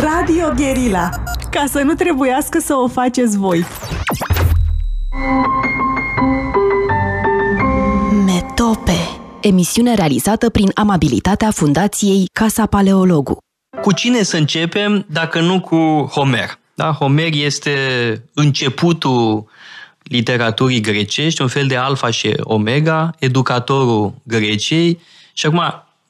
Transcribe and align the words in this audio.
Radio 0.00 0.52
Guerilla. 0.56 1.22
Ca 1.50 1.64
să 1.68 1.82
nu 1.82 1.94
trebuiască 1.94 2.58
să 2.58 2.74
o 2.74 2.88
faceți 2.88 3.38
voi. 3.38 3.64
Metope. 8.24 8.96
Emisiune 9.40 9.94
realizată 9.94 10.50
prin 10.50 10.70
amabilitatea 10.74 11.50
Fundației 11.50 12.26
Casa 12.32 12.66
Paleologu. 12.66 13.38
Cu 13.82 13.92
cine 13.92 14.22
să 14.22 14.36
începem 14.36 15.06
dacă 15.08 15.40
nu 15.40 15.60
cu 15.60 16.10
Homer? 16.12 16.58
Da? 16.74 16.92
Homer 16.92 17.28
este 17.32 17.76
începutul 18.34 19.44
literaturii 20.02 20.80
grecești, 20.80 21.42
un 21.42 21.48
fel 21.48 21.66
de 21.66 21.76
alfa 21.76 22.10
și 22.10 22.34
omega, 22.40 23.10
educatorul 23.18 24.14
Greciei. 24.22 25.00
Și 25.32 25.46
acum, 25.46 25.62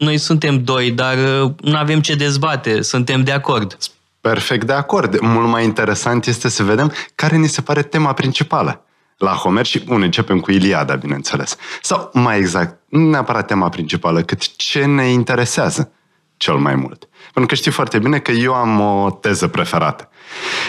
noi 0.02 0.18
suntem 0.18 0.64
doi, 0.64 0.90
dar 0.90 1.16
uh, 1.16 1.50
nu 1.62 1.76
avem 1.76 2.00
ce 2.00 2.14
dezbate, 2.14 2.82
suntem 2.82 3.24
de 3.24 3.32
acord. 3.32 3.76
Perfect 4.20 4.66
de 4.66 4.72
acord. 4.72 5.20
Mult 5.20 5.48
mai 5.48 5.64
interesant 5.64 6.26
este 6.26 6.48
să 6.48 6.62
vedem 6.62 6.92
care 7.14 7.36
ni 7.36 7.48
se 7.48 7.60
pare 7.60 7.82
tema 7.82 8.12
principală 8.12 8.84
la 9.16 9.32
Homer 9.32 9.66
și, 9.66 9.80
bun, 9.80 10.02
începem 10.02 10.40
cu 10.40 10.50
Iliada, 10.50 10.94
bineînțeles. 10.94 11.56
Sau, 11.82 12.10
mai 12.12 12.38
exact, 12.38 12.80
nu 12.88 13.10
neapărat 13.10 13.46
tema 13.46 13.68
principală, 13.68 14.22
cât 14.22 14.56
ce 14.56 14.84
ne 14.84 15.08
interesează 15.08 15.92
cel 16.36 16.54
mai 16.54 16.74
mult. 16.74 17.08
Pentru 17.22 17.46
că 17.46 17.54
știi 17.54 17.70
foarte 17.70 17.98
bine 17.98 18.18
că 18.18 18.30
eu 18.30 18.54
am 18.54 18.80
o 18.80 19.10
teză 19.10 19.48
preferată. 19.48 20.08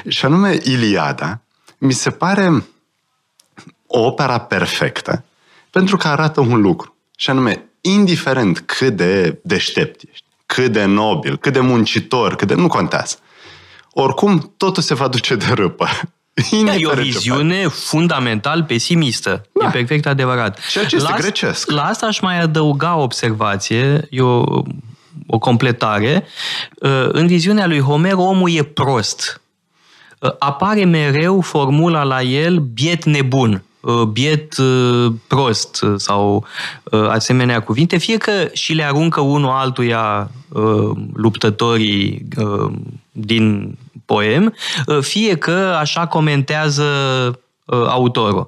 Și 0.08 0.26
anume, 0.26 0.58
Iliada 0.64 1.42
mi 1.78 1.94
se 1.94 2.10
pare 2.10 2.66
o 3.88 4.06
opera 4.06 4.38
perfectă 4.38 5.26
pentru 5.70 5.98
că 5.98 6.08
arată 6.08 6.40
un 6.40 6.62
lucru. 6.62 6.96
Și 7.18 7.30
anume, 7.30 7.73
indiferent 7.86 8.60
cât 8.60 8.96
de 8.96 9.40
deștept 9.44 10.02
ești, 10.12 10.26
cât 10.46 10.72
de 10.72 10.86
nobil, 10.86 11.38
cât 11.38 11.54
de 11.54 11.60
muncitor, 11.60 12.36
cât 12.36 12.48
de... 12.48 12.54
nu 12.54 12.68
contează. 12.68 13.16
Oricum, 13.92 14.54
totul 14.58 14.84
se 14.84 14.94
va 14.94 15.08
duce 15.08 15.36
de 15.36 15.52
râpă. 15.54 15.88
Da, 16.66 16.76
e 16.76 16.88
o 16.88 16.94
viziune 16.94 17.68
fundamental 17.68 18.64
pesimistă. 18.64 19.46
Da. 19.52 19.66
E 19.68 19.70
perfect 19.70 20.06
adevărat. 20.06 20.60
Ceea 20.70 20.86
ce 20.86 20.96
este 20.96 21.10
la, 21.10 21.18
grecesc. 21.18 21.72
La 21.72 21.84
asta 21.84 22.06
aș 22.06 22.20
mai 22.20 22.40
adăuga 22.40 22.96
o 22.96 23.02
observație, 23.02 24.08
e 24.10 24.22
o, 24.22 24.44
o 25.28 25.38
completare. 25.40 26.26
Uh, 26.76 27.08
în 27.12 27.28
viziunea 27.28 27.68
lui 27.68 27.80
Homer, 27.80 28.14
omul 28.14 28.52
e 28.52 28.64
prost. 28.64 29.42
Uh, 30.20 30.32
apare 30.40 30.86
mereu 30.86 31.42
formula 31.42 32.04
la 32.04 32.22
el 32.22 32.60
biet 32.60 33.04
nebun 33.04 33.52
uh, 33.52 33.60
biet 34.12 34.56
prost 35.28 35.86
sau 35.96 36.46
asemenea 37.10 37.62
cuvinte, 37.62 37.98
fie 37.98 38.18
că 38.18 38.32
și 38.54 38.74
le 38.74 38.84
aruncă 38.84 39.22
unul 39.22 39.50
altuia 39.50 40.32
luptătorii 41.14 42.28
din 43.12 43.78
poem, 44.06 44.54
uh, 44.86 45.00
fie 45.00 45.36
că 45.36 45.76
așa 45.80 46.08
comentează 46.08 46.84
uh, 47.66 47.86
autorul 47.88 48.48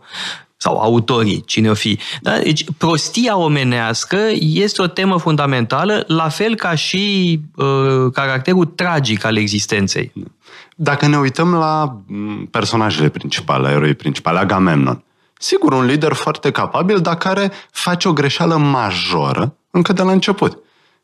sau 0.58 0.78
autorii, 0.78 1.44
cine 1.46 1.70
o 1.70 1.74
fi. 1.74 2.00
Da? 2.22 2.38
Deci, 2.38 2.66
prostia 2.78 3.38
omenească 3.38 4.18
este 4.40 4.82
o 4.82 4.88
temă 4.88 5.18
fundamentală, 5.18 6.04
la 6.08 6.30
fel 6.30 6.56
ca 6.56 6.76
și 6.76 7.40
uh, 7.56 8.12
caracterul 8.14 8.66
tragic 8.66 9.24
al 9.24 9.38
existenței. 9.38 10.12
Dacă 10.76 11.08
ne 11.08 11.18
uităm 11.18 11.54
la 11.54 12.02
mm, 12.08 12.46
personajele 12.46 13.10
principale, 13.10 13.72
eroii 13.72 13.94
principale, 13.94 14.40
Agamemnon, 14.40 15.04
sigur, 15.40 15.74
un 15.74 15.86
lider 15.86 16.14
foarte 16.14 16.52
capabil, 16.52 17.00
dar 17.00 17.18
care 17.18 17.52
face 17.72 18.08
o 18.08 18.14
greșeală 18.14 18.56
majoră 18.56 19.56
încă 19.72 19.94
de 19.94 20.02
la 20.02 20.12
început. 20.12 20.58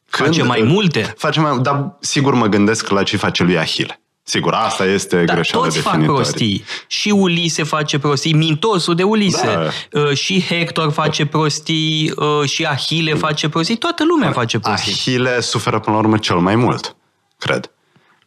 Când, 0.10 0.28
face 0.28 0.44
mai 0.44 0.62
multe. 0.62 1.14
Face 1.18 1.40
mai, 1.40 1.60
dar 1.60 1.98
sigur 2.00 2.34
mă 2.34 2.46
gândesc 2.46 2.90
la 2.90 3.04
ce 3.04 3.18
face 3.18 3.44
lui 3.44 3.58
Ahile. 3.58 4.02
Sigur, 4.24 4.54
asta 4.54 4.86
este 4.86 5.24
Dar 5.24 5.36
greșeala 5.36 5.64
toți 5.64 5.80
fac 5.80 6.04
prostii. 6.04 6.64
Și 6.88 7.10
Ulise 7.10 7.64
face 7.64 8.00
prostii, 8.00 8.34
mintosul 8.34 8.96
de 8.96 9.04
Ulise. 9.04 9.46
Da. 9.92 10.00
Uh, 10.00 10.14
și 10.14 10.42
Hector 10.42 10.92
face 10.92 11.26
prostii, 11.26 12.14
uh, 12.16 12.50
și 12.50 12.64
Ahile 12.64 13.14
face 13.14 13.50
prostii. 13.50 13.78
Toată 13.78 14.04
lumea 14.06 14.28
da. 14.28 14.34
face 14.34 14.60
prostii. 14.60 14.92
Ahile 14.92 15.40
suferă 15.40 15.80
până 15.80 15.96
la 15.96 16.02
urmă 16.02 16.18
cel 16.18 16.36
mai 16.38 16.56
mult, 16.56 16.96
cred. 17.38 17.72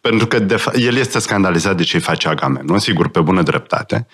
Pentru 0.08 0.26
că 0.26 0.38
de 0.38 0.56
fa- 0.56 0.74
el 0.74 0.96
este 0.96 1.18
scandalizat 1.18 1.76
de 1.76 1.82
ce 1.82 1.96
îi 1.96 2.02
face 2.02 2.28
Agamemnon, 2.28 2.78
sigur, 2.78 3.08
pe 3.08 3.20
bună 3.20 3.42
dreptate. 3.42 4.06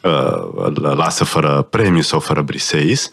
Uh, 0.00 0.12
îl 0.54 0.94
lasă 0.96 1.24
fără 1.24 1.62
premiu 1.62 2.00
sau 2.00 2.20
fără 2.20 2.42
briseis. 2.42 3.10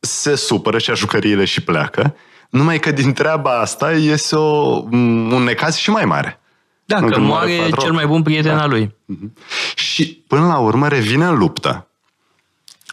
Se 0.00 0.34
supără 0.34 0.78
și 0.78 0.90
a 0.90 0.94
jucăriile 0.94 1.44
și 1.44 1.60
pleacă. 1.60 2.16
Numai 2.50 2.78
că 2.78 2.90
din 2.90 3.12
treaba 3.12 3.50
asta 3.60 3.92
iese 3.92 4.36
o, 4.36 4.82
un 4.90 5.42
necaz 5.42 5.76
și 5.76 5.90
mai 5.90 6.04
mare. 6.04 6.40
Da, 6.84 7.00
că 7.04 7.18
moare 7.18 7.56
Patrol. 7.60 7.82
cel 7.82 7.92
mai 7.92 8.06
bun 8.06 8.22
prieten 8.22 8.56
da. 8.56 8.62
al 8.62 8.68
lui. 8.68 8.86
Mm-hmm. 8.86 9.32
Și 9.74 10.24
până 10.26 10.46
la 10.46 10.58
urmă 10.58 10.88
revine 10.88 11.24
în 11.24 11.38
luptă. 11.38 11.87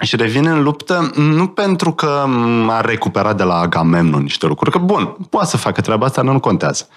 Și 0.02 0.16
revine 0.16 0.50
în 0.50 0.64
luptă 0.64 1.12
nu 1.16 1.48
pentru 1.48 1.94
că 1.94 2.26
a 2.68 2.82
recuperat 2.82 3.38
de 3.38 3.44
la 3.44 3.56
Agamemnon 3.60 4.22
niște 4.22 4.46
lucruri, 4.46 4.72
că 4.72 4.78
bun, 4.78 5.16
poate 5.30 5.48
să 5.48 5.58
facă 5.58 5.82
treaba 5.82 6.06
asta, 6.06 6.22
nu 6.22 6.40
contează. 6.40 6.88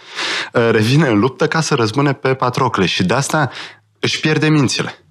Uh, 0.53 0.69
revine 0.71 1.09
în 1.09 1.19
luptă 1.19 1.47
ca 1.47 1.61
să 1.61 1.75
răzbune 1.75 2.13
pe 2.13 2.35
Patrocle 2.35 2.87
și 2.87 3.05
de 3.05 3.15
asta 3.15 3.51
își 3.99 4.21
pierde 4.21 4.49
mințile. 4.49 5.05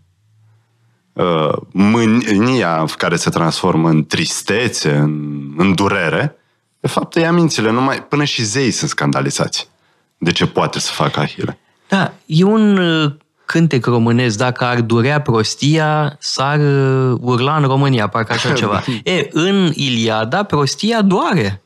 Uh, 1.14 1.54
mânia 1.72 2.86
care 2.98 3.16
se 3.16 3.30
transformă 3.30 3.90
în 3.90 4.06
tristețe, 4.06 4.96
în, 4.96 5.42
în 5.58 5.76
durere, 5.76 6.36
de 6.80 6.88
fapt 6.88 7.16
ia 7.16 7.32
mințile, 7.32 7.72
numai 7.72 8.04
până 8.04 8.24
și 8.24 8.44
zeii 8.44 8.72
sunt 8.72 8.90
scandalizați 8.90 9.70
de 10.18 10.32
ce 10.32 10.46
poate 10.46 10.80
să 10.80 10.92
facă 10.92 11.20
Ahile. 11.20 11.60
Da, 11.88 12.14
e 12.26 12.44
un 12.44 12.78
uh, 12.78 13.12
cântec 13.48 13.86
românesc, 13.86 14.38
dacă 14.38 14.66
ar 14.66 14.82
durea 14.82 15.22
prostia, 15.22 16.16
s-ar 16.20 16.60
uh, 16.60 17.18
urla 17.22 17.56
în 17.56 17.64
România, 17.64 18.08
parcă 18.08 18.34
așa 18.34 18.54
ceva. 18.62 18.84
E, 19.04 19.28
în 19.32 19.72
Iliada, 19.74 20.44
prostia 20.44 21.02
doare. 21.02 21.62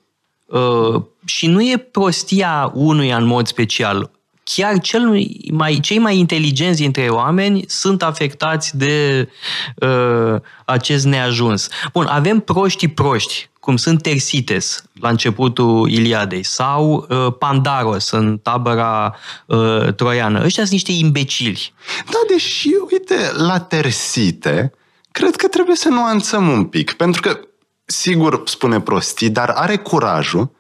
Uh, 0.46 1.02
și 1.26 1.48
nu 1.48 1.62
e 1.62 1.78
prostia 1.78 2.72
unuia 2.74 3.18
în 3.18 3.26
mod 3.26 3.48
special. 3.48 4.12
Chiar 4.44 4.80
cel 4.80 5.26
mai, 5.52 5.80
cei 5.82 6.00
mai 6.00 6.18
inteligenți 6.18 6.82
dintre 6.82 7.10
oameni 7.10 7.64
sunt 7.68 8.04
afectați 8.04 8.78
de 8.78 9.28
uh, 9.76 10.42
acest 10.66 11.06
neajuns. 11.06 11.70
Bun, 11.94 12.06
avem 12.06 12.40
proștii 12.40 12.88
proști, 12.88 13.50
cum 13.62 13.78
sunt 13.78 14.02
Tersites 14.02 14.84
la 14.94 15.10
începutul 15.10 15.90
Iliadei 15.90 16.44
sau 16.44 17.08
uh, 17.10 17.34
Pandaros 17.40 18.12
în 18.12 18.38
tabăra 18.38 19.16
uh, 19.46 19.94
troiană. 19.94 20.44
Ăștia 20.44 20.66
sunt 20.66 20.72
niște 20.72 20.92
imbecili. 20.92 21.74
Da, 22.06 22.18
deși, 22.28 22.70
uite, 22.92 23.16
la 23.34 23.60
Tersite, 23.60 24.72
cred 25.12 25.36
că 25.36 25.48
trebuie 25.48 25.76
să 25.76 25.90
nuanțăm 25.90 26.50
un 26.50 26.64
pic, 26.64 26.94
pentru 26.94 27.22
că, 27.22 27.40
sigur, 27.86 28.42
spune 28.46 28.80
prostii, 28.82 29.30
dar 29.30 29.50
are 29.50 29.78
curajul 29.78 30.52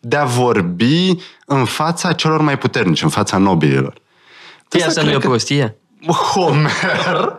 de 0.00 0.16
a 0.16 0.24
vorbi 0.24 1.16
în 1.46 1.64
fața 1.64 2.12
celor 2.12 2.40
mai 2.40 2.58
puternici, 2.58 3.02
în 3.02 3.08
fața 3.08 3.36
nobililor. 3.36 4.00
Păi 4.68 4.82
asta 4.82 5.02
nu 5.02 5.10
e 5.10 5.16
o 5.16 5.18
prostie? 5.18 5.76
Homer, 6.06 7.38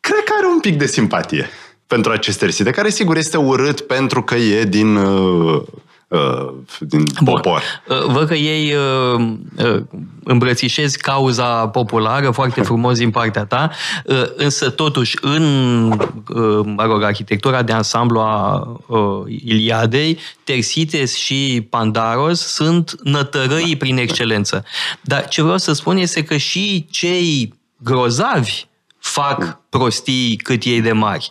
cred 0.00 0.22
că 0.24 0.32
are 0.38 0.46
un 0.46 0.60
pic 0.60 0.78
de 0.78 0.86
simpatie 0.86 1.48
pentru 1.88 2.12
acest 2.12 2.38
Terside, 2.38 2.70
care 2.70 2.90
sigur 2.90 3.16
este 3.16 3.36
urât 3.36 3.80
pentru 3.80 4.22
că 4.22 4.34
e 4.34 4.64
din 4.64 4.96
uh, 4.96 5.62
uh, 6.08 6.54
din 6.78 7.04
Bun. 7.22 7.34
popor. 7.34 7.62
Uh, 7.88 8.04
văd 8.04 8.26
că 8.26 8.34
ei 8.34 8.74
uh, 8.74 9.24
uh, 9.64 9.82
îmbrățișezi 10.24 10.98
cauza 10.98 11.68
populară 11.68 12.30
foarte 12.30 12.62
frumos 12.62 12.98
din 12.98 13.10
partea 13.10 13.44
ta, 13.44 13.70
uh, 14.04 14.22
însă 14.36 14.70
totuși 14.70 15.16
în 15.20 15.42
uh, 15.90 16.60
mă 16.64 16.84
rog, 16.84 17.02
arhitectura 17.02 17.62
de 17.62 17.72
ansamblu 17.72 18.20
a 18.20 18.68
uh, 18.86 19.00
Iliadei, 19.44 20.18
Tersites 20.44 21.16
și 21.16 21.66
Pandaros 21.70 22.40
sunt 22.40 22.96
nătărăii 23.02 23.76
prin 23.76 23.96
excelență. 23.96 24.64
Dar 25.00 25.28
ce 25.28 25.42
vreau 25.42 25.58
să 25.58 25.72
spun 25.72 25.96
este 25.96 26.24
că 26.24 26.36
și 26.36 26.86
cei 26.90 27.54
grozavi 27.76 28.66
fac 29.08 29.58
prostii 29.68 30.36
cât 30.36 30.62
ei 30.64 30.80
de 30.80 30.92
mari. 30.92 31.30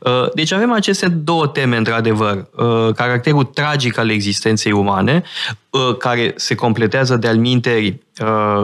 Uh, 0.00 0.32
deci 0.34 0.52
avem 0.52 0.72
aceste 0.72 1.08
două 1.08 1.46
teme, 1.46 1.76
într-adevăr. 1.76 2.46
Uh, 2.56 2.94
caracterul 2.94 3.44
tragic 3.44 3.98
al 3.98 4.10
existenței 4.10 4.72
umane, 4.72 5.22
uh, 5.70 5.96
care 5.96 6.32
se 6.36 6.54
completează 6.54 7.16
de-al 7.16 7.36
minteri 7.36 7.98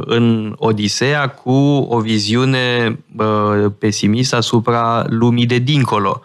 în 0.01 0.55
Odiseea 0.57 1.29
cu 1.29 1.87
o 1.89 2.01
viziune 2.01 2.99
pesimistă 3.79 4.37
asupra 4.37 5.05
lumii 5.09 5.47
de 5.47 5.59
dincolo. 5.59 6.23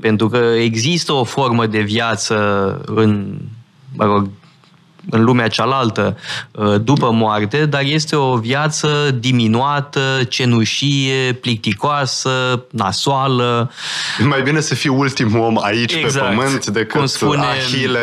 Pentru 0.00 0.28
că 0.28 0.36
există 0.36 1.12
o 1.12 1.24
formă 1.24 1.66
de 1.66 1.80
viață 1.80 2.36
în 2.86 3.38
mă 3.96 4.04
rog, 4.04 4.28
în 5.10 5.24
lumea 5.24 5.48
cealaltă 5.48 6.16
uh, 6.50 6.74
după 6.80 7.10
moarte, 7.10 7.66
dar 7.66 7.82
este 7.82 8.16
o 8.16 8.36
viață 8.36 9.16
diminuată, 9.18 10.00
cenușie, 10.28 11.32
plicticoasă, 11.32 12.64
nasoală. 12.70 13.70
Mai 14.18 14.42
bine 14.42 14.60
să 14.60 14.74
fii 14.74 14.90
ultimul 14.90 15.40
om 15.40 15.62
aici 15.62 15.92
exact. 15.92 16.28
pe 16.28 16.34
pământ 16.34 16.66
decât 16.66 16.90
cum 16.98 17.06
spune, 17.06 17.46
Ahile 17.46 17.98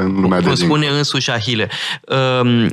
în 0.00 0.20
lumea 0.20 0.38
cum 0.38 0.48
de 0.48 0.54
spune 0.54 0.86
însuși 0.86 1.30
Ahile. 1.30 1.70
Um, 2.40 2.72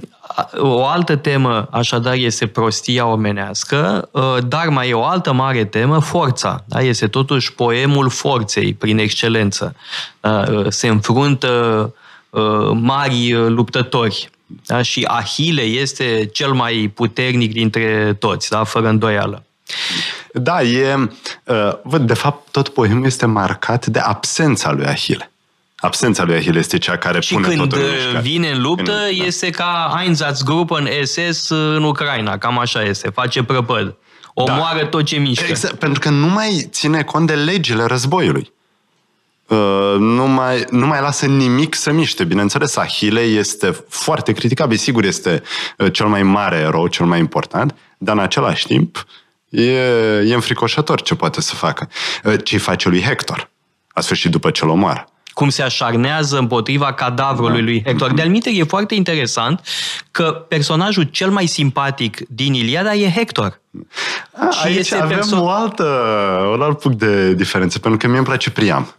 o 0.57 0.85
altă 0.85 1.15
temă, 1.15 1.67
așadar, 1.71 2.13
este 2.13 2.47
prostia 2.47 3.05
omenească, 3.05 4.09
dar 4.47 4.67
mai 4.67 4.89
e 4.89 4.93
o 4.93 5.03
altă 5.03 5.33
mare 5.33 5.65
temă, 5.65 5.99
forța. 5.99 6.63
Da? 6.65 6.81
Este 6.81 7.07
totuși 7.07 7.53
poemul 7.53 8.09
forței, 8.09 8.73
prin 8.73 8.97
excelență. 8.97 9.75
Da? 10.19 10.45
Se 10.69 10.87
înfruntă 10.87 11.93
mari 12.73 13.33
luptători. 13.47 14.29
Da? 14.65 14.81
Și 14.81 15.03
Ahile 15.07 15.61
este 15.61 16.29
cel 16.33 16.51
mai 16.51 16.91
puternic 16.95 17.53
dintre 17.53 18.15
toți, 18.19 18.49
da? 18.49 18.63
fără 18.63 18.87
îndoială. 18.87 19.43
Da, 20.33 20.61
e, 20.61 21.09
de 22.01 22.13
fapt, 22.13 22.51
tot 22.51 22.67
poemul 22.69 23.05
este 23.05 23.25
marcat 23.25 23.85
de 23.85 23.99
absența 23.99 24.71
lui 24.71 24.85
Ahile. 24.85 25.31
Absența 25.75 26.23
lui 26.23 26.35
Ahile 26.35 26.59
este 26.59 26.77
cea 26.77 26.97
care 26.97 27.19
și 27.19 27.33
pune 27.33 27.47
când 27.47 27.59
totul 27.59 27.79
în 28.13 28.21
vine 28.21 28.49
în 28.49 28.61
luptă, 28.61 28.91
în, 28.91 29.17
da. 29.17 29.25
este 29.25 29.49
ca 29.49 29.99
Einsatzgruppen 30.03 30.89
SS 31.03 31.49
în 31.49 31.83
Ucraina, 31.83 32.37
cam 32.37 32.59
așa 32.59 32.83
este, 32.83 33.09
face 33.09 33.43
prăpăd. 33.43 33.95
Omoară 34.33 34.79
da. 34.79 34.87
tot 34.87 35.05
ce 35.05 35.17
mișcă. 35.17 35.45
Exact, 35.49 35.73
pentru 35.73 35.99
că 35.99 36.09
nu 36.09 36.27
mai 36.27 36.67
ține 36.69 37.03
cont 37.03 37.27
de 37.27 37.33
legile 37.33 37.83
războiului. 37.83 38.51
Uh, 39.47 39.95
nu, 39.99 40.27
mai, 40.27 40.65
nu 40.69 40.87
mai 40.87 41.01
lasă 41.01 41.25
nimic 41.25 41.75
să 41.75 41.91
miște. 41.91 42.23
Bineînțeles, 42.23 42.75
Ahile 42.75 43.21
este 43.21 43.85
foarte 43.89 44.31
criticabil. 44.31 44.77
Sigur, 44.77 45.03
este 45.03 45.41
uh, 45.77 45.93
cel 45.93 46.05
mai 46.05 46.23
mare 46.23 46.57
erou, 46.57 46.87
cel 46.87 47.05
mai 47.05 47.19
important, 47.19 47.75
dar 47.97 48.15
în 48.15 48.21
același 48.21 48.67
timp 48.67 49.05
e, 49.49 49.71
e 50.27 50.33
înfricoșător 50.33 51.01
ce 51.01 51.15
poate 51.15 51.41
să 51.41 51.55
facă. 51.55 51.89
Uh, 52.23 52.33
ce 52.43 52.57
face 52.57 52.89
lui 52.89 53.01
Hector, 53.01 53.49
a 53.87 54.01
sfârșit 54.01 54.31
după 54.31 54.51
ce-l 54.51 54.69
omoară 54.69 55.07
cum 55.37 55.49
se 55.49 55.61
așarnează 55.61 56.37
împotriva 56.37 56.93
cadavrului 56.93 57.61
lui 57.61 57.83
Hector. 57.85 58.13
De 58.13 58.21
alminte, 58.21 58.49
e 58.49 58.63
foarte 58.63 58.95
interesant 58.95 59.61
că 60.11 60.45
personajul 60.47 61.03
cel 61.03 61.29
mai 61.29 61.45
simpatic 61.45 62.17
din 62.29 62.53
Iliada 62.53 62.93
e 62.93 63.11
Hector. 63.11 63.61
A, 64.33 64.49
și 64.49 64.65
aici 64.65 64.77
este 64.77 64.95
avem 64.95 65.17
perso- 65.17 65.39
o 65.39 65.49
altă, 65.49 65.83
un 66.53 66.61
alt 66.61 66.79
punct 66.79 66.97
de 66.97 67.33
diferență, 67.33 67.79
pentru 67.79 67.99
că 67.99 68.07
mie 68.07 68.17
îmi 68.17 68.25
place 68.25 68.51
Priam. 68.51 68.95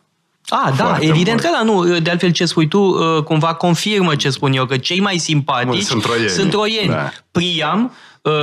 Ah, 0.48 0.72
da, 0.76 0.84
Foarte 0.84 1.06
evident 1.06 1.42
mult. 1.42 1.54
că 1.54 1.58
da, 1.58 1.62
nu. 1.62 1.98
De 1.98 2.10
altfel, 2.10 2.30
ce 2.30 2.44
spui 2.44 2.68
tu, 2.68 2.78
uh, 2.78 3.22
cumva 3.22 3.54
confirmă 3.54 4.14
ce 4.14 4.30
spun 4.30 4.52
eu, 4.52 4.66
că 4.66 4.76
cei 4.76 5.00
mai 5.00 5.18
simpatici 5.18 5.82
sunt 5.82 6.02
troieni. 6.02 6.28
Sunt 6.28 6.50
troieni. 6.50 6.88
Da. 6.88 7.10
Priam, 7.30 7.84
uh, 7.84 7.90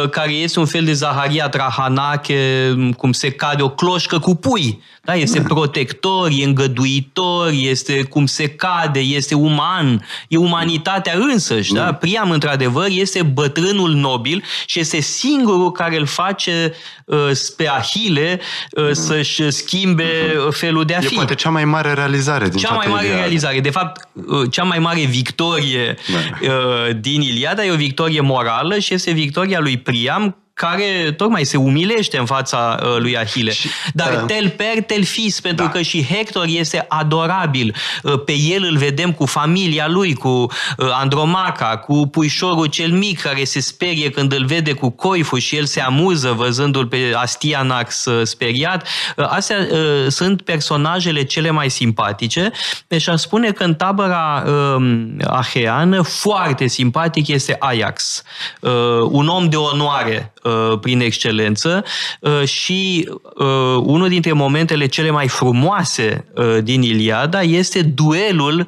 care 0.09 0.31
este 0.31 0.59
un 0.59 0.65
fel 0.65 0.83
de 0.85 0.93
Zaharia 0.93 1.49
Trahanache, 1.49 2.73
cum 2.97 3.11
se 3.11 3.31
cade 3.31 3.61
o 3.63 3.69
cloșcă 3.69 4.19
cu 4.19 4.35
pui. 4.35 4.81
Da? 5.05 5.15
Este 5.15 5.41
protector, 5.41 6.29
e 6.31 6.43
îngăduitor, 6.43 7.51
este 7.51 8.03
cum 8.03 8.25
se 8.25 8.47
cade, 8.47 8.99
este 8.99 9.35
uman, 9.35 10.05
e 10.27 10.37
umanitatea 10.37 11.13
însăși. 11.17 11.73
Da? 11.73 11.93
Priam, 11.93 12.31
într-adevăr, 12.31 12.87
este 12.89 13.21
bătrânul 13.21 13.93
nobil 13.93 14.43
și 14.65 14.79
este 14.79 14.99
singurul 14.99 15.71
care 15.71 15.97
îl 15.97 16.05
face 16.05 16.73
uh, 17.05 17.17
pe 17.57 17.67
Ahile 17.69 18.39
uh, 18.71 18.89
să-și 18.91 19.51
schimbe 19.51 20.05
felul 20.49 20.85
de 20.85 20.93
a 20.93 20.99
fi. 20.99 21.13
E 21.13 21.15
poate 21.15 21.35
cea 21.35 21.49
mai 21.49 21.65
mare 21.65 21.93
realizare 21.93 22.47
din 22.47 22.57
Cea 22.57 22.73
mai 22.73 22.87
mare 22.87 23.03
Iliada. 23.03 23.21
realizare. 23.21 23.59
De 23.59 23.69
fapt, 23.69 24.07
uh, 24.13 24.51
cea 24.51 24.63
mai 24.63 24.79
mare 24.79 25.01
victorie 25.05 25.95
da. 26.11 26.47
uh, 26.47 26.95
din 26.99 27.21
Iliada 27.21 27.65
e 27.65 27.71
o 27.71 27.75
victorie 27.75 28.21
morală 28.21 28.79
și 28.79 28.93
este 28.93 29.11
victoria 29.11 29.59
lui 29.59 29.74
Priam 29.77 30.33
care 30.55 31.11
tocmai 31.17 31.43
se 31.43 31.57
umilește 31.57 32.17
în 32.17 32.25
fața 32.25 32.79
uh, 32.81 32.97
lui 32.97 33.17
Ahile. 33.17 33.51
Și, 33.51 33.69
Dar 33.93 34.13
uh, 34.13 34.23
tel 34.27 34.49
per, 34.49 34.83
tel 34.83 35.03
fis, 35.03 35.39
pentru 35.41 35.65
da. 35.65 35.71
că 35.71 35.81
și 35.81 36.05
Hector 36.05 36.45
este 36.47 36.85
adorabil. 36.87 37.75
Uh, 38.03 38.23
pe 38.25 38.31
el 38.37 38.63
îl 38.63 38.77
vedem 38.77 39.11
cu 39.11 39.25
familia 39.25 39.87
lui, 39.87 40.13
cu 40.13 40.29
uh, 40.29 40.47
Andromaca, 40.91 41.77
cu 41.77 42.07
puișorul 42.07 42.65
cel 42.65 42.91
mic 42.91 43.21
care 43.21 43.43
se 43.43 43.59
sperie 43.59 44.09
când 44.09 44.33
îl 44.33 44.45
vede 44.45 44.73
cu 44.73 44.89
coiful 44.89 45.39
și 45.39 45.55
el 45.55 45.65
se 45.65 45.81
amuză 45.81 46.31
văzându-l 46.31 46.87
pe 46.87 47.13
Astianax 47.15 48.05
uh, 48.05 48.25
speriat. 48.25 48.87
Uh, 49.15 49.25
astea 49.29 49.57
uh, 49.71 50.05
sunt 50.07 50.41
personajele 50.41 51.23
cele 51.23 51.49
mai 51.49 51.69
simpatice. 51.69 52.51
Deci 52.87 53.07
aș 53.07 53.19
spune 53.19 53.51
că 53.51 53.63
în 53.63 53.75
tabăra 53.75 54.43
uh, 54.47 54.85
aheană 55.27 56.01
foarte 56.01 56.67
simpatic 56.67 57.27
este 57.27 57.55
Ajax. 57.59 58.23
Uh, 58.61 58.71
un 59.09 59.27
om 59.27 59.49
de 59.49 59.55
onoare 59.55 60.29
Uh, 60.34 60.34
prin 60.81 60.99
excelență 60.99 61.83
uh, 62.19 62.47
și 62.47 63.09
uh, 63.23 63.45
unul 63.83 64.09
dintre 64.09 64.31
momentele 64.31 64.85
cele 64.85 65.09
mai 65.09 65.27
frumoase 65.27 66.25
din 66.63 66.81
Iliada 66.81 67.41
este 67.41 67.81
duelul 67.81 68.67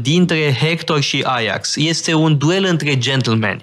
dintre 0.00 0.56
Hector 0.60 1.00
și 1.00 1.24
Ajax. 1.26 1.76
Este 1.76 2.14
un 2.14 2.38
duel 2.38 2.64
între 2.64 2.98
gentlemen 2.98 3.62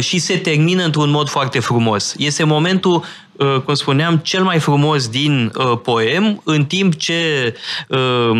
și 0.00 0.18
se 0.18 0.36
termină 0.36 0.84
într-un 0.84 1.10
mod 1.10 1.28
foarte 1.28 1.58
frumos. 1.60 2.14
Este 2.18 2.44
momentul 2.44 2.94
Uh, 2.96 3.25
cum 3.64 3.74
spuneam, 3.74 4.16
cel 4.16 4.42
mai 4.42 4.58
frumos 4.58 5.08
din 5.08 5.52
uh, 5.56 5.78
poem, 5.82 6.40
în 6.44 6.64
timp 6.64 6.94
ce 6.94 7.54
uh, 7.88 8.30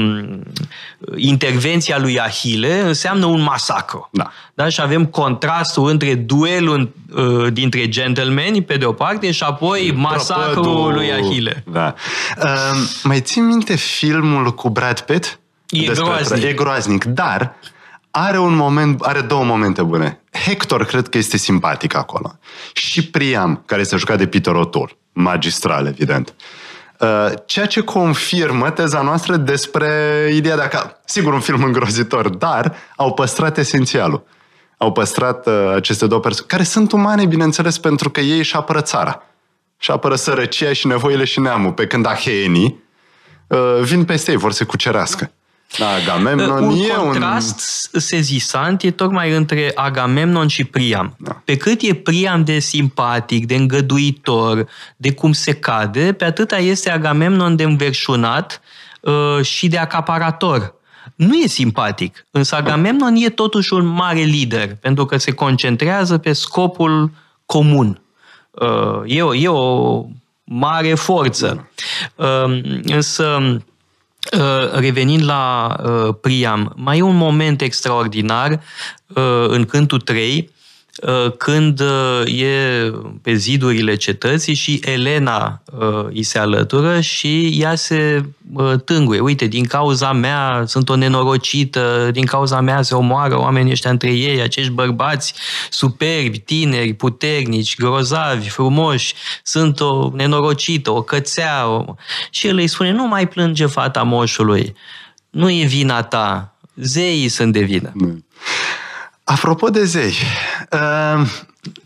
intervenția 1.17 1.99
lui 1.99 2.21
Ahile 2.21 2.81
înseamnă 2.81 3.27
un 3.27 3.41
masacru. 3.41 4.09
Da. 4.13 4.31
Da? 4.55 4.69
Și 4.69 4.81
avem 4.81 5.07
contrastul 5.07 5.89
între 5.89 6.15
duelul 6.15 6.93
uh, 7.15 7.53
dintre 7.53 7.89
gentlemani, 7.89 8.63
pe 8.63 8.77
de 8.77 8.85
o 8.85 8.93
parte, 8.93 9.31
și 9.31 9.43
apoi 9.43 9.93
masacrul 9.97 10.93
lui 10.93 11.13
Ahile. 11.13 11.65
Da. 11.73 11.95
Uh, 12.43 12.49
mai 13.03 13.21
țin 13.21 13.47
minte 13.47 13.77
filmul 13.77 14.55
cu 14.55 14.71
Brad 14.71 15.01
Pitt? 15.01 15.39
E 15.71 15.93
groaznic. 15.93 16.45
E 16.45 16.53
groaznic, 16.53 17.05
dar 17.05 17.55
are 18.19 18.39
un 18.39 18.55
moment, 18.55 19.01
are 19.01 19.21
două 19.21 19.45
momente 19.45 19.83
bune. 19.83 20.21
Hector 20.45 20.85
cred 20.85 21.09
că 21.09 21.19
este 21.19 21.37
simpatic 21.37 21.95
acolo. 21.95 22.39
Și 22.73 23.11
Priam, 23.11 23.63
care 23.67 23.83
se 23.83 23.97
jucat 23.97 24.19
de 24.19 24.27
Peter 24.27 24.55
O'Toole, 24.55 24.97
magistral, 25.13 25.87
evident. 25.87 26.35
Uh, 27.01 27.33
ceea 27.47 27.67
ce 27.67 27.81
confirmă 27.81 28.71
teza 28.71 29.03
noastră 29.03 29.37
despre 29.37 29.89
ideea 30.33 30.57
de 30.57 30.63
a... 30.63 30.91
Sigur, 31.05 31.33
un 31.33 31.41
film 31.41 31.63
îngrozitor, 31.63 32.29
dar 32.29 32.77
au 32.97 33.13
păstrat 33.13 33.59
esențialul. 33.59 34.25
Au 34.77 34.93
păstrat 34.93 35.47
uh, 35.47 35.73
aceste 35.75 36.07
două 36.07 36.21
persoane, 36.21 36.47
care 36.49 36.63
sunt 36.63 36.93
umane, 36.93 37.27
bineînțeles, 37.27 37.79
pentru 37.79 38.11
că 38.11 38.21
ei 38.21 38.39
își 38.39 38.57
apără 38.57 38.81
țara. 38.81 39.23
Și 39.79 39.91
apără 39.91 40.15
sărăcia 40.15 40.73
și 40.73 40.87
nevoile 40.87 41.25
și 41.25 41.41
neamul. 41.41 41.73
Pe 41.73 41.87
când 41.87 42.07
aheenii 42.07 42.83
uh, 43.47 43.81
vin 43.83 44.05
peste 44.05 44.31
ei, 44.31 44.37
vor 44.37 44.53
să 44.53 44.65
cucerească. 44.65 45.31
Da, 45.79 45.89
Agamemnon 45.89 46.65
un 46.65 46.79
e 46.79 46.87
contrast 46.87 47.91
un... 47.93 48.01
sezisant 48.01 48.83
e 48.83 48.91
tocmai 48.91 49.33
între 49.33 49.73
Agamemnon 49.75 50.47
și 50.47 50.65
Priam. 50.65 51.15
Da. 51.19 51.43
Pe 51.45 51.57
cât 51.57 51.81
e 51.83 51.95
Priam 51.95 52.45
de 52.45 52.59
simpatic, 52.59 53.47
de 53.47 53.55
îngăduitor, 53.55 54.69
de 54.97 55.13
cum 55.13 55.33
se 55.33 55.53
cade, 55.53 56.13
pe 56.13 56.25
atâta 56.25 56.59
este 56.59 56.91
Agamemnon 56.91 57.57
de 57.57 57.63
înverșunat 57.63 58.61
uh, 59.01 59.45
și 59.45 59.69
de 59.69 59.79
acaparator. 59.79 60.75
Nu 61.15 61.35
e 61.35 61.47
simpatic, 61.47 62.27
însă 62.31 62.57
Agamemnon 62.57 63.15
e 63.17 63.29
totuși 63.29 63.73
un 63.73 63.87
mare 63.87 64.21
lider, 64.21 64.77
pentru 64.81 65.05
că 65.05 65.17
se 65.17 65.31
concentrează 65.31 66.19
pe 66.19 66.33
scopul 66.33 67.11
comun. 67.47 68.01
Uh, 68.51 69.03
e, 69.07 69.23
o, 69.23 69.35
e 69.35 69.49
o 69.49 70.05
mare 70.45 70.95
forță. 70.95 71.71
Uh, 72.17 72.61
însă 72.83 73.25
Uh, 73.27 73.57
revenind 74.73 75.25
la 75.25 75.77
uh, 75.85 76.15
Priam, 76.21 76.73
mai 76.77 76.99
e 76.99 77.03
un 77.03 77.17
moment 77.17 77.61
extraordinar 77.61 78.51
uh, 78.53 79.47
în 79.49 79.65
Cântul 79.65 80.01
3, 80.01 80.35
Uh, 80.39 80.56
când 81.37 81.81
uh, 81.81 82.41
e 82.41 82.91
pe 83.23 83.35
zidurile 83.35 83.97
cetății 83.97 84.55
și 84.55 84.81
Elena 84.85 85.63
uh, 85.79 86.05
îi 86.09 86.23
se 86.23 86.39
alătură 86.39 87.01
și 87.01 87.57
ea 87.61 87.75
se 87.75 88.25
tânguie. 88.85 89.21
Uite, 89.21 89.47
din 89.47 89.65
cauza 89.65 90.13
mea 90.13 90.63
sunt 90.67 90.89
o 90.89 90.97
nenorocită, 90.97 92.09
din 92.13 92.25
cauza 92.25 92.61
mea 92.61 92.83
se 92.83 92.95
omoară 92.95 93.39
oamenii 93.39 93.73
ăștia 93.73 93.91
între 93.91 94.11
ei, 94.13 94.41
acești 94.41 94.71
bărbați 94.71 95.35
superbi, 95.71 96.39
tineri, 96.39 96.93
puternici, 96.93 97.77
grozavi, 97.77 98.49
frumoși, 98.49 99.15
sunt 99.43 99.81
o 99.81 100.11
nenorocită, 100.15 100.91
o 100.91 101.03
cățea. 101.03 101.69
O... 101.69 101.95
Și 102.31 102.47
el 102.47 102.57
îi 102.57 102.67
spune, 102.67 102.93
nu 102.93 103.07
mai 103.07 103.29
plânge 103.29 103.67
fata 103.67 104.03
moșului, 104.03 104.75
nu 105.31 105.51
e 105.51 105.65
vina 105.65 106.03
ta, 106.03 106.57
zeii 106.75 107.29
sunt 107.29 107.53
de 107.53 107.61
vină. 107.61 107.91
Mm. 107.95 108.25
Apropo 109.29 109.71
de 109.71 109.85
zei, 109.85 110.15
uh, 110.73 111.27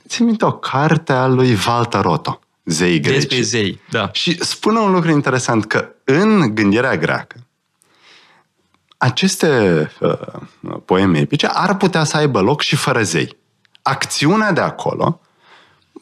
țin 0.08 0.24
minte 0.24 0.44
o 0.44 0.52
carte 0.52 1.12
a 1.12 1.26
lui 1.26 1.58
Walter 1.66 2.00
Roto, 2.00 2.40
Zei 2.64 3.00
greci. 3.00 3.14
Despre 3.14 3.40
zei, 3.40 3.80
da. 3.90 4.10
Și 4.12 4.44
spune 4.44 4.78
un 4.78 4.92
lucru 4.92 5.10
interesant, 5.10 5.66
că 5.66 5.88
în 6.04 6.54
gândirea 6.54 6.96
greacă, 6.96 7.36
aceste 8.96 9.90
uh, 10.00 10.18
poeme 10.84 11.18
epice 11.18 11.46
ar 11.46 11.76
putea 11.76 12.04
să 12.04 12.16
aibă 12.16 12.40
loc 12.40 12.60
și 12.60 12.76
fără 12.76 13.02
zei. 13.02 13.36
Acțiunea 13.82 14.52
de 14.52 14.60
acolo 14.60 15.20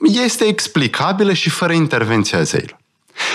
este 0.01 0.45
explicabilă 0.45 1.33
și 1.33 1.51
fără 1.51 1.73
intervenția 1.73 2.43
zeilor. 2.43 2.79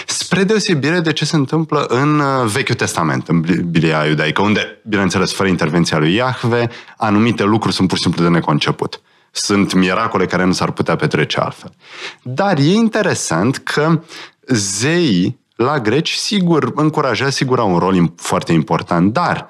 Spre 0.06 0.44
deosebire 0.44 1.00
de 1.00 1.13
ce 1.13 1.25
se 1.25 1.36
întâmplă 1.36 1.86
în 1.90 2.20
uh, 2.20 2.46
Vechiul 2.46 2.75
Testament, 2.75 3.28
în 3.28 3.42
Biblia 3.42 4.06
iudaică, 4.06 4.42
unde, 4.42 4.82
bineînțeles, 4.88 5.34
fără 5.34 5.50
intervenția 5.50 5.98
lui 5.98 6.13
Iahve, 6.13 6.70
anumite 6.98 7.44
lucruri 7.44 7.75
sunt 7.75 7.88
pur 7.88 7.98
și 7.98 8.04
simplu 8.04 8.24
de 8.24 8.30
neconceput. 8.30 9.02
Sunt 9.32 9.74
miracole 9.74 10.25
care 10.25 10.46
nu 10.46 10.52
s-ar 10.52 10.72
putea 10.72 10.96
petrece 10.96 11.40
altfel. 11.40 11.74
Dar 12.22 12.58
e 12.58 12.72
interesant 12.72 13.58
că 13.58 14.02
zeii 14.48 15.42
la 15.56 15.80
greci, 15.80 16.12
sigur, 16.12 16.72
încurajează, 16.75 17.32
sigur, 17.32 17.60
au 17.60 17.72
un 17.72 17.78
rol 17.78 18.13
foarte 18.16 18.52
important, 18.52 19.13
dar 19.13 19.48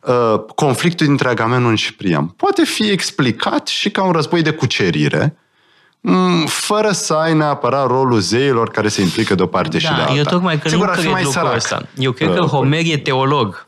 uh, 0.00 0.40
conflictul 0.54 1.06
dintre 1.06 1.28
Agamenon 1.28 1.74
și 1.74 1.94
Priam 1.94 2.34
poate 2.36 2.64
fi 2.64 2.90
explicat 2.90 3.66
și 3.66 3.90
ca 3.90 4.02
un 4.02 4.12
război 4.12 4.42
de 4.42 4.50
cucerire, 4.50 5.22
mm, 5.22 5.47
fără 6.46 6.90
să 6.90 7.14
ai 7.14 7.34
neapărat 7.34 7.86
rolul 7.86 8.18
zeilor 8.20 8.70
care 8.70 8.88
se 8.88 9.00
implică 9.00 9.34
de 9.34 9.42
o 9.42 9.46
parte 9.46 9.78
da, 9.78 9.78
și 9.78 9.94
de 9.94 10.00
alta. 10.00 10.14
Eu 10.14 10.22
tocmai 10.24 10.58
că 10.58 10.68
Sigur, 10.68 10.84
nu 10.84 10.90
ar 10.90 10.96
fi 10.96 11.02
cred 11.02 11.12
mai 11.12 11.22
lucrul 11.22 11.42
sărac. 11.42 11.56
ăsta. 11.56 11.82
Eu 11.98 12.12
cred 12.12 12.34
că 12.34 12.42
Uh, 12.42 12.48
Homer 12.48 12.80
e 12.84 12.96
teolog. 12.96 13.66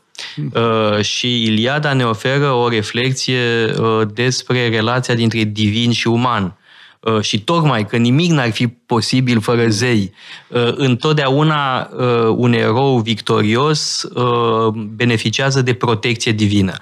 Uh, 0.53 1.03
și 1.03 1.43
Iliada 1.43 1.93
ne 1.93 2.03
oferă 2.05 2.51
o 2.51 2.69
reflexie 2.69 3.73
uh, 3.79 4.07
despre 4.13 4.69
relația 4.69 5.13
dintre 5.13 5.43
divin 5.43 5.91
și 5.91 6.07
uman. 6.07 6.55
Uh, 6.99 7.21
și 7.21 7.39
tocmai 7.43 7.85
că 7.85 7.97
nimic 7.97 8.31
n-ar 8.31 8.51
fi 8.51 8.67
posibil 8.67 9.41
fără 9.41 9.67
zei. 9.67 10.13
Uh, 10.47 10.73
întotdeauna 10.75 11.89
uh, 11.97 12.33
un 12.35 12.53
erou 12.53 12.99
victorios 12.99 14.03
uh, 14.13 14.67
beneficiază 14.73 15.61
de 15.61 15.73
protecție 15.73 16.31
divină. 16.31 16.73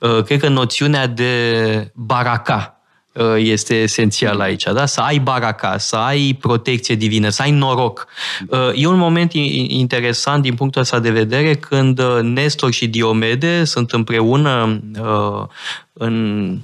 Uh, 0.00 0.22
cred 0.22 0.40
că 0.40 0.48
noțiunea 0.48 1.06
de 1.06 1.32
baraka, 1.94 2.72
uh, 2.72 2.77
este 3.36 3.74
esențial 3.74 4.40
aici, 4.40 4.62
da? 4.62 4.86
Să 4.86 5.00
ai 5.00 5.18
baraca, 5.18 5.78
să 5.78 5.96
ai 5.96 6.36
protecție 6.40 6.94
divină, 6.94 7.28
să 7.28 7.42
ai 7.42 7.50
noroc. 7.50 8.06
Uh, 8.48 8.58
E 8.74 8.86
un 8.86 8.98
moment 8.98 9.32
i- 9.32 9.66
interesant 9.68 10.42
din 10.42 10.54
punctul 10.54 10.80
ăsta 10.80 10.98
de 10.98 11.10
vedere 11.10 11.54
când 11.54 11.98
uh, 11.98 12.18
Nestor 12.22 12.72
și 12.72 12.86
Diomede 12.86 13.64
sunt 13.64 13.90
împreună 13.92 14.80
uh, 15.00 15.46
în, 15.92 16.58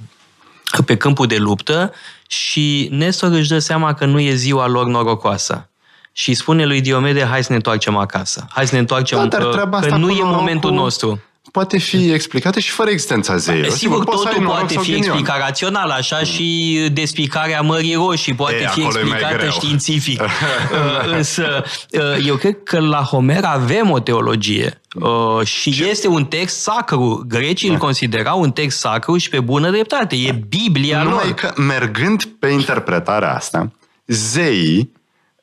pe 0.85 0.97
câmpul 0.97 1.27
de 1.27 1.37
luptă 1.37 1.93
și 2.27 2.87
Nestor 2.91 3.31
își 3.31 3.49
dă 3.49 3.59
seama 3.59 3.93
că 3.93 4.05
nu 4.05 4.19
e 4.19 4.33
ziua 4.33 4.67
lor 4.67 4.85
norocoasă. 4.85 5.69
Și 6.11 6.33
spune 6.33 6.65
lui 6.65 6.81
Diomede, 6.81 7.25
hai 7.25 7.41
să 7.43 7.47
ne 7.49 7.55
întoarcem 7.55 7.95
acasă. 7.95 8.45
Hai 8.49 8.67
să 8.67 8.73
ne 8.73 8.79
întoarcem, 8.79 9.17
Da, 9.17 9.25
dar 9.37 9.41
uh, 9.47 9.51
treaba 9.51 9.79
că 9.79 9.85
asta 9.85 9.97
nu 9.97 10.05
până 10.07 10.17
e 10.17 10.21
la 10.21 10.27
urmă 10.27 10.39
momentul 10.39 10.69
cu- 10.69 10.75
nostru. 10.75 11.21
Poate 11.55 11.77
fi 11.77 12.11
explicată 12.11 12.59
și 12.59 12.69
fără 12.71 12.89
existența 12.89 13.35
zeilor. 13.37 13.69
Sigur, 13.69 14.03
poți 14.03 14.21
să 14.21 14.27
ai 14.27 14.33
totul 14.33 14.47
noroc 14.47 14.57
poate 14.59 14.73
sau 14.73 14.83
fi 14.83 14.91
ghinion. 14.91 15.09
explicat 15.09 15.39
rațional, 15.39 15.89
așa 15.89 16.19
și 16.19 16.79
despicarea 16.93 17.61
Mării 17.61 17.93
Roșii 17.93 18.33
poate 18.33 18.55
E, 18.55 18.67
fi 18.67 18.81
acolo 18.81 18.99
e 18.99 19.03
mai 19.03 19.11
explicată 19.11 19.37
greu. 19.37 19.51
științific. 19.51 20.21
Uh, 20.71 21.13
Însă, 21.15 21.63
uh, 21.91 22.25
eu 22.25 22.35
cred 22.35 22.63
că 22.63 22.79
la 22.79 23.01
Homer 23.01 23.43
avem 23.43 23.91
o 23.91 23.99
teologie 23.99 24.81
uh, 24.95 25.45
și 25.45 25.83
este 25.89 26.07
un 26.07 26.25
text 26.25 26.61
sacru. 26.61 27.25
Grecii 27.27 27.69
îl 27.69 27.77
considerau 27.77 28.41
un 28.41 28.51
text 28.51 28.79
sacru 28.79 29.17
și 29.17 29.29
pe 29.29 29.39
bună 29.39 29.69
dreptate. 29.69 30.15
E 30.15 30.31
Biblia 30.47 31.03
Numai 31.03 31.23
lor. 31.25 31.33
că, 31.33 31.61
mergând 31.61 32.23
pe 32.39 32.47
interpretarea 32.47 33.33
asta, 33.35 33.71
zeii 34.07 34.91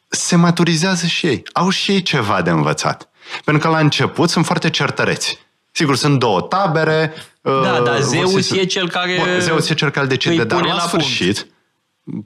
se 0.08 0.36
maturizează 0.36 1.06
și 1.06 1.26
ei. 1.26 1.42
Au 1.52 1.68
și 1.70 1.90
ei 1.90 2.02
ceva 2.02 2.42
de 2.42 2.50
învățat. 2.50 3.08
Pentru 3.44 3.62
că 3.62 3.68
la 3.74 3.78
început 3.80 4.30
sunt 4.30 4.44
foarte 4.44 4.70
certăreți. 4.70 5.38
Sigur, 5.72 5.96
sunt 5.96 6.18
două 6.18 6.40
tabere. 6.40 7.12
Da, 7.40 7.50
uh, 7.50 7.82
dar 7.84 8.00
Zeus 8.00 8.30
vor 8.30 8.40
să- 8.40 8.56
e 8.56 8.64
cel 8.64 8.88
care 8.88 9.16
Bun, 9.18 9.40
Zeus 9.40 9.68
e 9.68 9.74
cel 9.74 9.90
care 9.90 10.06
decide, 10.06 10.34
îi 10.34 10.44
dar 10.44 10.58
pune 10.58 10.72
la, 10.72 10.74
la 10.76 10.80
sfârșit, 10.86 11.46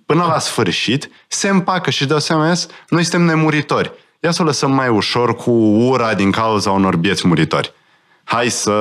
până 0.07 0.25
la 0.25 0.38
sfârșit, 0.38 1.11
se 1.29 1.49
împacă 1.49 1.91
și 1.91 2.05
dă 2.07 2.19
seama, 2.19 2.47
"Ias, 2.47 2.67
noi 2.88 3.03
suntem 3.03 3.23
nemuritori. 3.23 3.93
Ia 4.21 4.31
să 4.31 4.43
o 4.43 4.45
lăsăm 4.45 4.71
mai 4.71 4.88
ușor 4.88 5.35
cu 5.37 5.50
ura 5.50 6.15
din 6.15 6.31
cauza 6.31 6.71
unor 6.71 6.97
bieți 6.97 7.26
muritori. 7.26 7.73
Hai 8.25 8.49
să 8.50 8.73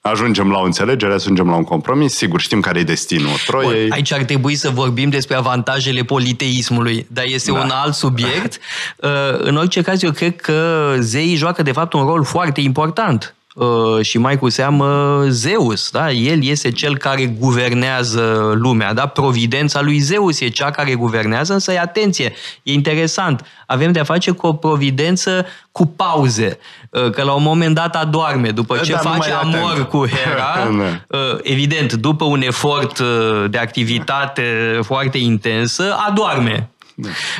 ajungem 0.00 0.50
la 0.50 0.58
o 0.58 0.64
înțelegere, 0.64 1.12
ajungem 1.12 1.48
la 1.48 1.54
un 1.56 1.64
compromis. 1.64 2.14
Sigur, 2.14 2.40
știm 2.40 2.60
care 2.60 2.78
e 2.78 2.82
destinul 2.82 3.36
Troiei. 3.46 3.82
Bun, 3.82 3.92
aici 3.92 4.12
ar 4.12 4.22
trebui 4.22 4.54
să 4.54 4.70
vorbim 4.70 5.08
despre 5.10 5.36
avantajele 5.36 6.02
politeismului, 6.02 7.06
dar 7.10 7.24
este 7.24 7.50
Da. 7.52 7.58
un 7.60 7.70
alt 7.70 7.94
subiect. 7.94 8.58
Uh, 8.96 9.08
În 9.38 9.56
orice 9.56 9.82
caz, 9.82 10.02
eu 10.02 10.10
cred 10.12 10.40
că 10.40 10.94
zeii 10.98 11.34
joacă 11.34 11.62
de 11.62 11.72
fapt 11.72 11.92
un 11.92 12.04
rol 12.04 12.24
foarte 12.24 12.60
important. 12.60 13.34
Uh, 13.54 14.00
și 14.04 14.18
mai 14.18 14.38
cu 14.38 14.48
seamă 14.48 15.22
Zeus, 15.28 15.90
da? 15.90 16.10
El 16.10 16.44
este 16.44 16.70
cel 16.70 16.96
care 16.96 17.26
guvernează 17.26 18.52
lumea, 18.54 18.92
da? 18.94 19.06
Providența 19.06 19.80
lui 19.80 19.98
Zeus 19.98 20.40
e 20.40 20.48
cea 20.48 20.70
care 20.70 20.94
guvernează, 20.94 21.52
însă, 21.52 21.72
e 21.72 21.78
atenție, 21.80 22.32
e 22.62 22.72
interesant, 22.72 23.44
avem 23.66 23.92
de-a 23.92 24.04
face 24.04 24.30
cu 24.30 24.46
o 24.46 24.52
providență 24.52 25.46
cu 25.72 25.86
pauze, 25.86 26.58
uh, 26.90 27.10
că 27.10 27.22
la 27.22 27.32
un 27.32 27.42
moment 27.42 27.74
dat 27.74 27.96
adorme, 27.96 28.50
după 28.50 28.78
ce 28.78 28.92
Da, 28.92 29.00
nu 29.02 29.08
face 29.08 29.18
mai 29.18 29.28
e 29.28 29.56
amor 29.56 29.70
atent. 29.70 29.86
cu 29.86 30.06
Hera, 30.06 30.54
Da. 30.78 31.18
Uh, 31.18 31.38
evident, 31.42 31.92
după 31.92 32.24
un 32.24 32.42
efort 32.42 32.98
uh, 32.98 33.44
de 33.50 33.58
activitate 33.58 34.78
foarte 34.82 35.18
intensă, 35.18 35.96
adorme. 36.08 36.70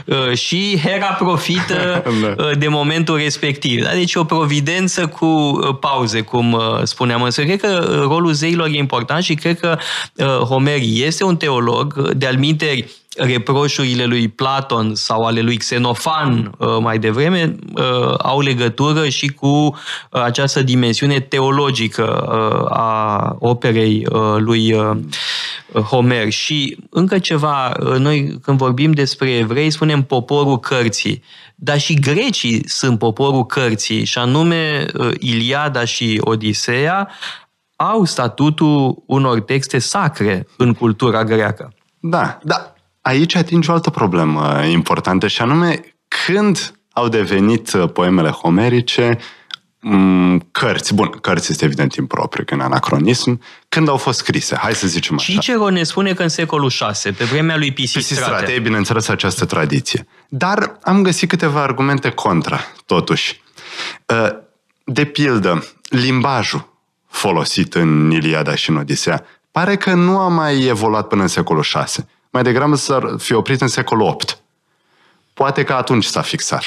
Uh, 0.06 0.36
Și 0.36 0.80
Hera 0.84 1.06
profită 1.06 2.02
Da. 2.22 2.34
uh, 2.44 2.58
de 2.58 2.68
momentul 2.68 3.16
respectiv. 3.16 3.82
Da? 3.82 3.90
Deci 3.90 4.14
o 4.14 4.24
providență 4.24 5.06
cu 5.06 5.26
uh, 5.26 5.76
pauze, 5.80 6.20
cum 6.20 6.52
uh, 6.52 6.60
spuneam. 6.82 7.22
Însă 7.22 7.42
cred 7.42 7.60
că 7.60 7.88
uh, 7.90 7.98
rolul 7.98 8.32
zeilor 8.32 8.68
e 8.68 8.76
important 8.76 9.24
și 9.24 9.34
cred 9.34 9.60
că 9.60 9.78
uh, 10.14 10.26
Homer 10.26 10.78
este 10.82 11.24
un 11.24 11.36
teolog. 11.36 12.10
De-al 12.10 12.36
minteri, 12.36 12.88
reproșurile 13.20 14.04
lui 14.04 14.28
Platon 14.28 14.94
sau 14.94 15.22
ale 15.22 15.40
lui 15.40 15.56
Xenofan 15.56 16.52
uh, 16.58 16.68
mai 16.80 16.98
devreme 16.98 17.56
uh, 17.74 18.14
au 18.18 18.40
legătură 18.40 19.08
și 19.08 19.26
cu 19.26 19.46
uh, 19.46 19.72
această 20.10 20.62
dimensiune 20.62 21.20
teologică 21.20 22.26
uh, 22.28 22.76
a 22.76 23.36
operei 23.38 24.06
uh, 24.10 24.36
lui 24.38 24.72
uh, 24.72 24.96
Homer. 25.82 26.30
Și 26.30 26.76
încă 26.90 27.18
ceva, 27.18 27.68
uh, 27.68 27.96
noi 27.98 28.38
când 28.42 28.58
vorbim 28.58 28.92
despre 28.92 29.30
evrei 29.30 29.70
spunem 29.70 30.02
poporul 30.02 30.58
cărții, 30.58 31.22
dar 31.54 31.78
și 31.78 31.94
grecii 31.94 32.68
sunt 32.68 32.98
poporul 32.98 33.46
cărții 33.46 34.04
și 34.04 34.18
anume 34.18 34.86
uh, 34.94 35.10
Iliada 35.18 35.84
și 35.84 36.20
Odiseea 36.20 37.10
au 37.76 38.04
statutul 38.04 39.02
unor 39.06 39.40
texte 39.40 39.78
sacre 39.78 40.46
în 40.56 40.74
cultura 40.74 41.24
greacă. 41.24 41.72
Da, 42.00 42.38
da. 42.42 42.74
Aici 43.02 43.34
atinge 43.34 43.70
o 43.70 43.74
altă 43.74 43.90
problemă 43.90 44.64
importantă 44.64 45.28
și 45.28 45.42
anume 45.42 45.80
când 46.26 46.74
au 46.92 47.08
devenit 47.08 47.72
uh, 47.72 47.90
poemele 47.92 48.28
homerice 48.28 49.18
m, 49.80 50.38
cărți. 50.50 50.94
Bun, 50.94 51.08
cărți 51.08 51.50
este 51.50 51.64
evident 51.64 51.94
impropriu, 51.94 52.44
că 52.44 52.54
în 52.54 52.60
anacronism. 52.60 53.40
Când 53.68 53.88
au 53.88 53.96
fost 53.96 54.18
scrise? 54.18 54.56
Hai 54.56 54.74
să 54.74 54.86
zicem 54.86 55.16
așa. 55.16 55.32
Cicero 55.32 55.68
ne 55.70 55.82
spune 55.82 56.12
că 56.12 56.22
în 56.22 56.28
secolul 56.28 56.70
6, 56.70 57.12
pe 57.12 57.24
vremea 57.24 57.56
lui 57.56 57.72
Pisistrate, 57.72 58.14
Pisistrate. 58.14 58.52
e 58.52 58.58
bineînțeles 58.58 59.08
această 59.08 59.44
tradiție. 59.44 60.06
Dar 60.28 60.78
am 60.82 61.02
găsit 61.02 61.28
câteva 61.28 61.62
argumente 61.62 62.10
contra, 62.10 62.60
totuși. 62.86 63.40
Uh, 64.06 64.28
De 64.84 65.04
pildă, 65.04 65.66
limbajul 65.88 66.68
folosit 67.06 67.74
în 67.74 68.10
Iliada 68.10 68.54
și 68.54 68.70
în 68.70 68.76
Odiseea 68.76 69.24
pare 69.50 69.76
că 69.76 69.94
nu 69.94 70.18
a 70.18 70.28
mai 70.28 70.64
evoluat 70.64 71.06
până 71.06 71.22
în 71.22 71.28
secolul 71.28 71.62
6. 71.62 72.08
Mai 72.32 72.42
degrabă 72.42 72.74
să 72.74 73.14
fi 73.18 73.32
oprit 73.32 73.60
în 73.60 73.68
secolul 73.68 74.06
8. 74.06 74.42
Poate 75.40 75.62
că 75.62 75.72
atunci 75.72 76.04
s-a 76.04 76.20
fixat. 76.20 76.64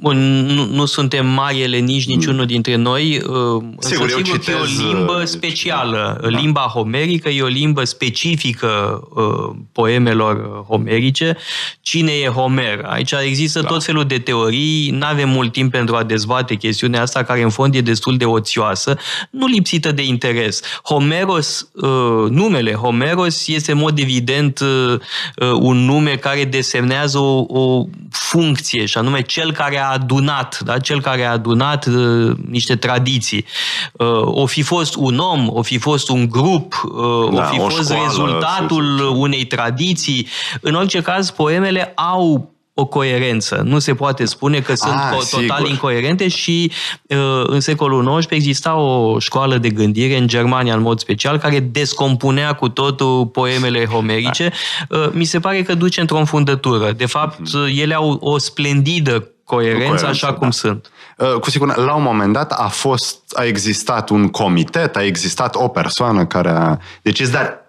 Bun, 0.00 0.44
nu, 0.46 0.64
nu 0.64 0.84
suntem 0.84 1.26
mari 1.26 1.62
elenici 1.62 2.06
niciunul 2.06 2.46
dintre 2.46 2.76
noi. 2.76 3.20
uh, 3.26 3.62
însă 3.76 3.88
Sigur, 3.88 4.10
eu 4.10 4.16
sigur 4.16 4.38
că 4.38 4.50
e 4.50 4.54
o 4.54 4.64
citez, 4.64 4.80
limbă 4.80 5.18
uh, 5.20 5.26
specială. 5.26 6.18
Da. 6.22 6.28
Limba 6.28 6.60
homerică 6.60 7.28
e 7.28 7.42
o 7.42 7.46
limbă 7.46 7.84
specifică 7.84 9.00
uh, 9.14 9.56
poemelor 9.72 10.64
homerice. 10.68 11.36
Cine 11.80 12.12
e 12.12 12.26
Homer? 12.28 12.84
Aici 12.84 13.12
există 13.12 13.60
da. 13.60 13.66
tot 13.66 13.84
felul 13.84 14.04
de 14.04 14.18
teorii. 14.18 14.90
Nu 14.90 15.06
avem 15.06 15.28
mult 15.28 15.52
timp 15.52 15.70
pentru 15.70 15.96
a 15.96 16.02
dezbate 16.02 16.54
chestiunea 16.54 17.02
asta, 17.02 17.22
care 17.22 17.42
în 17.42 17.50
fond 17.50 17.74
e 17.74 17.80
destul 17.80 18.16
de 18.16 18.24
oțioasă, 18.24 18.98
nu 19.30 19.46
lipsită 19.46 19.92
de 19.92 20.02
interes. 20.02 20.60
Homeros, 20.82 21.68
uh, 21.74 22.30
numele 22.30 22.72
Homeros 22.72 23.46
este 23.46 23.72
în 23.72 23.78
mod 23.78 23.98
evident 23.98 24.58
uh, 24.58 24.92
uh, 25.36 25.50
un 25.60 25.76
nume 25.76 26.16
care 26.16 26.44
desemnează 26.44 27.18
o, 27.18 27.44
o 27.48 27.65
funcție, 28.10 28.86
și 28.86 28.98
anume 28.98 29.20
cel 29.20 29.52
care 29.52 29.78
a 29.78 29.90
adunat, 29.90 30.60
da? 30.64 30.78
cel 30.78 31.00
care 31.00 31.24
a 31.24 31.30
adunat 31.30 31.86
uh, 31.86 32.36
niște 32.48 32.76
tradiții. 32.76 33.44
Uh, 33.92 34.06
o 34.22 34.46
fi 34.46 34.62
fost 34.62 34.94
un 34.94 35.18
om, 35.18 35.48
o 35.48 35.62
fi 35.62 35.78
fost 35.78 36.08
un 36.08 36.28
grup, 36.28 36.82
uh, 36.84 37.34
Da, 37.34 37.42
o 37.42 37.52
fi 37.52 37.60
o 37.60 37.68
fost 37.68 37.90
școală, 37.90 38.02
rezultatul 38.06 38.98
unei 39.16 39.44
tradiții. 39.44 40.26
În 40.60 40.74
orice 40.74 41.00
caz, 41.00 41.30
poemele 41.30 41.92
au 41.94 42.55
o 42.78 42.84
coerență. 42.84 43.60
Nu 43.64 43.78
se 43.78 43.94
poate 43.94 44.24
spune 44.24 44.60
că 44.60 44.74
sunt 44.74 44.92
Ah, 44.94 45.08
co- 45.16 45.30
total 45.30 45.56
sigur. 45.56 45.68
incoerente 45.70 46.28
și 46.28 46.72
uh, 47.08 47.16
în 47.46 47.60
secolul 47.60 48.16
XIX 48.18 48.30
exista 48.30 48.74
o 48.74 49.18
școală 49.18 49.58
de 49.58 49.68
gândire 49.70 50.16
în 50.16 50.26
Germania 50.26 50.74
în 50.74 50.82
mod 50.82 50.98
special 51.00 51.38
care 51.38 51.60
descompunea 51.60 52.52
cu 52.52 52.68
totul 52.68 53.26
poemele 53.26 53.84
homerice. 53.86 54.52
Uh, 54.88 55.08
Mi 55.12 55.24
se 55.24 55.40
pare 55.40 55.62
că 55.62 55.74
duce 55.74 56.00
într-o 56.00 56.16
înfundătură. 56.18 56.92
De 56.92 57.06
fapt, 57.06 57.38
ele 57.80 57.94
au 57.94 58.10
o 58.20 58.38
splendidă 58.38 59.30
coerență, 59.44 59.78
coerență, 59.78 60.06
așa 60.06 60.32
cum 60.32 60.48
da. 60.48 60.50
sunt. 60.50 60.90
Uh, 61.18 61.32
Cu 61.40 61.50
siguranță, 61.50 61.80
la 61.82 61.94
un 61.94 62.02
moment 62.02 62.32
dat 62.32 62.52
a 62.52 62.68
fost, 62.68 63.18
a 63.34 63.44
existat 63.44 64.08
un 64.08 64.28
comitet, 64.28 64.96
a 64.96 65.02
existat 65.04 65.54
o 65.54 65.68
persoană 65.68 66.26
care 66.26 66.50
a 66.50 66.76
decis, 67.02 67.30
dar 67.30 67.64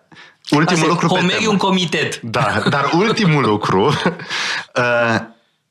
Ultimul 0.50 0.82
Asta, 0.82 0.88
lucru 0.88 1.08
pe 1.08 1.14
Homer 1.20 1.36
e 1.36 1.38
temă. 1.38 1.50
un 1.52 1.58
comitet. 1.58 2.20
Da, 2.22 2.64
dar 2.70 2.90
ultimul 2.94 3.46
lucru, 3.46 3.86
uh, 4.76 5.16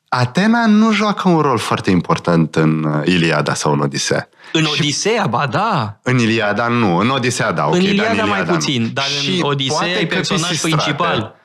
Atena 0.09 0.65
nu 0.65 0.91
joacă 0.91 1.29
un 1.29 1.39
rol 1.39 1.57
foarte 1.57 1.89
important 1.89 2.55
în 2.55 2.83
uh, 2.83 3.01
Iliada 3.05 3.53
sau 3.53 3.71
în 3.71 3.79
Odisea. 3.79 4.29
În 4.51 4.65
Odiseea, 4.71 5.25
ba 5.27 5.47
da. 5.47 5.97
În 6.03 6.19
Iliada 6.19 6.67
nu, 6.67 6.97
în 6.97 7.09
Odisea 7.09 7.51
da, 7.51 7.65
ok, 7.67 7.73
în 7.73 7.79
dar 7.81 7.89
Iliada 7.89 8.23
mai 8.23 8.39
Iliada 8.39 8.53
puțin, 8.53 8.81
nu. 8.81 8.87
dar 8.87 9.05
Și 9.05 9.35
în 9.35 9.41
Odiseea 9.41 9.79
poate 9.79 9.99
e 9.99 10.05
că 10.05 10.15
personaj 10.15 10.49
Pisistrate, 10.49 10.75
principal. 10.75 11.35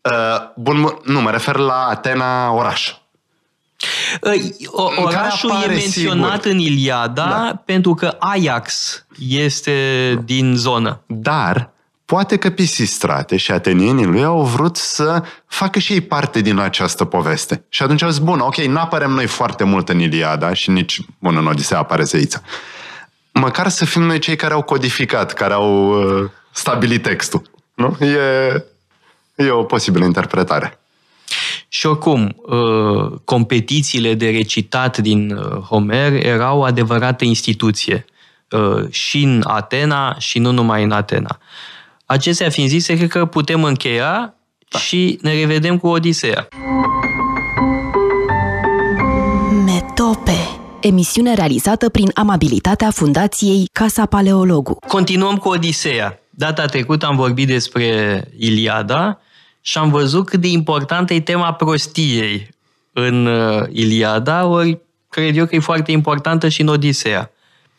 Uh, 0.00 0.12
bun, 0.56 0.80
mă- 0.80 0.98
nu, 1.04 1.20
mă 1.20 1.30
refer 1.30 1.56
la 1.56 1.86
Atena 1.90 2.52
oraș. 2.52 2.92
O- 4.66 4.82
În 4.88 4.94
care 4.94 5.16
Orașul 5.16 5.50
e 5.50 5.52
apare, 5.52 5.72
menționat 5.72 6.42
sigur. 6.42 6.50
în 6.50 6.58
Iliada 6.58 7.24
Da. 7.28 7.62
pentru 7.64 7.94
că 7.94 8.16
Ajax 8.18 8.98
este 9.28 9.74
din 10.24 10.54
zonă. 10.56 11.00
Dar 11.06 11.70
poate 12.04 12.36
că 12.36 12.50
Pisistrate 12.50 13.36
și 13.36 13.52
atenienii 13.52 14.04
lui 14.04 14.24
au 14.24 14.44
vrut 14.44 14.76
să 14.76 15.22
facă 15.46 15.78
și 15.78 15.92
ei 15.92 16.00
parte 16.00 16.40
din 16.40 16.58
această 16.58 17.04
poveste. 17.04 17.64
Și 17.68 17.82
atunci 17.82 18.02
au 18.02 18.10
zis, 18.10 18.18
bun, 18.18 18.38
ok, 18.40 18.56
nu 18.56 18.78
apărem 18.78 19.10
noi 19.10 19.26
foarte 19.26 19.64
mult 19.64 19.88
în 19.88 19.98
Iliada 19.98 20.54
și 20.54 20.70
nici, 20.70 21.00
bun, 21.18 21.36
în 21.36 21.46
Odisea 21.46 21.78
apare 21.78 22.02
zeița. 22.02 22.40
Măcar 23.32 23.68
să 23.68 23.84
fim 23.84 24.02
noi 24.02 24.18
cei 24.18 24.36
care 24.36 24.54
au 24.54 24.62
codificat, 24.62 25.32
care 25.32 25.52
au 25.52 25.88
uh, 25.88 26.30
stabilit 26.50 27.02
textul. 27.02 27.42
Nu? 27.74 27.96
E, 28.00 28.64
e 29.34 29.50
o 29.50 29.62
posibilă 29.62 30.04
interpretare. 30.04 30.78
Și 31.68 31.86
oricum, 31.86 32.36
uh, 32.42 33.18
competițiile 33.24 34.14
de 34.14 34.30
recitat 34.30 34.98
din 34.98 35.30
uh, 35.30 35.58
Homer 35.58 36.12
erau 36.12 36.58
o 36.58 36.64
adevărată 36.64 37.24
instituție. 37.24 38.04
uh, 38.50 38.90
Și 38.90 39.22
în 39.22 39.42
Atena 39.46 40.16
și 40.18 40.38
nu 40.38 40.50
numai 40.50 40.82
în 40.82 40.90
Atena. 40.90 41.38
Acestea 42.06 42.48
fiind 42.48 42.68
zise, 42.68 42.96
cred 42.96 43.08
că 43.08 43.24
putem 43.24 43.64
încheia 43.64 44.34
și 44.78 45.18
ne 45.22 45.34
revedem 45.34 45.78
cu 45.78 45.86
Odiseea. 45.86 46.48
Metope 49.64 50.36
Emisiune 50.80 51.34
realizată 51.34 51.88
prin 51.88 52.10
amabilitatea 52.14 52.90
Fundației 52.90 53.68
Casa 53.72 54.06
Paleologu. 54.06 54.78
Continuăm 54.88 55.36
cu 55.36 55.48
Odiseea. 55.48 56.18
Data 56.30 56.66
trecută 56.66 57.06
am 57.06 57.16
vorbit 57.16 57.46
despre 57.46 58.24
Iliada 58.36 59.20
și 59.60 59.78
am 59.78 59.90
văzut 59.90 60.26
cât 60.26 60.40
de 60.40 60.48
importantă 60.48 61.14
e 61.14 61.20
tema 61.20 61.52
prostiei 61.52 62.48
în 62.92 63.26
uh, 63.26 63.62
Iliada, 63.70 64.46
ori 64.46 64.80
cred 65.08 65.36
eu 65.36 65.46
că 65.46 65.54
e 65.54 65.58
foarte 65.58 65.92
importantă 65.92 66.48
și 66.48 66.60
în 66.60 66.68
Odiseea. 66.68 67.30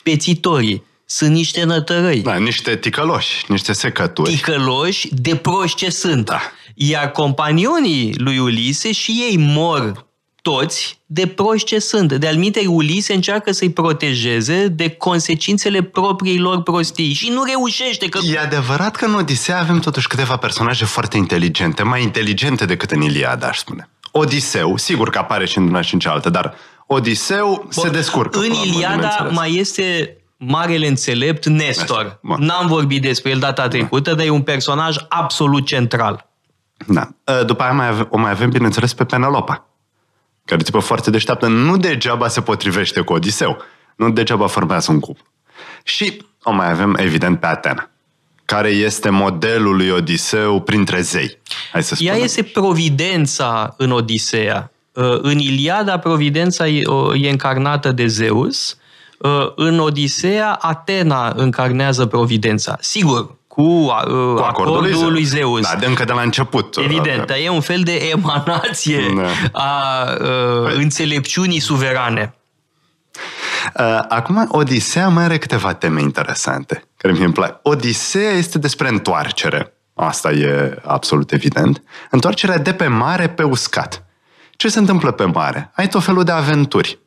Pețitorii 0.02 0.84
sunt 1.06 1.30
niște 1.30 1.64
nătărăi. 1.64 2.20
Da, 2.20 2.34
niște 2.34 2.76
ticăloși, 2.76 3.44
niște 3.48 3.72
secături. 3.72 4.30
ticăloși 4.30 5.08
de 5.14 5.36
proști 5.36 5.76
ce 5.76 5.90
sunt. 5.90 6.24
Da. 6.24 6.40
Iar 6.74 7.10
companionii 7.10 8.14
lui 8.16 8.38
Ulise 8.38 8.92
și 8.92 9.10
ei 9.10 9.36
mor 9.36 10.06
toți 10.42 11.00
de 11.06 11.26
proști 11.26 11.66
ce 11.66 11.78
sunt. 11.78 12.12
De 12.12 12.26
alminte, 12.26 12.66
Ulise 12.66 13.14
încearcă 13.14 13.52
să-i 13.52 13.70
protejeze 13.70 14.68
de 14.68 14.88
consecințele 14.88 15.82
propriei 15.82 16.38
lor 16.38 16.62
prostii 16.62 17.12
și 17.12 17.28
nu 17.28 17.42
reușește 17.42 18.08
că... 18.08 18.18
E 18.32 18.38
adevărat 18.38 18.96
că 18.96 19.04
în 19.04 19.14
Odisea 19.14 19.58
avem 19.58 19.78
totuși 19.78 20.06
câteva 20.06 20.36
personaje 20.36 20.84
foarte 20.84 21.16
inteligente, 21.16 21.82
mai 21.82 22.02
inteligente 22.02 22.64
decât 22.64 22.90
în 22.90 23.00
Iliada, 23.00 23.46
aș 23.46 23.58
spune. 23.58 23.88
Odiseu, 24.10 24.76
sigur 24.76 25.10
că 25.10 25.18
apare 25.18 25.46
și 25.46 25.58
în 25.58 25.68
una 25.68 25.80
și 25.80 25.94
în 25.94 26.00
cealaltă, 26.00 26.30
dar 26.30 26.54
Odiseu 26.86 27.66
se 27.70 27.88
descurcă. 27.88 28.38
În 28.38 28.44
până 28.44 28.54
la 28.54 28.60
urmă, 28.60 28.74
Iliada 28.74 28.94
bineînțeles. 28.94 29.32
mai 29.32 29.54
este 29.54 30.16
marele 30.36 30.86
înțelept 30.86 31.46
Nestor. 31.46 31.66
Nestor, 32.02 32.18
bun. 32.22 32.44
N-am 32.44 32.66
vorbit 32.66 33.02
despre 33.02 33.30
el 33.30 33.38
data 33.38 33.68
trecută, 33.68 34.14
dar 34.14 34.26
e 34.26 34.30
un 34.30 34.42
personaj 34.42 34.96
absolut 35.08 35.66
central. 35.66 36.28
Da. 36.86 37.08
După 37.46 37.62
aia 37.62 37.72
mai 37.72 37.88
ave- 37.88 38.06
o 38.10 38.18
mai 38.18 38.30
avem, 38.30 38.50
bineînțeles, 38.50 38.94
pe 38.94 39.04
Penelopa, 39.04 39.66
care 40.44 40.60
e 40.60 40.64
tipă 40.64 40.78
foarte 40.78 41.10
deșteaptă. 41.10 41.46
Nu 41.46 41.76
degeaba 41.76 42.28
se 42.28 42.40
potrivește 42.40 43.00
cu 43.00 43.12
Odiseu. 43.12 43.56
Nu 43.96 44.10
degeaba 44.10 44.46
formează 44.46 44.92
un 44.92 45.00
cuplu. 45.00 45.24
Și 45.84 46.22
o 46.42 46.52
mai 46.52 46.70
avem, 46.70 46.96
evident, 46.98 47.40
pe 47.40 47.46
Atena, 47.46 47.90
care 48.44 48.68
este 48.68 49.08
modelul 49.10 49.76
lui 49.76 49.90
Odiseu 49.90 50.60
printre 50.60 51.00
zei. 51.00 51.38
Hai 51.72 51.82
să 51.82 51.94
spunem. 51.94 52.12
Ea 52.14 52.18
este 52.22 52.42
providența 52.42 53.74
în 53.76 53.90
Odiseea. 53.90 54.70
Uh, 54.92 55.18
În 55.22 55.38
Iliada, 55.38 55.98
providența 55.98 56.66
e 56.68 56.82
o- 56.86 57.14
e 57.14 57.30
încarnată 57.30 57.92
de 57.92 58.06
Zeus. 58.06 58.76
Uh, 59.18 59.52
În 59.56 59.78
Odiseea, 59.78 60.52
Atena 60.52 61.32
încarnează 61.36 62.06
providența. 62.06 62.76
Sigur, 62.80 63.36
cu, 63.46 63.62
uh, 63.62 64.34
Cu 64.34 64.42
acordul, 64.42 65.12
lui 65.12 65.22
Zeus. 65.24 65.60
Da, 65.60 65.78
de 65.78 65.86
încă 65.86 66.04
de 66.04 66.12
la 66.12 66.20
început. 66.22 66.76
Evident, 66.76 67.26
dar 67.26 67.36
e 67.44 67.48
un 67.48 67.60
fel 67.60 67.82
de 67.82 67.92
emanație 67.92 69.00
Da. 69.16 69.60
a 69.60 70.02
uh, 70.20 70.74
înțelepciunii 70.74 71.60
suverane. 71.60 72.34
Uh, 73.78 74.00
Acum, 74.08 74.48
Odiseea 74.50 75.08
mai 75.08 75.24
are 75.24 75.38
câteva 75.38 75.72
teme 75.74 76.00
interesante, 76.00 76.84
care 76.96 77.12
mi 77.12 77.24
îmi 77.24 77.32
plac. 77.32 77.58
Odiseea 77.62 78.30
este 78.30 78.58
despre 78.58 78.88
întoarcere. 78.88 79.72
Asta 79.94 80.30
e 80.30 80.78
absolut 80.84 81.32
evident. 81.32 81.82
Întoarcerea 82.10 82.58
de 82.58 82.72
pe 82.72 82.86
mare 82.86 83.28
pe 83.28 83.42
uscat. 83.42 84.04
Ce 84.56 84.68
se 84.68 84.78
întâmplă 84.78 85.10
pe 85.10 85.24
mare? 85.24 85.70
Ai 85.74 85.88
tot 85.88 86.02
felul 86.04 86.24
de 86.24 86.32
aventuri. 86.32 86.98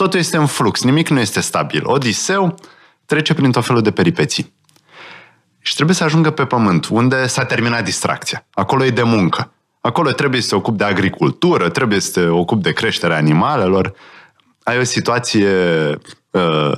Totul 0.00 0.18
este 0.18 0.36
în 0.36 0.46
flux, 0.46 0.82
nimic 0.82 1.08
nu 1.08 1.20
este 1.20 1.40
stabil. 1.40 1.82
Odiseu 1.84 2.54
trece 3.06 3.34
prin 3.34 3.52
tot 3.52 3.64
felul 3.64 3.82
de 3.82 3.90
peripeții. 3.90 4.52
Și 5.58 5.74
trebuie 5.74 5.96
să 5.96 6.04
ajungă 6.04 6.30
pe 6.30 6.44
pământ, 6.44 6.86
unde 6.86 7.26
s-a 7.26 7.44
terminat 7.44 7.84
distracția. 7.84 8.46
Acolo 8.52 8.84
e 8.84 8.90
de 8.90 9.02
muncă. 9.02 9.52
Acolo 9.80 10.10
trebuie 10.10 10.40
să 10.40 10.48
se 10.48 10.54
ocupi 10.54 10.76
de 10.76 10.84
agricultură, 10.84 11.68
trebuie 11.68 12.00
să 12.00 12.20
te 12.20 12.26
ocupi 12.26 12.62
de 12.62 12.72
creșterea 12.72 13.16
animalelor. 13.16 13.94
Ai 14.62 14.78
o 14.78 14.84
situație 14.84 15.48
uh, 16.30 16.72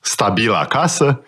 stabilă 0.00 0.56
acasă, 0.56 1.22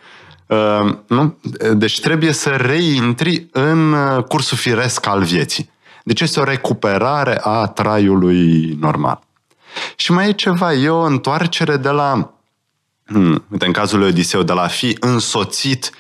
uh, 0.46 0.94
nu? 1.07 1.38
Deci 1.74 2.00
trebuie 2.00 2.33
să 2.33 2.50
reintri 2.50 3.48
în 3.53 3.92
uh, 3.92 4.24
cursul 4.24 4.57
firesc 4.57 5.07
al 5.07 5.22
vieții. 5.22 5.70
Deci 6.05 6.20
este 6.20 6.40
o 6.40 6.44
recuperare 6.44 7.38
a 7.42 7.66
traiului 7.66 8.76
normal. 8.81 9.29
Și 9.96 10.12
mai 10.12 10.28
e 10.28 10.33
ceva, 10.33 10.72
e 10.72 10.88
o 10.88 11.00
întoarcere 11.00 11.76
de 11.76 11.88
la, 11.88 12.35
hmm, 13.06 13.44
uite, 13.50 13.66
în 13.66 13.72
cazul 13.72 13.98
lui 13.98 14.09
Odiseu, 14.09 14.42
de 14.42 14.52
la 14.52 14.62
a 14.62 14.68
fi 14.68 14.96
însoțit 15.00 15.90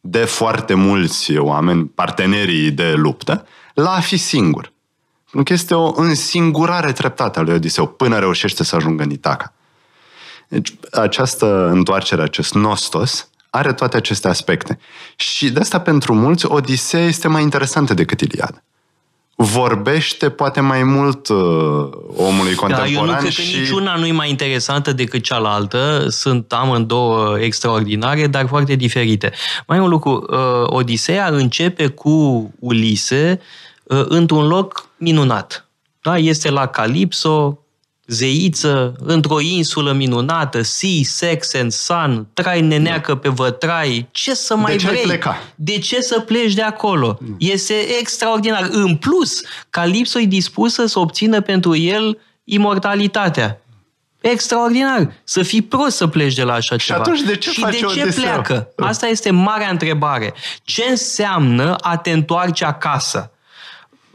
de 0.00 0.24
foarte 0.24 0.74
mulți 0.74 1.36
oameni, 1.36 1.84
partenerii 1.84 2.70
de 2.70 2.92
luptă, 2.92 3.46
la 3.74 3.90
a 3.90 4.00
fi 4.00 4.16
singur. 4.16 4.72
Pentru 5.30 5.42
că 5.42 5.52
este 5.52 5.74
o 5.74 5.92
însingurare 6.00 6.92
treptată 6.92 7.38
a 7.38 7.42
lui 7.42 7.54
Odiseu 7.54 7.86
până 7.86 8.18
reușește 8.18 8.64
să 8.64 8.76
ajungă 8.76 9.02
în 9.02 9.10
Itaca. 9.10 9.52
Deci 10.48 10.74
această 10.92 11.68
întoarcere, 11.68 12.22
acest 12.22 12.54
nostos, 12.54 13.30
are 13.50 13.72
toate 13.72 13.96
aceste 13.96 14.28
aspecte. 14.28 14.78
Și 15.16 15.50
de 15.50 15.60
asta 15.60 15.80
pentru 15.80 16.14
mulți 16.14 16.46
Odiseea 16.46 17.04
este 17.04 17.28
mai 17.28 17.42
interesantă 17.42 17.94
decât 17.94 18.20
Iliada. 18.20 18.62
Vorbește 19.42 20.30
poate 20.30 20.60
mai 20.60 20.82
mult 20.82 21.28
uh, 21.28 21.36
omului 22.16 22.54
Da, 22.54 22.62
eu 22.62 22.70
nu 22.70 22.76
contemporan 22.76 23.16
cred 23.18 23.30
și... 23.30 23.52
că 23.52 23.58
niciuna 23.58 23.96
nu 23.96 24.06
e 24.06 24.12
mai 24.12 24.30
interesantă 24.30 24.92
decât 24.92 25.22
cealaltă. 25.22 26.06
Sunt 26.08 26.52
amândouă 26.52 27.38
extraordinare, 27.38 28.26
dar 28.26 28.46
foarte 28.46 28.74
diferite. 28.74 29.32
Mai 29.66 29.78
e 29.78 29.80
un 29.80 29.88
lucru. 29.88 30.26
uh, 30.30 30.38
Odiseea 30.66 31.26
începe 31.26 31.86
cu 31.86 32.10
Ulise 32.58 33.40
uh, 33.82 34.04
într-un 34.08 34.46
loc 34.46 34.88
minunat. 34.96 35.68
Da? 36.02 36.18
Este 36.18 36.50
la 36.50 36.66
Calipso, 36.66 37.58
zeiță, 38.10 38.94
într-o 38.98 39.40
insulă 39.40 39.92
minunată, 39.92 40.62
sea, 40.62 40.88
sex 41.02 41.54
and 41.54 41.72
sun, 41.72 42.26
trai 42.32 42.60
neneacă 42.60 43.14
pe 43.14 43.28
vătrai, 43.28 44.08
ce 44.10 44.34
să 44.34 44.56
mai 44.56 44.76
ce 44.76 44.86
ai 44.86 44.92
vrei? 44.92 45.04
pleca? 45.04 45.38
De 45.54 45.78
ce 45.78 46.00
să 46.00 46.20
pleci 46.20 46.54
de 46.54 46.62
acolo? 46.62 47.18
Este 47.38 47.74
extraordinar. 48.00 48.68
În 48.70 48.96
plus, 48.96 49.40
Calipso 49.70 50.18
e 50.20 50.24
dispusă 50.24 50.86
să 50.86 50.98
obțină 50.98 51.40
pentru 51.40 51.76
el 51.76 52.18
imortalitatea. 52.44 53.60
Extraordinar. 54.20 55.12
Să 55.24 55.42
fii 55.42 55.62
prost 55.62 55.96
să 55.96 56.06
pleci 56.06 56.34
de 56.34 56.42
la 56.42 56.52
așa 56.52 56.76
Și 56.76 56.86
ceva. 56.86 56.98
atunci 56.98 57.20
de 57.20 57.36
ce 57.36 57.50
Și 57.50 57.60
face 57.60 57.72
de 57.72 57.86
ce 57.86 58.02
Odiseu? 58.02 58.22
pleacă? 58.22 58.68
Asta 58.76 59.06
este 59.06 59.30
marea 59.30 59.68
întrebare. 59.70 60.34
Ce 60.62 60.84
înseamnă 60.90 61.74
a 61.80 61.96
te 61.96 62.10
întoarce 62.10 62.64
acasă? 62.64 63.30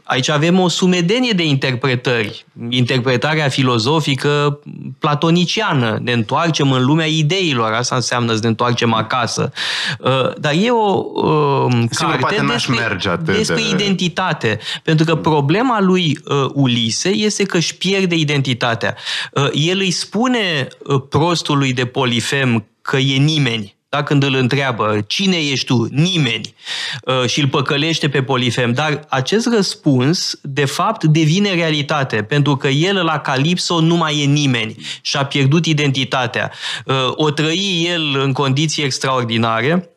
Aici 0.08 0.28
avem 0.28 0.58
o 0.58 0.68
sumedenie 0.68 1.32
de 1.32 1.44
interpretări. 1.44 2.46
Interpretarea 2.68 3.48
filozofică 3.48 4.60
platoniciană. 4.98 5.98
Ne 6.02 6.12
întoarcem 6.12 6.72
în 6.72 6.84
lumea 6.84 7.06
ideilor. 7.06 7.72
Asta 7.72 7.94
înseamnă 7.94 8.34
să 8.34 8.38
ne 8.42 8.48
întoarcem 8.48 8.92
acasă. 8.92 9.52
Uh, 9.98 10.36
Dar 10.38 10.52
e 10.52 10.70
o 10.70 11.04
uh, 11.14 11.72
Sigur, 11.90 12.16
poate 12.16 12.34
carte 12.34 12.42
n-aș 12.42 12.66
despre, 12.66 12.86
merge 12.88 13.08
atât 13.08 13.36
despre 13.36 13.62
de- 13.62 13.68
identitate. 13.68 14.58
Pentru 14.82 15.04
că 15.04 15.16
problema 15.16 15.80
lui 15.80 16.18
uh, 16.24 16.50
Ulise 16.52 17.08
este 17.08 17.44
că 17.44 17.56
își 17.56 17.76
pierde 17.76 18.14
identitatea. 18.14 18.96
Uh, 19.32 19.48
el 19.52 19.78
îi 19.78 19.90
spune 19.90 20.68
uh, 20.78 21.02
prostului 21.08 21.72
de 21.72 21.84
Polifem 21.86 22.66
că 22.82 22.96
e 22.96 23.16
nimeni 23.16 23.75
da? 23.88 24.02
când 24.02 24.22
îl 24.22 24.34
întreabă 24.34 25.04
cine 25.06 25.36
ești 25.36 25.66
tu, 25.66 25.88
nimeni, 25.90 26.54
uh, 27.02 27.28
și 27.28 27.40
îl 27.40 27.48
păcălește 27.48 28.08
pe 28.08 28.22
Polifem. 28.22 28.72
Dar 28.72 29.04
acest 29.08 29.48
răspuns, 29.54 30.38
de 30.42 30.64
fapt, 30.64 31.04
devine 31.04 31.54
realitate, 31.54 32.22
pentru 32.22 32.56
că 32.56 32.68
el 32.68 33.04
la 33.04 33.18
Calipso 33.18 33.80
nu 33.80 33.96
mai 33.96 34.22
e 34.22 34.24
nimeni 34.24 34.76
și 35.00 35.16
a 35.16 35.24
pierdut 35.24 35.66
identitatea. 35.66 36.52
Uh, 36.84 36.94
o 37.14 37.30
trăi 37.30 37.88
el 37.92 38.20
în 38.20 38.32
condiții 38.32 38.84
extraordinare, 38.84 39.90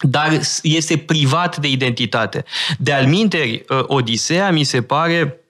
dar 0.00 0.40
este 0.62 0.96
privat 0.96 1.56
de 1.56 1.68
identitate. 1.68 2.44
De 2.78 2.92
alminteri, 2.92 3.64
uh, 3.68 3.78
Odiseea 3.86 4.50
mi 4.50 4.64
se 4.64 4.82
pare 4.82 5.40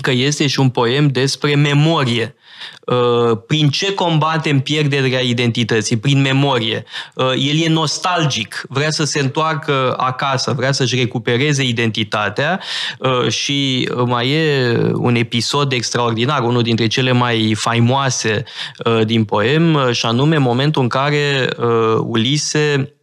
că 0.00 0.10
este 0.10 0.46
și 0.46 0.60
un 0.60 0.70
poem 0.70 1.08
despre 1.08 1.54
memorie. 1.54 2.34
Uh, 2.84 3.38
prin 3.46 3.68
ce 3.68 3.94
combatem 3.94 4.60
pierderea 4.60 5.20
identității? 5.20 5.96
Prin 5.96 6.20
memorie. 6.20 6.84
Uh, 7.14 7.26
el 7.26 7.62
e 7.62 7.68
nostalgic, 7.68 8.64
vrea 8.68 8.90
să 8.90 9.04
se 9.04 9.20
întoarcă 9.20 9.94
acasă, 9.96 10.52
vrea 10.52 10.72
să-și 10.72 10.96
recupereze 10.96 11.62
identitatea 11.62 12.60
uh, 12.98 13.28
și 13.28 13.88
mai 14.06 14.30
e 14.30 14.76
un 14.94 15.14
episod 15.14 15.72
extraordinar, 15.72 16.42
unul 16.42 16.62
dintre 16.62 16.86
cele 16.86 17.12
mai 17.12 17.54
faimoase 17.56 18.44
din 19.04 19.24
poem, 19.24 19.92
și 19.92 20.06
anume 20.06 20.36
momentul 20.36 20.82
în 20.82 20.88
care 20.88 21.48
Ulise 21.98 22.56
Uh, 22.66 22.95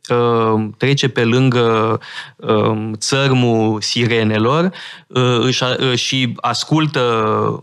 trece 0.77 1.07
pe 1.07 1.23
lângă 1.23 1.99
uh, 2.35 2.91
țărmul 2.97 3.81
sirenelor 3.81 4.71
uh, 5.07 5.95
și 5.95 6.33
ascultă 6.35 7.01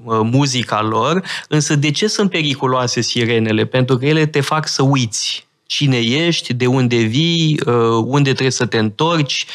muzica 0.04 0.82
lor, 0.82 1.22
însă 1.48 1.76
de 1.76 1.90
ce 1.90 2.06
sunt 2.06 2.30
periculoase 2.30 3.00
sirenele? 3.00 3.64
Pentru 3.64 3.96
că 3.96 4.06
ele 4.06 4.26
te 4.26 4.40
fac 4.40 4.68
să 4.68 4.82
uiți 4.82 5.48
cine 5.66 5.96
ești, 5.96 6.52
de 6.52 6.66
unde 6.66 6.96
vii, 6.96 7.60
unde 8.04 8.30
trebuie 8.30 8.50
să 8.50 8.66
te 8.66 8.78
întorci. 8.78 9.46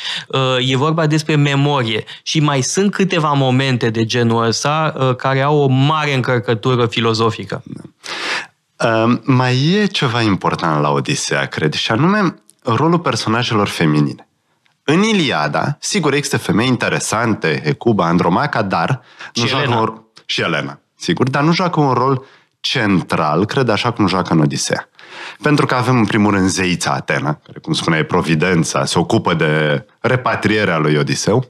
E 0.59 0.77
vorba 0.77 1.07
despre 1.07 1.35
memorie. 1.35 2.03
Și 2.23 2.39
mai 2.39 2.61
sunt 2.61 2.91
câteva 2.91 3.31
momente 3.31 3.89
de 3.89 4.05
genul 4.05 4.45
ăsta 4.45 4.93
care 5.17 5.41
au 5.41 5.57
o 5.57 5.67
mare 5.67 6.13
încărcătură 6.13 6.85
filozofică. 6.85 7.63
Uh, 8.83 9.19
mai 9.23 9.67
e 9.67 9.85
ceva 9.85 10.21
important 10.21 10.81
la 10.81 10.89
Odisea, 10.89 11.45
cred, 11.45 11.73
și 11.73 11.91
anume 11.91 12.35
rolul 12.65 12.99
personajelor 12.99 13.67
feminine. 13.67 14.27
În 14.83 15.01
Iliada, 15.03 15.77
sigur, 15.79 16.13
există 16.13 16.37
femei 16.37 16.67
interesante, 16.67 17.61
Hecuba, 17.65 18.05
Andromaca, 18.05 18.61
dar 18.61 19.01
și 19.33 19.41
nu 19.41 19.47
Elena. 19.47 19.73
joacă 19.73 19.91
un, 19.91 20.01
și 20.25 20.41
Elena, 20.41 20.79
sigur, 20.95 21.29
dar 21.29 21.43
nu 21.43 21.53
joacă 21.53 21.79
un 21.79 21.93
rol 21.93 22.25
central, 22.59 23.45
cred, 23.45 23.69
așa 23.69 23.91
cum 23.91 24.07
joacă 24.07 24.33
în 24.33 24.39
Odisea. 24.39 24.89
Pentru 25.41 25.65
că 25.65 25.75
avem, 25.75 25.97
în 25.97 26.05
primul 26.05 26.31
rând, 26.31 26.49
zeița 26.49 26.91
Atena, 26.91 27.39
care, 27.45 27.59
cum 27.59 27.73
spuneai, 27.73 28.03
Providența, 28.03 28.85
se 28.85 28.99
ocupă 28.99 29.33
de 29.33 29.85
repatrierea 29.99 30.77
lui 30.77 30.97
Odiseu. 30.97 31.47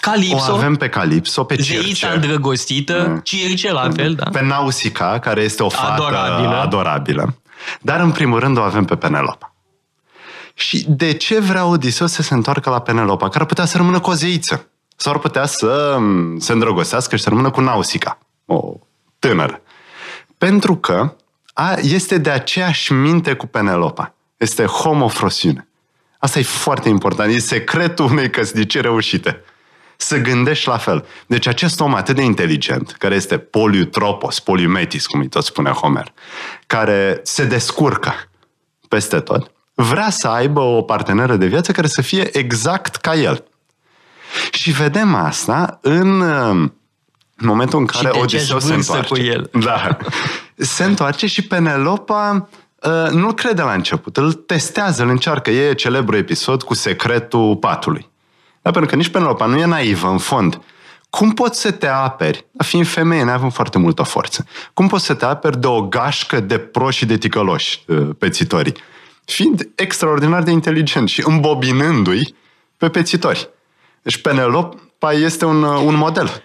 Calipso. 0.00 0.52
O 0.52 0.54
avem 0.54 0.74
pe 0.74 0.88
Calipso, 0.88 1.44
pe 1.44 1.56
Circe. 1.56 1.80
Zeița 1.80 2.08
îndrăgostită, 2.08 3.06
mm. 3.08 3.18
Circe 3.18 3.72
la 3.72 3.90
fel, 3.94 4.14
da. 4.14 4.30
Pe 4.30 4.42
Nausicaa, 4.42 5.18
care 5.18 5.42
este 5.42 5.62
o 5.62 5.68
fată 5.68 6.02
adorabilă. 6.02 6.60
adorabilă. 6.60 7.36
Dar, 7.80 8.00
în 8.00 8.10
primul 8.10 8.38
rând, 8.38 8.58
o 8.58 8.60
avem 8.60 8.84
pe 8.84 8.96
Penelopa. 8.96 9.51
Și 10.54 10.84
de 10.88 11.12
ce 11.12 11.40
vrea 11.40 11.66
Odiseu 11.66 12.06
să 12.06 12.22
se 12.22 12.34
întoarcă 12.34 12.70
la 12.70 12.80
Penelopa? 12.80 13.28
Care 13.28 13.40
ar 13.40 13.46
putea 13.46 13.64
să 13.64 13.76
rămână 13.76 14.00
cu 14.00 14.10
o 14.10 14.14
zeiță. 14.14 14.66
Sau 14.96 15.12
ar 15.12 15.18
putea 15.18 15.46
să 15.46 15.98
se 16.38 16.52
îndrăgostească 16.52 17.16
și 17.16 17.22
să 17.22 17.28
rămână 17.28 17.50
cu 17.50 17.60
Nausicaa, 17.60 18.18
o 18.46 18.72
tânără. 19.18 19.60
Pentru 20.38 20.76
că 20.76 21.16
a, 21.52 21.74
este 21.80 22.18
de 22.18 22.30
aceeași 22.30 22.92
minte 22.92 23.34
cu 23.34 23.46
Penelopa. 23.46 24.14
Este 24.36 24.64
homofrosiune. 24.64 25.68
Asta 26.18 26.38
e 26.38 26.42
foarte 26.42 26.88
important. 26.88 27.34
E 27.34 27.38
secretul 27.38 28.04
unei 28.04 28.30
căsnicii 28.30 28.80
reușite. 28.80 29.44
Să 29.96 30.16
gândești 30.18 30.68
la 30.68 30.76
fel. 30.76 31.06
Deci 31.26 31.46
acest 31.46 31.80
om 31.80 31.94
atât 31.94 32.14
de 32.14 32.22
inteligent, 32.22 32.92
care 32.98 33.14
este 33.14 33.38
poliutropos, 33.38 34.40
poliumetis, 34.40 35.06
cum 35.06 35.20
îi 35.20 35.28
tot 35.28 35.44
spune 35.44 35.70
Homer, 35.70 36.12
care 36.66 37.20
se 37.22 37.44
descurcă 37.44 38.14
peste 38.88 39.20
tot, 39.20 39.50
vrea 39.82 40.10
să 40.10 40.28
aibă 40.28 40.60
o 40.60 40.82
parteneră 40.82 41.36
de 41.36 41.46
viață 41.46 41.72
care 41.72 41.86
să 41.86 42.02
fie 42.02 42.38
exact 42.38 42.96
ca 42.96 43.14
el. 43.14 43.44
Și 44.52 44.70
vedem 44.70 45.14
asta 45.14 45.78
în, 45.82 46.20
în 47.36 47.46
momentul 47.46 47.78
în 47.78 47.86
care 47.86 48.10
Odiseu 48.12 48.58
se 48.58 48.74
întoarce. 48.74 49.14
Cu 49.14 49.20
el. 49.20 49.50
Da. 49.64 49.96
Se 50.56 50.84
întoarce 50.84 51.26
și 51.26 51.42
Penelopa 51.42 52.48
uh, 52.82 53.10
nu 53.10 53.32
crede 53.32 53.62
la 53.62 53.72
început, 53.72 54.16
îl 54.16 54.32
testează, 54.32 55.02
îl 55.02 55.08
încearcă. 55.08 55.50
E 55.50 55.74
celebru 55.74 56.16
episod 56.16 56.62
cu 56.62 56.74
secretul 56.74 57.56
patului. 57.56 58.10
Da, 58.62 58.70
pentru 58.70 58.90
că 58.90 58.96
nici 58.96 59.08
Penelopa 59.08 59.46
nu 59.46 59.58
e 59.58 59.64
naivă, 59.64 60.08
în 60.08 60.18
fond. 60.18 60.60
Cum 61.10 61.30
poți 61.30 61.60
să 61.60 61.70
te 61.70 61.86
aperi, 61.86 62.46
fiind 62.58 62.86
femeie, 62.86 63.24
ne 63.24 63.30
avem 63.30 63.50
foarte 63.50 63.78
multă 63.78 64.02
forță, 64.02 64.46
cum 64.74 64.88
poți 64.88 65.04
să 65.04 65.14
te 65.14 65.24
aperi 65.24 65.60
de 65.60 65.66
o 65.66 65.82
gașcă 65.82 66.40
de 66.40 66.58
proști 66.58 66.98
și 67.00 67.06
de 67.06 67.16
ticăloși 67.16 67.84
uh, 67.86 68.08
pețitorii? 68.18 68.74
Fiind 69.24 69.68
extraordinar 69.74 70.42
de 70.42 70.50
inteligent 70.50 71.08
și 71.08 71.22
îmbobinându-i 71.26 72.34
pe 72.76 72.88
pețitori. 72.88 73.50
Deci 74.02 74.20
Penelopa 74.20 75.12
este 75.12 75.44
un, 75.44 75.62
un 75.62 75.94
model. 75.94 76.42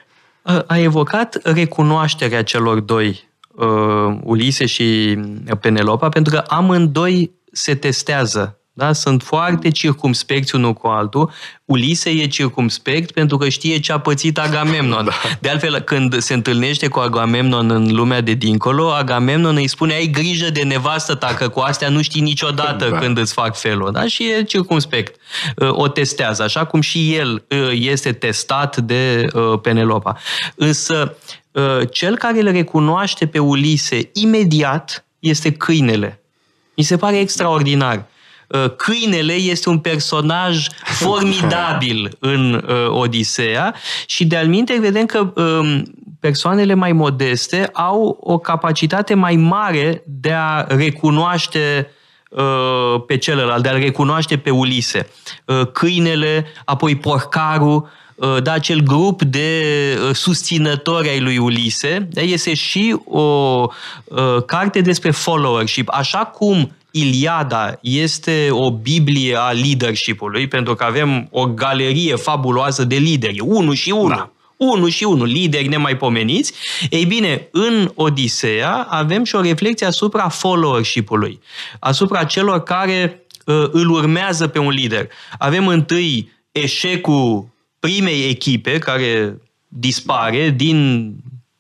A 0.67 0.77
evocat 0.77 1.39
recunoașterea 1.43 2.43
celor 2.43 2.79
doi, 2.79 3.29
uh, 3.55 4.17
Ulise 4.23 4.65
și 4.65 5.19
Penelopa, 5.61 6.09
pentru 6.09 6.33
că 6.33 6.43
amândoi 6.47 7.31
se 7.51 7.75
testează 7.75 8.59
da? 8.77 8.93
Sunt 8.93 9.23
foarte 9.23 9.69
circumspecți 9.69 10.55
unul 10.55 10.73
cu 10.73 10.87
altul. 10.87 11.31
Ulise 11.65 12.09
e 12.09 12.27
circumspect 12.27 13.11
pentru 13.11 13.37
că 13.37 13.49
știe 13.49 13.79
ce 13.79 13.91
a 13.91 13.99
pățit 13.99 14.37
Agamemnon. 14.37 15.05
Da. 15.05 15.11
De 15.39 15.49
altfel, 15.49 15.79
când 15.79 16.17
se 16.17 16.33
întâlnește 16.33 16.87
cu 16.87 16.99
Agamemnon 16.99 17.69
în 17.69 17.95
lumea 17.95 18.21
de 18.21 18.33
dincolo, 18.33 18.91
Agamemnon 18.91 19.55
îi 19.55 19.67
spune 19.67 19.93
ai 19.93 20.07
grijă 20.07 20.49
de 20.49 20.63
nevastă 20.63 21.15
ta, 21.15 21.27
că 21.27 21.49
cu 21.49 21.59
astea 21.59 21.89
nu 21.89 22.01
știi 22.01 22.21
niciodată 22.21 22.89
da. 22.89 22.97
când 22.97 23.17
îți 23.17 23.33
fac 23.33 23.57
felul. 23.57 23.91
Da? 23.91 24.07
Și 24.07 24.31
e 24.31 24.43
circumspect. 24.43 25.19
Uh, 25.55 25.69
o 25.71 25.87
testează, 25.87 26.43
așa 26.43 26.65
cum 26.65 26.81
și 26.81 27.15
el 27.15 27.45
uh, 27.49 27.69
este 27.73 28.11
testat 28.11 28.77
de 28.77 29.27
uh, 29.33 29.59
Penelopa. 29.61 30.17
Însă, 30.55 31.17
cel 31.91 32.17
care 32.17 32.39
îl 32.39 32.51
recunoaște 32.51 33.27
pe 33.27 33.39
Ulise 33.39 34.09
imediat 34.13 35.05
este 35.19 35.51
câinele. 35.51 36.21
Mi 36.75 36.83
se 36.83 36.97
pare 36.97 37.19
extraordinar. 37.19 38.05
Uh, 38.47 38.69
câinele 38.75 39.33
este 39.33 39.69
un 39.69 39.79
personaj 39.79 40.67
formidabil 41.01 42.17
în 42.19 42.53
uh, 42.53 42.87
Odiseea 42.89 43.75
și 44.05 44.25
de-al 44.25 44.47
minte 44.47 44.77
vedem 44.79 45.05
că 45.05 45.33
um, 45.41 45.83
persoanele 46.19 46.73
mai 46.73 46.91
modeste 46.91 47.69
au 47.73 48.17
o 48.19 48.37
capacitate 48.37 49.13
mai 49.13 49.35
mare 49.35 50.03
de 50.05 50.31
a 50.31 50.61
recunoaște 50.61 51.91
uh, 52.29 53.03
pe 53.07 53.17
celălalt, 53.17 53.63
de 53.63 53.69
a-l 53.69 53.79
recunoaște 53.79 54.37
pe 54.37 54.49
Ulise. 54.49 55.09
Câinele, 55.73 56.45
apoi 56.65 56.95
porcarul, 56.95 57.89
da, 58.43 58.51
acel 58.51 58.79
grup 58.79 59.23
de 59.23 59.61
susținători 60.13 61.09
ai 61.09 61.19
lui 61.19 61.37
Ulise, 61.37 62.07
da, 62.11 62.21
este 62.21 62.53
și 62.53 62.95
o 63.05 63.67
carte 64.45 64.81
despre 64.81 65.11
followership. 65.11 65.89
Așa 65.89 66.17
cum 66.17 66.71
Iliada 66.91 67.79
este 67.81 68.47
o 68.51 68.71
biblie 68.71 69.35
a 69.35 69.51
leadership-ului, 69.51 70.47
pentru 70.47 70.75
că 70.75 70.83
avem 70.83 71.27
o 71.31 71.45
galerie 71.45 72.15
fabuloasă 72.15 72.83
de 72.83 72.95
lideri, 72.95 73.39
unul 73.39 73.73
și 73.73 73.89
unul. 73.89 74.09
Da. 74.09 74.31
Unul 74.57 74.89
și 74.89 75.03
unul, 75.03 75.27
lideri 75.27 75.67
nemaipomeniți. 75.67 76.53
Ei 76.89 77.05
bine, 77.05 77.47
în 77.51 77.91
Odiseea 77.95 78.87
avem 78.89 79.23
și 79.23 79.35
o 79.35 79.41
reflexie 79.41 79.87
asupra 79.87 80.29
followership-ului, 80.29 81.39
asupra 81.79 82.23
celor 82.23 82.63
care 82.63 83.25
uh, 83.45 83.63
îl 83.71 83.89
urmează 83.89 84.47
pe 84.47 84.59
un 84.59 84.69
lider. 84.69 85.07
Avem 85.37 85.67
întâi 85.67 86.31
eșecul 86.51 87.47
primei 87.79 88.29
echipe 88.29 88.77
care 88.77 89.41
dispare 89.67 90.49
din 90.49 91.11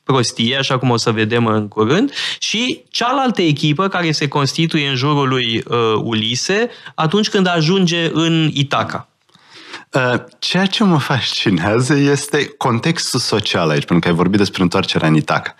prostie, 0.03 0.57
așa 0.57 0.77
cum 0.77 0.89
o 0.89 0.97
să 0.97 1.11
vedem 1.11 1.45
în 1.45 1.67
curând, 1.67 2.11
și 2.39 2.83
cealaltă 2.89 3.41
echipă 3.41 3.87
care 3.87 4.11
se 4.11 4.27
constituie 4.27 4.87
în 4.87 4.95
jurul 4.95 5.27
lui 5.27 5.63
uh, 5.67 5.77
Ulise 6.03 6.69
atunci 6.95 7.29
când 7.29 7.47
ajunge 7.47 8.09
în 8.13 8.49
Itaca. 8.53 9.09
Uh, 9.93 10.13
ceea 10.39 10.65
ce 10.65 10.83
mă 10.83 10.99
fascinează 10.99 11.93
este 11.93 12.45
contextul 12.57 13.19
social 13.19 13.69
aici, 13.69 13.85
pentru 13.85 13.99
că 13.99 14.07
ai 14.07 14.13
vorbit 14.13 14.37
despre 14.37 14.61
întoarcerea 14.61 15.07
în 15.07 15.15
Itaca. 15.15 15.55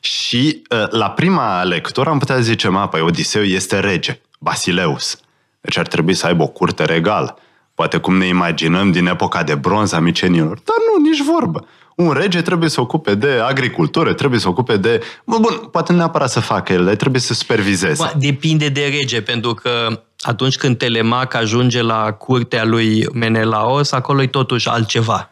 Și 0.00 0.62
uh, 0.70 0.90
la 0.90 1.10
prima 1.10 1.62
lectură 1.62 2.10
am 2.10 2.18
putea 2.18 2.40
zice, 2.40 2.68
mă, 2.68 2.88
păi 2.88 3.00
Odiseu 3.00 3.42
este 3.42 3.80
rege, 3.80 4.20
Basileus. 4.38 5.20
Deci 5.60 5.78
ar 5.78 5.86
trebui 5.86 6.14
să 6.14 6.26
aibă 6.26 6.42
o 6.42 6.48
curte 6.48 6.84
regală. 6.84 7.38
Poate 7.76 7.98
cum 7.98 8.16
ne 8.16 8.26
imaginăm 8.26 8.90
din 8.90 9.06
epoca 9.06 9.42
de 9.42 9.54
bronz 9.54 9.92
a 9.92 9.98
micenilor. 9.98 10.58
Dar 10.64 10.76
nu, 10.86 11.08
nici 11.08 11.22
vorbă 11.22 11.66
un 11.96 12.12
rege 12.12 12.42
trebuie 12.42 12.68
să 12.68 12.80
ocupe 12.80 13.14
de 13.14 13.40
agricultură, 13.48 14.12
trebuie 14.12 14.40
să 14.40 14.48
ocupe 14.48 14.76
de... 14.76 15.02
Bun, 15.24 15.68
poate 15.70 15.92
nu 15.92 15.98
neapărat 15.98 16.30
să 16.30 16.40
facă 16.40 16.72
el, 16.72 16.96
trebuie 16.96 17.20
să 17.20 17.34
supervizeze. 17.34 18.02
Ba, 18.02 18.12
depinde 18.18 18.68
de 18.68 18.92
rege, 18.98 19.20
pentru 19.20 19.54
că 19.54 20.02
atunci 20.20 20.56
când 20.56 20.78
Telemac 20.78 21.34
ajunge 21.34 21.82
la 21.82 22.12
curtea 22.12 22.64
lui 22.64 23.06
Menelaos, 23.12 23.92
acolo 23.92 24.22
e 24.22 24.26
totuși 24.26 24.68
altceva. 24.68 25.30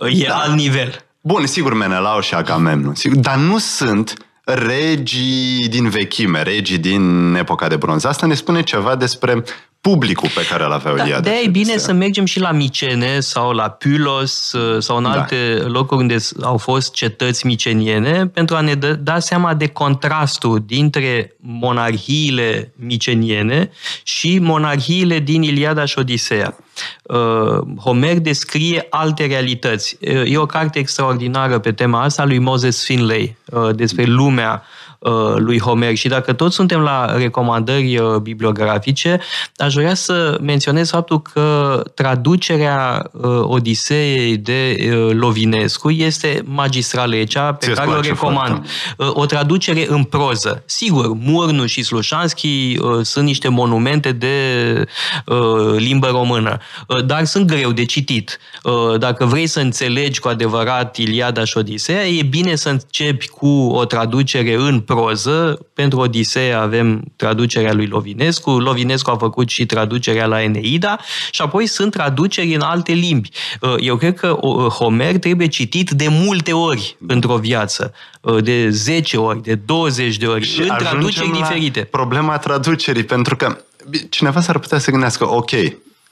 E 0.00 0.26
da. 0.26 0.34
alt 0.34 0.54
nivel. 0.54 1.04
Bun, 1.20 1.46
sigur 1.46 1.74
Menelao 1.74 2.20
și 2.20 2.34
Agamemnon, 2.34 2.94
sigur, 2.94 3.18
dar 3.18 3.36
nu 3.36 3.58
sunt 3.58 4.14
regii 4.44 5.68
din 5.68 5.88
vechime, 5.88 6.42
regii 6.42 6.78
din 6.78 7.34
epoca 7.38 7.68
de 7.68 7.76
bronz. 7.76 8.04
Asta 8.04 8.26
ne 8.26 8.34
spune 8.34 8.62
ceva 8.62 8.96
despre 8.96 9.44
publicul 9.80 10.28
pe 10.34 10.46
care 10.46 10.64
îl 10.64 10.72
aveau 10.72 10.96
da, 10.96 11.02
Iliada. 11.02 11.30
de 11.30 11.40
e 11.44 11.48
bine 11.48 11.76
să 11.76 11.92
mergem 11.92 12.24
și 12.24 12.40
la 12.40 12.50
Micene 12.50 13.20
sau 13.20 13.52
la 13.52 13.68
Pylos 13.68 14.52
uh, 14.52 14.82
sau 14.82 14.96
în 14.96 15.02
da. 15.02 15.10
alte 15.10 15.64
locuri 15.66 16.00
unde 16.00 16.16
au 16.42 16.56
fost 16.56 16.92
cetăți 16.92 17.46
miceniene 17.46 18.26
pentru 18.26 18.56
a 18.56 18.60
ne 18.60 18.74
da 18.74 19.18
seama 19.18 19.54
de 19.54 19.66
contrastul 19.66 20.62
dintre 20.66 21.36
monarhiile 21.40 22.72
miceniene 22.76 23.70
și 24.02 24.38
monarhiile 24.38 25.18
din 25.18 25.42
Iliada 25.42 25.84
și 25.84 25.98
Odiseea. 25.98 26.56
Uh, 27.02 27.76
Homer 27.80 28.18
descrie 28.18 28.86
alte 28.90 29.26
realități. 29.26 29.98
Uh, 30.00 30.32
e 30.32 30.38
o 30.38 30.46
carte 30.46 30.78
extraordinară 30.78 31.58
pe 31.58 31.72
tema 31.72 32.02
asta 32.02 32.24
lui 32.24 32.38
Moses 32.38 32.84
Finlay 32.84 33.36
despre 33.74 34.04
lumea 34.04 34.62
Uh, 34.62 34.87
lui 35.36 35.60
Homer. 35.60 35.94
Și 35.94 36.08
dacă 36.08 36.32
toți 36.32 36.54
suntem 36.54 36.80
la 36.80 37.16
recomandări 37.16 37.98
uh, 37.98 38.16
bibliografice, 38.16 39.20
aș 39.56 39.74
vrea 39.74 39.94
să 39.94 40.38
menționez 40.40 40.90
faptul 40.90 41.22
că 41.22 41.82
traducerea 41.94 43.10
uh, 43.12 43.40
Odiseei 43.42 44.36
de 44.36 44.76
Lovinescu 45.12 45.90
este 45.90 46.42
magistrală, 46.44 47.16
e 47.16 47.24
cea 47.24 47.52
pe 47.52 47.66
Ți-ți 47.66 47.80
care 47.80 47.90
o 47.90 48.00
recomand. 48.00 48.66
Foarte. 48.96 49.20
O 49.20 49.26
traducere 49.26 49.86
în 49.88 50.04
proză. 50.04 50.62
Sigur, 50.66 51.12
Murnu 51.14 51.66
și 51.66 51.82
Slușanski 51.82 52.76
sunt 53.02 53.24
niște 53.24 53.48
monumente 53.48 54.12
de 54.12 54.34
limbă 55.76 56.06
română, 56.06 56.58
dar 57.06 57.24
sunt 57.24 57.46
greu 57.46 57.72
de 57.72 57.84
citit. 57.84 58.38
Dacă 58.98 59.24
vrei 59.24 59.46
să 59.46 59.60
înțelegi 59.60 60.20
cu 60.20 60.28
adevărat 60.28 60.96
Iliada 60.96 61.44
și 61.44 61.56
Odiseea, 61.56 62.06
e 62.06 62.22
bine 62.22 62.54
să 62.54 62.68
începi 62.68 63.28
cu 63.28 63.48
o 63.48 63.84
traducere 63.84 64.54
în 64.54 64.80
proză, 64.88 65.58
pentru 65.74 65.98
Odiseea 65.98 66.60
avem 66.60 67.02
traducerea 67.16 67.72
lui 67.72 67.86
Lovinescu, 67.86 68.50
Lovinescu 68.50 69.10
a 69.10 69.16
făcut 69.16 69.48
și 69.48 69.66
traducerea 69.66 70.26
la 70.26 70.42
Eneida 70.42 70.98
și 71.30 71.42
apoi 71.42 71.66
sunt 71.66 71.90
traduceri 71.92 72.54
în 72.54 72.60
alte 72.60 72.92
limbi. 72.92 73.30
Uh, 73.60 73.74
eu 73.78 73.96
cred 73.96 74.14
că 74.14 74.38
uh, 74.40 74.66
Homer 74.66 75.18
trebuie 75.18 75.46
citit 75.46 75.90
de 75.90 76.06
multe 76.10 76.52
ori 76.52 76.96
într-o 77.06 77.36
viață, 77.36 77.92
uh, 78.20 78.42
de 78.42 78.68
10 78.70 79.16
ori, 79.16 79.42
de 79.42 79.54
20 79.54 80.16
de 80.16 80.26
ori, 80.26 80.44
și 80.44 80.60
în 80.60 80.74
traduceri 80.78 81.30
diferite. 81.30 81.80
Problema 81.80 82.38
traducerii, 82.38 83.04
pentru 83.04 83.36
că 83.36 83.56
cineva 84.08 84.40
s-ar 84.40 84.58
putea 84.58 84.78
să 84.78 84.90
gândească, 84.90 85.30
ok, 85.30 85.50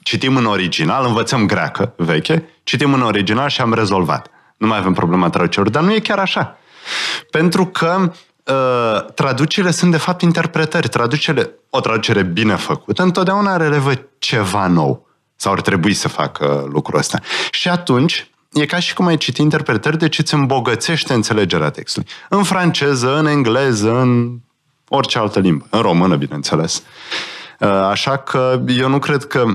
citim 0.03 0.35
în 0.35 0.45
original, 0.45 1.05
învățăm 1.05 1.45
greacă 1.45 1.93
veche, 1.95 2.49
citim 2.63 2.93
în 2.93 3.01
original 3.01 3.49
și 3.49 3.61
am 3.61 3.73
rezolvat. 3.73 4.27
Nu 4.57 4.67
mai 4.67 4.77
avem 4.77 4.93
problema 4.93 5.29
traducerilor, 5.29 5.73
dar 5.73 5.83
nu 5.83 5.93
e 5.93 5.99
chiar 5.99 6.19
așa. 6.19 6.57
Pentru 7.31 7.65
că 7.65 8.11
Uh, 8.47 9.05
traducerile 9.13 9.71
sunt 9.71 9.91
de 9.91 9.97
fapt 9.97 10.21
interpretări. 10.21 10.89
Traducere, 10.89 11.49
o 11.69 11.79
traducere 11.79 12.23
bine 12.23 12.55
făcută 12.55 13.03
întotdeauna 13.03 13.57
relevă 13.57 13.91
ceva 14.17 14.67
nou. 14.67 15.07
Sau 15.35 15.53
ar 15.53 15.61
trebui 15.61 15.93
să 15.93 16.07
facă 16.07 16.67
lucrul 16.71 16.99
ăsta. 16.99 17.19
Și 17.51 17.69
atunci, 17.69 18.31
e 18.53 18.65
ca 18.65 18.79
și 18.79 18.93
cum 18.93 19.05
ai 19.05 19.17
citi 19.17 19.41
interpretări, 19.41 19.97
deci 19.97 20.19
îți 20.19 20.33
îmbogățește 20.33 21.13
înțelegerea 21.13 21.69
textului. 21.69 22.07
În 22.29 22.43
franceză, 22.43 23.17
în 23.17 23.25
engleză, 23.25 23.99
în 23.99 24.37
orice 24.87 25.17
altă 25.17 25.39
limbă. 25.39 25.67
În 25.69 25.81
română, 25.81 26.15
bineînțeles. 26.15 26.83
Uh, 27.59 27.67
așa 27.69 28.17
că 28.17 28.61
eu 28.67 28.89
nu 28.89 28.99
cred 28.99 29.25
că 29.25 29.45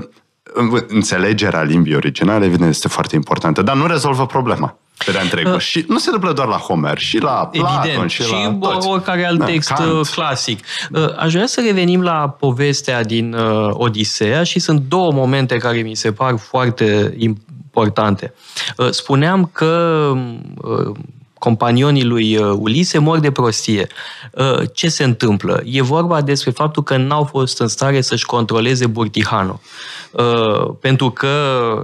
înțelegerea 0.87 1.61
limbii 1.61 1.95
originale, 1.95 2.45
evident, 2.45 2.69
este 2.69 2.87
foarte 2.87 3.15
importantă, 3.15 3.61
dar 3.61 3.75
nu 3.75 3.85
rezolvă 3.85 4.25
problema 4.25 4.77
pe 5.05 5.11
de 5.11 5.19
întregul. 5.21 5.53
Uh, 5.53 5.59
și 5.59 5.85
nu 5.87 5.97
se 5.97 6.05
întâmplă 6.05 6.33
doar 6.33 6.47
la 6.47 6.57
Homer, 6.57 6.97
și 6.97 7.17
la 7.17 7.49
Platon, 7.51 7.81
Evident, 7.83 8.09
și, 8.09 8.23
și 8.23 8.31
la 8.31 8.69
toți. 8.69 8.87
oricare 8.87 9.25
alt 9.25 9.39
da, 9.39 9.45
text 9.45 9.71
Kant. 9.71 9.91
Uh, 9.91 10.07
clasic. 10.15 10.65
Uh, 10.91 11.17
aș 11.17 11.33
vrea 11.33 11.45
să 11.45 11.61
revenim 11.65 12.01
la 12.01 12.35
povestea 12.39 13.03
din 13.03 13.33
uh, 13.33 13.69
Odiseea 13.71 14.43
și 14.43 14.59
sunt 14.59 14.79
două 14.79 15.11
momente 15.11 15.57
care 15.57 15.81
mi 15.81 15.95
se 15.95 16.11
par 16.11 16.37
foarte 16.37 17.13
importante. 17.17 18.33
Spuneam 18.89 19.49
că 19.53 20.13
companionii 21.39 22.03
lui 22.03 22.37
Ulise 22.37 22.97
mor 22.97 23.19
de 23.19 23.31
prostie. 23.31 23.87
Ce 24.73 24.89
se 24.89 25.03
întâmplă? 25.03 25.61
E 25.65 25.81
vorba 25.81 26.21
despre 26.21 26.51
faptul 26.51 26.83
că 26.83 26.97
n-au 26.97 27.23
fost 27.23 27.59
în 27.59 27.67
stare 27.67 28.01
să-și 28.01 28.25
controleze 28.25 28.87
Burtihanul. 28.87 29.59
Pentru 30.79 31.11
că 31.11 31.35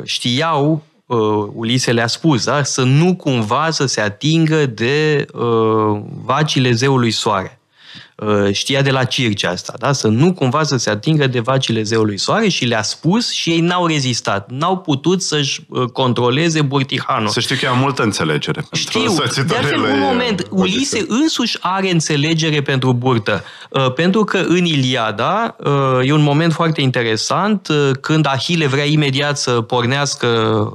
știau 0.04 0.84
uh, 1.10 1.48
Ulise 1.54 1.92
le-a 1.92 2.08
spus, 2.08 2.46
da? 2.46 2.64
să 2.64 2.84
nu 2.84 3.16
cumva 3.16 3.70
să 3.72 3.86
se 3.86 4.02
atingă 4.02 4.66
de 4.66 5.26
uh, 5.34 6.02
vacile 6.24 6.72
zeului 6.72 7.12
soare. 7.12 7.60
Uh, 8.26 8.54
știa 8.54 8.82
de 8.82 8.92
la 8.92 9.04
Circea 9.04 9.50
asta, 9.50 9.74
da? 9.78 9.92
să 9.92 10.08
nu 10.08 10.34
cumva 10.34 10.64
să 10.64 10.78
se 10.78 10.90
atingă 10.90 11.28
de 11.28 11.40
vacile 11.40 11.82
zeului 11.82 12.18
soare 12.18 12.48
și 12.48 12.66
le-a 12.66 12.82
spus 12.82 13.32
și 13.32 13.50
ei 13.50 13.60
n-au 13.60 13.86
rezistat. 13.86 14.50
N-au 14.52 14.78
putut 14.78 15.22
să-și 15.22 15.62
uh, 15.70 15.84
controleze 15.84 16.62
Burtihanul. 16.62 17.30
Să 17.30 17.40
știu 17.40 17.56
că 17.60 17.68
am 17.68 17.78
multă 17.78 18.04
înțelegere. 18.04 18.66
Știu, 18.72 19.16
de 19.48 19.56
altfel, 19.56 19.82
un 19.82 20.00
moment, 20.00 20.48
Ulise 20.50 21.06
însuși 21.08 21.58
are 21.60 21.92
înțelegere 21.92 22.62
pentru 22.62 22.94
burtă. 22.94 23.44
Uh, 23.70 23.94
pentru 23.94 24.24
că 24.24 24.38
în 24.38 24.66
Iliada 24.66 25.56
e 26.04 26.14
un 26.14 26.24
moment 26.24 26.54
foarte 26.54 26.82
interesant 26.82 27.68
când 28.02 28.26
Ahile 28.28 28.68
vrea 28.68 28.86
imediat 28.86 29.38
să 29.38 29.52
pornească 29.52 30.28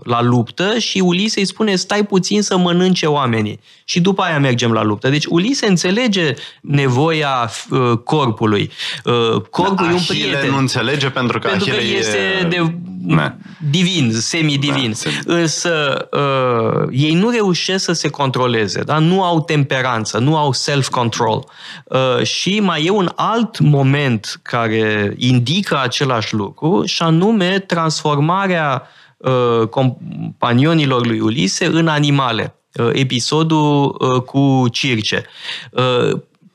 la 0.04 0.22
luptă 0.22 0.78
și 0.78 0.98
Ulise 0.98 1.40
îi 1.40 1.46
spune 1.46 1.76
stai 1.76 2.06
puțin 2.06 2.42
să 2.42 2.56
mănânce 2.56 3.06
oamenii 3.06 3.60
și 3.84 4.00
după 4.00 4.22
aia 4.22 4.38
mergem 4.38 4.72
la 4.72 4.82
luptă. 4.82 5.08
Deci 5.08 5.24
Ulise 5.28 5.66
înțelege 5.66 6.34
nevoia 6.60 7.33
uh, 7.70 7.98
corpului. 8.04 8.70
Uh, 9.04 9.40
corpul 9.50 9.86
da, 9.86 9.90
e 9.90 9.94
un 9.94 10.02
prieten. 10.08 10.50
nu 10.50 10.56
înțelege 10.56 11.10
pentru 11.10 11.38
că 11.38 11.48
pentru 11.48 11.70
Achille 11.70 11.92
că 11.92 11.98
este 11.98 12.16
e... 12.16 12.46
de 12.48 12.74
da. 13.06 13.36
divin, 13.70 14.12
semi-divin. 14.12 14.94
Da, 15.24 15.34
Însă 15.34 16.06
uh, 16.12 16.88
ei 16.90 17.14
nu 17.14 17.30
reușesc 17.30 17.84
să 17.84 17.92
se 17.92 18.08
controleze, 18.08 18.82
da? 18.82 18.98
nu 18.98 19.22
au 19.22 19.40
temperanță, 19.40 20.18
nu 20.18 20.36
au 20.36 20.52
self-control. 20.52 21.44
Uh, 21.84 22.22
și 22.22 22.60
mai 22.60 22.84
e 22.84 22.90
un 22.90 23.10
alt 23.14 23.58
moment 23.58 24.40
care 24.42 25.14
indică 25.16 25.80
același 25.82 26.34
lucru 26.34 26.84
și 26.84 27.02
anume 27.02 27.58
transformarea 27.58 28.88
uh, 29.16 29.68
companionilor 29.68 31.06
lui 31.06 31.20
Ulise 31.20 31.66
în 31.66 31.88
animale. 31.88 32.58
Uh, 32.74 32.90
episodul 32.92 33.96
uh, 33.98 34.22
cu 34.22 34.64
Circe. 34.70 35.24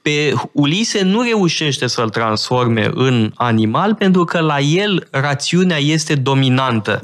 Uh, 0.09 0.31
pe 0.31 0.33
Ulise 0.51 1.01
nu 1.01 1.21
reușește 1.21 1.87
să-l 1.87 2.09
transforme 2.09 2.91
în 2.93 3.31
animal 3.35 3.95
pentru 3.95 4.23
că 4.23 4.39
la 4.39 4.59
el 4.59 5.07
rațiunea 5.11 5.77
este 5.77 6.15
dominantă. 6.15 7.01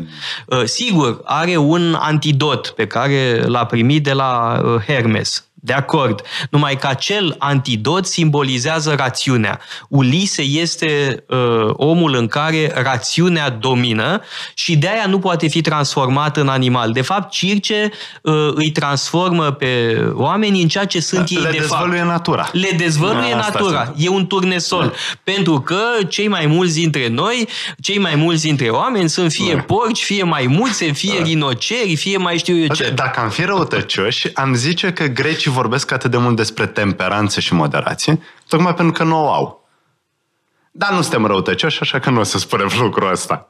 Sigur, 0.63 1.21
are 1.23 1.57
un 1.57 1.95
antidot 1.99 2.67
pe 2.67 2.87
care 2.87 3.43
l-a 3.45 3.65
primit 3.65 4.03
de 4.03 4.13
la 4.13 4.61
Hermes 4.87 5.44
de 5.65 5.73
acord. 5.73 6.21
Numai 6.49 6.77
că 6.77 6.87
acel 6.87 7.35
antidot 7.39 8.05
simbolizează 8.05 8.93
rațiunea. 8.97 9.59
Ulise 9.89 10.41
este 10.41 11.23
uh, 11.27 11.37
omul 11.73 12.15
în 12.15 12.27
care 12.27 12.71
rațiunea 12.75 13.49
domină 13.49 14.21
și 14.53 14.77
de 14.77 14.87
aia 14.87 15.05
nu 15.07 15.19
poate 15.19 15.47
fi 15.47 15.61
transformat 15.61 16.37
în 16.37 16.47
animal. 16.47 16.91
De 16.91 17.01
fapt, 17.01 17.31
Circe 17.31 17.91
uh, 18.21 18.33
îi 18.53 18.71
transformă 18.71 19.51
pe 19.51 20.03
oameni 20.13 20.61
în 20.61 20.67
ceea 20.67 20.85
ce 20.85 20.99
sunt 20.99 21.31
Le 21.31 21.39
ei 21.39 21.59
de 21.59 21.59
fapt. 21.59 21.91
Le 21.91 22.03
natura. 22.03 22.49
Le 22.51 22.69
dezvăluie 22.77 23.31
da, 23.31 23.37
natura. 23.37 23.93
E 23.97 24.09
un 24.09 24.27
turnesol. 24.27 24.85
Da. 24.85 24.93
Pentru 25.23 25.59
că 25.59 25.81
cei 26.07 26.27
mai 26.27 26.45
mulți 26.45 26.73
dintre 26.73 27.07
noi, 27.07 27.47
cei 27.81 27.99
mai 27.99 28.15
mulți 28.15 28.43
dintre 28.43 28.69
oameni 28.69 29.09
sunt 29.09 29.31
fie 29.31 29.53
da. 29.53 29.61
porci, 29.61 30.03
fie 30.03 30.23
maimuțe, 30.23 30.91
fie 30.91 31.17
da. 31.17 31.23
rinoceri, 31.23 31.95
fie 31.95 32.17
mai 32.17 32.37
știu 32.37 32.57
eu 32.57 32.67
ce. 32.67 32.91
Dacă 32.95 33.19
am 33.19 33.29
fi 33.29 33.43
răutăcioși, 33.43 34.29
am 34.33 34.53
zice 34.53 34.91
că 34.91 35.05
grecii 35.05 35.51
vorbesc 35.55 35.91
atât 35.91 36.11
de 36.11 36.17
mult 36.17 36.35
despre 36.35 36.65
temperanță 36.65 37.39
și 37.39 37.53
moderație, 37.53 38.19
tocmai 38.47 38.73
pentru 38.73 38.93
că 38.93 39.03
nu 39.03 39.23
o 39.23 39.31
au. 39.31 39.67
Dar 40.71 40.91
nu 40.91 41.01
suntem 41.01 41.25
răutăcioși, 41.25 41.81
așa 41.81 41.99
că 41.99 42.09
nu 42.09 42.19
o 42.19 42.23
să 42.23 42.37
spunem 42.37 42.69
lucrul 42.79 43.11
ăsta. 43.11 43.49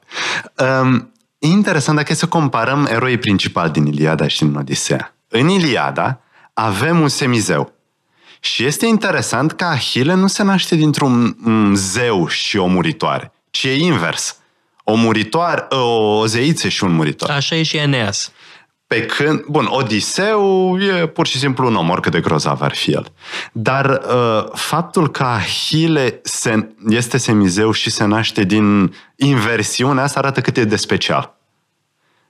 Um, 0.81 1.11
e 1.39 1.47
interesant 1.47 1.97
dacă 1.97 2.11
e 2.11 2.15
să 2.15 2.27
comparăm 2.27 2.85
eroii 2.85 3.17
principali 3.17 3.71
din 3.71 3.85
Iliada 3.85 4.27
și 4.27 4.39
din 4.39 4.55
Odiseea. 4.55 5.15
În 5.27 5.49
Iliada 5.49 6.19
avem 6.53 6.99
un 6.99 7.07
semizeu. 7.07 7.73
Și 8.39 8.65
este 8.65 8.85
interesant 8.85 9.51
că 9.51 9.63
Ahile 9.63 10.13
nu 10.13 10.27
se 10.27 10.43
naște 10.43 10.75
dintr-un 10.75 11.35
zeu 11.75 12.27
și 12.27 12.57
o 12.57 12.65
muritoare, 12.65 13.31
ci 13.49 13.63
e 13.63 13.75
invers. 13.75 14.37
O 14.83 14.95
muritoare, 14.95 15.65
o 15.69 16.25
zeiță 16.25 16.67
și 16.67 16.83
un 16.83 16.91
muritor. 16.91 17.29
Așa 17.29 17.55
e 17.55 17.63
și 17.63 17.77
Eneas. 17.77 18.31
Pe 18.87 19.05
când, 19.05 19.43
bun, 19.47 19.65
Odiseu 19.69 20.77
e 20.79 21.07
pur 21.07 21.27
și 21.27 21.37
simplu 21.37 21.67
un 21.67 21.75
om, 21.75 21.89
oricât 21.89 22.11
de 22.11 22.19
grozav 22.19 22.61
ar 22.61 22.75
fi 22.75 22.91
el. 22.91 23.13
Dar 23.51 23.85
uh, 23.85 24.51
faptul 24.53 25.09
că 25.09 25.23
Ahile 25.23 26.19
se, 26.23 26.69
este 26.87 27.17
semizeu 27.17 27.71
și 27.71 27.89
se 27.89 28.05
naște 28.05 28.43
din 28.43 28.93
inversiune, 29.15 30.01
asta 30.01 30.19
arată 30.19 30.41
cât 30.41 30.57
e 30.57 30.63
de 30.63 30.75
special. 30.75 31.37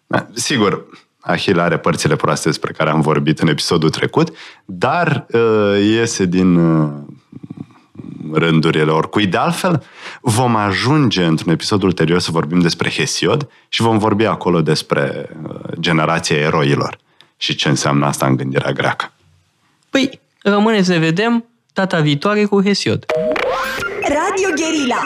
Da, 0.08 0.28
sigur, 0.34 0.86
Ahile 1.20 1.62
are 1.62 1.78
părțile 1.78 2.16
proaste 2.16 2.48
despre 2.48 2.72
care 2.72 2.90
am 2.90 3.02
vorbit 3.02 3.40
în 3.40 3.48
episodul 3.48 3.90
trecut, 3.90 4.36
dar 4.66 5.26
uh, 5.32 5.80
iese 5.82 6.26
din 6.26 6.56
uh, 6.56 6.90
rândurile 8.34 8.92
oricui. 8.92 9.28
De 9.28 9.38
altfel, 9.38 9.84
vom 10.22 10.56
ajunge 10.56 11.24
într-un 11.24 11.52
episod 11.52 11.84
ulterior 11.84 12.20
să 12.20 12.32
vorbim 12.32 12.60
despre 12.60 12.90
Hesiod 12.90 13.50
și 13.70 13.82
vom 13.82 13.98
vorbi 13.98 14.26
acolo 14.26 14.62
despre 14.62 15.30
uh, 15.44 15.56
generația 15.80 16.38
eroilor 16.38 16.98
și 17.38 17.56
ce 17.56 17.70
înseamnă 17.70 18.06
asta 18.06 18.26
în 18.26 18.36
gândirea 18.36 18.72
greacă. 18.72 19.12
Păi, 19.90 20.20
rămâne 20.44 20.82
să 20.82 20.98
vedem 20.98 21.46
data 21.74 22.00
viitoare 22.00 22.46
cu 22.46 22.62
Hesiod. 22.62 23.06
Radio 24.02 24.50
Guerilla. 24.56 25.04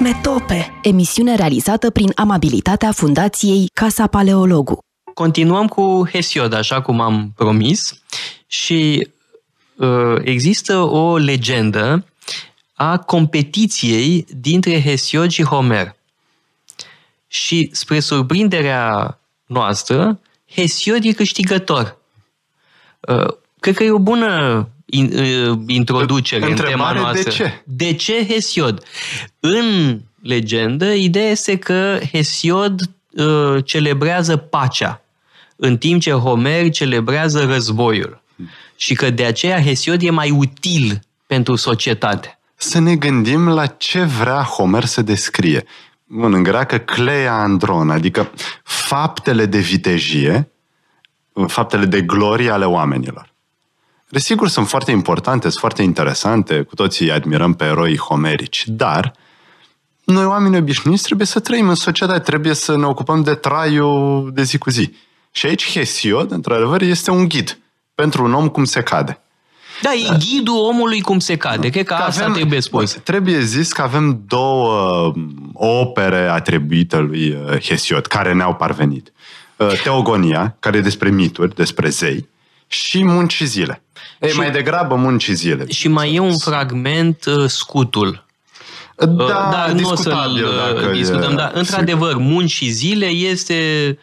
Metope, 0.00 0.78
emisiune 0.82 1.34
realizată 1.34 1.90
prin 1.90 2.12
amabilitatea 2.14 2.92
Fundației 2.92 3.70
Casa 3.74 4.06
Paleologu. 4.06 4.78
Continuăm 5.20 5.66
cu 5.66 6.08
Hesiod, 6.12 6.52
așa 6.52 6.80
cum 6.80 7.00
am 7.00 7.32
promis, 7.36 8.02
și 8.46 9.08
uh, 9.76 10.16
există 10.22 10.76
o 10.76 11.16
legendă 11.16 12.04
a 12.74 12.98
competiției 12.98 14.26
dintre 14.36 14.82
Hesiod 14.82 15.30
și 15.30 15.42
Homer. 15.42 15.96
Și 17.28 17.68
spre 17.72 18.00
surprinderea 18.00 19.18
noastră, 19.46 20.20
Hesiod 20.54 21.04
e 21.04 21.12
câștigător. 21.12 21.96
Uh, 23.00 23.34
cred 23.58 23.74
că 23.74 23.84
e 23.84 23.90
o 23.90 23.98
bună 23.98 24.68
in, 24.86 25.12
uh, 25.18 25.58
introducere 25.66 26.46
Întrebare 26.46 26.72
în 26.72 26.78
tema 26.78 26.92
noastră. 26.92 27.22
de 27.22 27.30
ce? 27.30 27.62
De 27.64 27.94
ce 27.94 28.26
Hesiod? 28.26 28.82
În 29.40 30.00
legendă, 30.22 30.92
ideea 30.92 31.30
este 31.30 31.56
că 31.56 31.98
Hesiod 32.12 32.80
uh, 33.10 33.64
celebrează 33.64 34.36
pacea, 34.36 35.02
în 35.60 35.76
timp 35.76 36.00
ce 36.00 36.10
Homer 36.10 36.70
celebrează 36.70 37.44
războiul. 37.44 38.22
Și 38.76 38.94
că 38.94 39.10
de 39.10 39.24
aceea 39.24 39.62
Hesiod 39.62 40.02
e 40.02 40.10
mai 40.10 40.30
util 40.30 41.00
pentru 41.26 41.54
societate. 41.54 42.38
Să 42.54 42.78
ne 42.78 42.96
gândim 42.96 43.48
la 43.48 43.66
ce 43.66 44.02
vrea 44.02 44.42
Homer 44.42 44.84
să 44.84 45.02
descrie. 45.02 45.64
Bun, 46.04 46.34
în 46.34 46.42
greacă, 46.42 46.78
cleia 46.78 47.32
andron, 47.32 47.90
adică 47.90 48.30
faptele 48.62 49.46
de 49.46 49.58
vitejie, 49.58 50.50
faptele 51.46 51.84
de 51.84 52.00
glorie 52.00 52.50
ale 52.50 52.64
oamenilor. 52.64 53.32
Desigur, 54.08 54.48
sunt 54.48 54.68
foarte 54.68 54.90
importante, 54.90 55.48
sunt 55.48 55.60
foarte 55.60 55.82
interesante, 55.82 56.62
cu 56.62 56.74
toții 56.74 57.06
îi 57.06 57.12
admirăm 57.12 57.54
pe 57.54 57.64
eroii 57.64 57.98
homerici, 57.98 58.64
dar 58.66 59.12
noi, 60.04 60.24
oameni 60.24 60.56
obișnuiți, 60.56 61.02
trebuie 61.02 61.26
să 61.26 61.40
trăim 61.40 61.68
în 61.68 61.74
societate, 61.74 62.18
trebuie 62.18 62.54
să 62.54 62.76
ne 62.76 62.84
ocupăm 62.84 63.22
de 63.22 63.34
traiul 63.34 64.30
de 64.34 64.42
zi 64.42 64.58
cu 64.58 64.70
zi. 64.70 64.94
Și 65.32 65.46
aici 65.46 65.70
Hesiod, 65.72 66.30
într-adevăr, 66.30 66.80
este 66.82 67.10
un 67.10 67.28
ghid 67.28 67.58
pentru 67.94 68.24
un 68.24 68.34
om 68.34 68.48
cum 68.48 68.64
se 68.64 68.82
cade. 68.82 69.20
Da, 69.82 69.92
e 69.92 70.16
ghidul 70.18 70.56
omului 70.56 71.00
cum 71.00 71.18
se 71.18 71.36
cade. 71.36 71.68
Cred 71.68 71.84
că, 71.86 71.94
Că 71.94 72.02
asta 72.02 72.30
trebuie 72.30 72.60
spus. 72.60 72.92
bun, 72.94 73.02
Trebuie 73.04 73.40
zis 73.40 73.72
că 73.72 73.82
avem 73.82 74.22
două 74.26 75.12
m, 75.16 75.50
opere 75.54 76.28
atribuite 76.28 76.96
lui 76.98 77.30
uh, 77.30 77.60
Hesiod, 77.60 78.06
care 78.06 78.32
ne-au 78.32 78.54
parvenit. 78.54 79.12
Uh, 79.56 79.80
Teogonia, 79.82 80.56
care 80.60 80.76
e 80.76 80.80
despre 80.80 81.10
mituri, 81.10 81.54
despre 81.54 81.88
zei, 81.88 82.28
și 82.66 83.04
Munci 83.04 83.32
și 83.32 83.44
zile. 83.46 83.82
Ei, 84.20 84.30
Și- 84.30 84.36
mai 84.36 84.50
degrabă 84.50 84.94
Munci 84.94 85.22
și 85.22 85.34
zile. 85.34 85.66
Și 85.68 85.88
mai 85.88 86.14
e 86.14 86.18
un 86.18 86.38
fragment, 86.38 87.24
uh, 87.24 87.44
scutul. 87.46 88.24
Da, 88.96 89.48
dar 89.52 89.70
nu 89.70 89.88
o 89.88 89.92
discutabil 89.94 90.44
să-l 90.46 90.72
dacă 90.74 90.86
uh, 90.88 90.92
discutăm. 90.96 91.32
e, 91.32 91.34
Dar, 91.34 91.50
într-adevăr, 91.54 92.16
munci 92.16 92.50
și 92.50 92.68
zile 92.68 93.06
este 93.06 93.86
uh, 93.90 93.96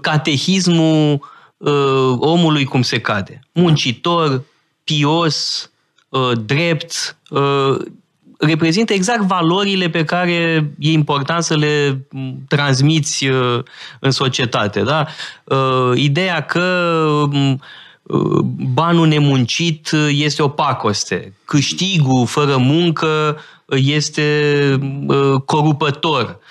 catehismul 0.00 1.30
uh, 1.56 2.16
omului 2.18 2.64
cum 2.64 2.82
se 2.82 3.00
cade. 3.00 3.40
Muncitor, 3.52 4.42
pios, 4.84 5.70
uh, 6.08 6.30
drept, 6.44 7.16
uh, 7.30 7.76
reprezintă 8.38 8.92
exact 8.92 9.22
valorile 9.22 9.88
pe 9.88 10.04
care 10.04 10.70
e 10.78 10.90
important 10.90 11.42
să 11.42 11.56
le 11.56 12.06
m, 12.10 12.34
transmiți 12.48 13.26
uh, 13.26 13.58
în 14.00 14.10
societate. 14.10 14.80
Da? 14.82 15.06
Uh, 15.44 15.92
Ideea 15.94 16.40
că 16.40 17.24
m, 17.30 17.60
uh, 18.02 18.40
banul 18.74 19.06
nemuncit 19.06 19.90
este 20.08 20.42
o 20.42 20.48
pacoste, 20.48 21.34
câștigul 21.44 22.26
fără 22.26 22.56
muncă 22.56 23.38
este 23.66 24.78
uh, 25.06 25.40
corupător, 25.44 26.22
uh, 26.22 26.41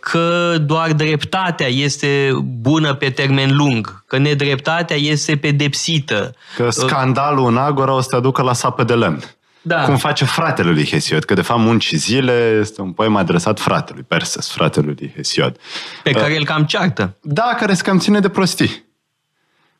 că 0.00 0.56
doar 0.60 0.92
dreptatea 0.92 1.66
este 1.66 2.30
bună 2.42 2.94
pe 2.94 3.10
termen 3.10 3.56
lung, 3.56 4.04
că 4.06 4.18
nedreptatea 4.18 4.96
este 4.96 5.36
pedepsită. 5.36 6.34
Că 6.56 6.70
scandalul 6.70 7.46
în 7.46 7.56
Agora 7.56 7.92
o 7.92 8.00
să 8.00 8.08
te 8.08 8.16
aducă 8.16 8.42
la 8.42 8.52
sapă 8.52 8.84
de 8.84 8.94
lemn. 8.94 9.22
Da. 9.62 9.82
Cum 9.82 9.96
face 9.96 10.24
fratele 10.24 10.70
lui 10.70 10.86
Hesiod, 10.86 11.24
că 11.24 11.34
de 11.34 11.42
fapt 11.42 11.60
Munci 11.60 11.84
și 11.84 11.96
zile 11.96 12.58
este 12.60 12.80
un 12.80 12.92
poem 12.92 13.16
adresat 13.16 13.60
fratelui, 13.60 14.02
Perses, 14.02 14.50
fratelui 14.50 14.94
lui 14.98 15.12
Hesiod. 15.16 15.56
pe 16.02 16.10
care 16.10 16.36
îl 16.36 16.44
cam 16.44 16.64
ceartă. 16.64 17.16
Da, 17.20 17.54
care 17.58 17.74
se 17.74 17.82
cam 17.82 17.98
ține 17.98 18.20
de 18.20 18.28
prostii. 18.28 18.86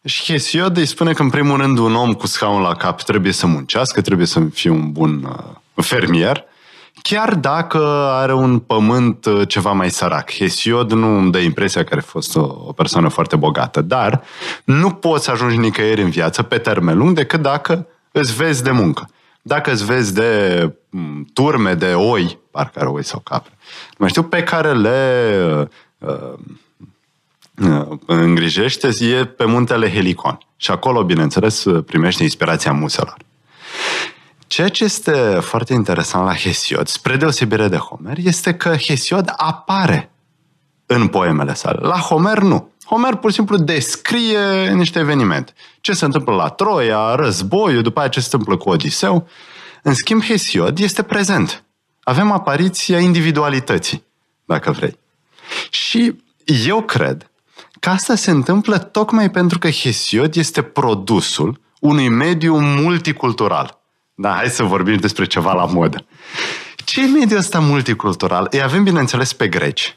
Și 0.04 0.32
Hesiod 0.32 0.76
îi 0.76 0.86
spune 0.86 1.12
că, 1.12 1.22
în 1.22 1.30
primul 1.30 1.56
rând, 1.56 1.78
un 1.78 1.94
om 1.94 2.12
cu 2.12 2.26
scaun 2.26 2.62
la 2.62 2.74
cap 2.74 3.02
trebuie 3.02 3.32
să 3.32 3.46
muncească, 3.46 4.00
trebuie 4.00 4.26
să 4.26 4.40
fie 4.52 4.70
un 4.70 4.92
bun 4.92 5.24
uh, 5.74 5.84
fermier, 5.84 6.44
chiar 7.02 7.34
dacă 7.34 7.78
are 8.12 8.34
un 8.34 8.58
pământ 8.58 9.24
uh, 9.24 9.48
ceva 9.48 9.72
mai 9.72 9.90
sărac. 9.90 10.30
Hesiod 10.32 10.92
nu 10.92 11.18
îmi 11.18 11.30
dă 11.30 11.38
impresia 11.38 11.84
că 11.84 11.94
a 11.94 12.00
fost 12.00 12.36
o, 12.36 12.40
o 12.66 12.72
persoană 12.72 13.08
foarte 13.08 13.36
bogată, 13.36 13.80
dar 13.80 14.22
nu 14.64 14.90
poți 14.90 15.24
să 15.24 15.30
ajungi 15.30 15.56
nicăieri 15.56 16.02
în 16.02 16.10
viață 16.10 16.42
pe 16.42 16.58
termen 16.58 16.98
lung 16.98 17.16
decât 17.16 17.40
dacă 17.40 17.86
îți 18.12 18.34
vezi 18.34 18.62
de 18.62 18.70
muncă. 18.70 19.10
Dacă 19.42 19.72
îți 19.72 19.84
vezi 19.84 20.14
de 20.14 20.72
m, 20.90 21.24
turme 21.32 21.74
de 21.74 21.92
oi, 21.94 22.38
parcă 22.50 22.78
are 22.78 22.88
oi 22.88 23.04
sau 23.04 23.20
capre, 23.20 23.52
nu 23.90 23.96
mai 23.98 24.08
știu, 24.08 24.22
pe 24.22 24.42
care 24.42 24.72
le 24.72 25.70
uh, 25.98 26.32
uh, 27.58 27.98
îngrijește 28.06 28.88
e 29.00 29.24
pe 29.24 29.44
muntele 29.44 29.92
Helicon. 29.92 30.38
Și 30.56 30.70
acolo, 30.70 31.04
bineînțeles, 31.04 31.64
primește 31.86 32.22
inspirația 32.22 32.72
muselor. 32.72 33.16
Ceea 34.48 34.68
ce 34.68 34.84
este 34.84 35.38
foarte 35.40 35.72
interesant 35.72 36.26
la 36.26 36.34
Hesiod, 36.34 36.86
spre 36.86 37.16
deosebire 37.16 37.68
de 37.68 37.76
Homer, 37.76 38.16
este 38.18 38.54
că 38.54 38.76
Hesiod 38.76 39.32
apare 39.36 40.10
în 40.86 41.08
poemele 41.08 41.54
sale. 41.54 41.78
La 41.86 41.98
Homer 41.98 42.38
nu. 42.38 42.72
Homer 42.84 43.14
pur 43.14 43.30
și 43.30 43.36
simplu 43.36 43.56
descrie 43.56 44.70
niște 44.72 44.98
evenimente. 44.98 45.52
Ce 45.80 45.92
se 45.92 46.04
întâmplă 46.04 46.34
la 46.34 46.48
Troia, 46.48 47.14
războiul, 47.14 47.82
după 47.82 47.98
aceea 47.98 48.12
ce 48.12 48.20
se 48.20 48.28
întâmplă 48.32 48.56
cu 48.56 48.70
Odiseu. 48.70 49.28
În 49.82 49.94
schimb, 49.94 50.22
Hesiod 50.22 50.78
este 50.78 51.02
prezent. 51.02 51.64
Avem 52.02 52.30
apariția 52.30 52.98
individualității, 52.98 54.04
dacă 54.44 54.70
vrei. 54.70 54.98
Și 55.70 56.22
eu 56.66 56.82
cred 56.82 57.30
că 57.80 57.90
asta 57.90 58.14
se 58.14 58.30
întâmplă 58.30 58.78
tocmai 58.78 59.30
pentru 59.30 59.58
că 59.58 59.70
Hesiod 59.70 60.34
este 60.34 60.62
produsul 60.62 61.60
unui 61.80 62.08
mediu 62.08 62.58
multicultural. 62.58 63.77
Da, 64.20 64.32
hai 64.34 64.48
să 64.48 64.62
vorbim 64.62 64.96
despre 64.96 65.24
ceva 65.24 65.52
la 65.52 65.64
modă. 65.64 66.04
Ce 66.84 67.02
e 67.02 67.06
mediul 67.06 67.38
ăsta 67.38 67.58
multicultural? 67.58 68.46
Îi 68.50 68.62
avem, 68.62 68.84
bineînțeles, 68.84 69.32
pe 69.32 69.48
greci. 69.48 69.96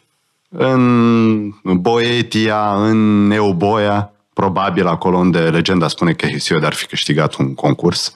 În 0.49 1.53
Boetia, 1.63 2.73
în 2.75 3.31
Euboia, 3.31 4.11
probabil 4.33 4.87
acolo 4.87 5.17
unde 5.17 5.39
legenda 5.39 5.87
spune 5.87 6.13
că 6.13 6.27
Hesiod 6.27 6.63
ar 6.63 6.73
fi 6.73 6.85
câștigat 6.85 7.35
un 7.35 7.53
concurs. 7.53 8.13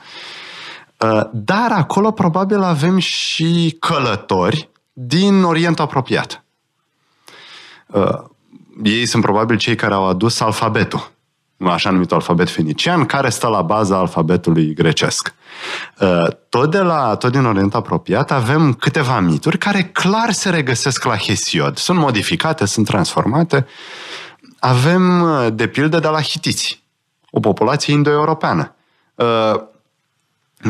Uh, 0.98 1.22
Dar 1.32 1.72
acolo 1.72 2.12
probabil 2.12 2.62
avem 2.62 2.98
și 2.98 3.78
călători 3.80 4.70
din 4.94 5.44
Orientul 5.44 5.84
apropiat. 5.84 6.44
Uh, 7.88 8.18
Ei 8.84 9.06
sunt 9.06 9.24
probabil 9.24 9.58
cei 9.58 9.76
care 9.76 9.94
au 9.94 10.08
adus 10.08 10.40
alfabetul, 10.40 11.12
așa 11.58 11.90
numitul 11.90 12.16
alfabet 12.16 12.50
fenician, 12.50 13.06
care 13.06 13.30
stă 13.30 13.48
la 13.48 13.62
baza 13.62 13.98
alfabetului 13.98 14.74
grecesc. 14.74 15.34
Uh, 16.00 16.28
Tot, 16.50 16.72
de 16.72 16.80
la, 16.80 17.16
tot 17.16 17.32
din 17.32 17.46
Orientul 17.46 17.80
apropiat 17.80 18.32
avem 18.32 18.74
câteva 18.74 19.20
mituri 19.20 19.58
care 19.58 19.84
clar 19.84 20.32
se 20.32 20.50
regăsesc 20.50 21.04
la 21.04 21.18
Hesiod. 21.18 21.78
Sunt 21.78 22.00
modificate, 22.00 22.66
sunt 22.66 22.86
transformate. 22.86 23.66
Avem, 24.60 25.22
uh, 25.22 25.48
de 25.54 25.68
pildă, 25.68 26.00
de 26.00 26.08
la 26.08 26.22
hitiți, 26.22 26.84
o 27.32 27.40
populație 27.40 27.94
indo-europeană. 27.94 28.76
Uh, 29.16 29.74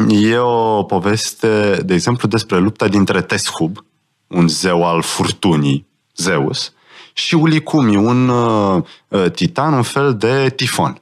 E 0.10 0.38
o 0.38 0.84
poveste, 0.84 1.82
de 1.86 1.94
exemplu, 1.94 2.28
despre 2.28 2.58
lupta 2.58 2.88
dintre 2.88 3.22
Teshub, 3.22 3.86
un 4.28 4.48
zeu 4.48 4.86
al 4.86 5.02
furtunii, 5.02 5.88
Zeus, 6.16 6.74
și 7.18 7.36
Ulicumi, 7.36 7.96
un 7.96 8.30
uh, 8.30 8.84
uh, 9.08 9.32
titan, 9.32 9.74
un 9.74 9.82
fel 9.82 10.16
de 10.16 10.50
tifon. 10.56 11.02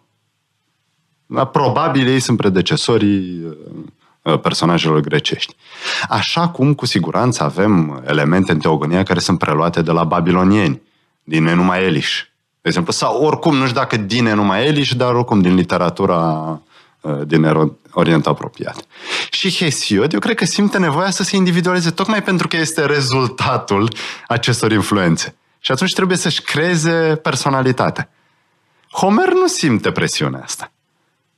Da, 1.25 1.45
probabil 1.45 2.07
ei 2.07 2.19
sunt 2.19 2.37
predecesorii 2.37 3.41
uh, 3.45 3.53
uh, 4.21 4.39
personajelor 4.39 4.99
grecești. 4.99 5.55
Așa 6.09 6.47
cum, 6.47 6.73
cu 6.73 6.85
siguranță, 6.85 7.43
avem 7.43 8.03
elemente 8.07 8.51
în 8.51 8.59
teogonia 8.59 9.03
care 9.03 9.19
sunt 9.19 9.39
preluate 9.39 9.81
de 9.81 9.91
la 9.91 10.03
babilonieni, 10.03 10.81
din 11.23 11.47
Enuma 11.47 11.77
Elish, 11.77 12.21
de 12.61 12.69
exemplu, 12.69 12.91
sau 12.93 13.23
oricum, 13.23 13.55
nu 13.55 13.65
știu 13.65 13.79
dacă 13.79 13.97
din 13.97 14.25
Enuma 14.25 14.59
Elish, 14.59 14.91
dar 14.91 15.13
oricum 15.13 15.41
din 15.41 15.55
literatura 15.55 16.21
uh, 17.01 17.21
din 17.25 17.71
Orient 17.91 18.27
apropiat. 18.27 18.85
Și 19.31 19.55
Hesiod, 19.55 20.13
eu 20.13 20.19
cred 20.19 20.35
că 20.35 20.45
simte 20.45 20.77
nevoia 20.77 21.09
să 21.09 21.23
se 21.23 21.35
individualizeze, 21.35 21.93
tocmai 21.93 22.23
pentru 22.23 22.47
că 22.47 22.57
este 22.57 22.85
rezultatul 22.85 23.89
acestor 24.27 24.71
influențe. 24.71 25.35
Și 25.65 25.71
atunci 25.71 25.93
trebuie 25.93 26.17
să-și 26.17 26.41
creeze 26.41 27.19
personalitatea. 27.21 28.09
Homer 28.91 29.31
nu 29.33 29.47
simte 29.47 29.91
presiunea 29.91 30.41
asta. 30.43 30.71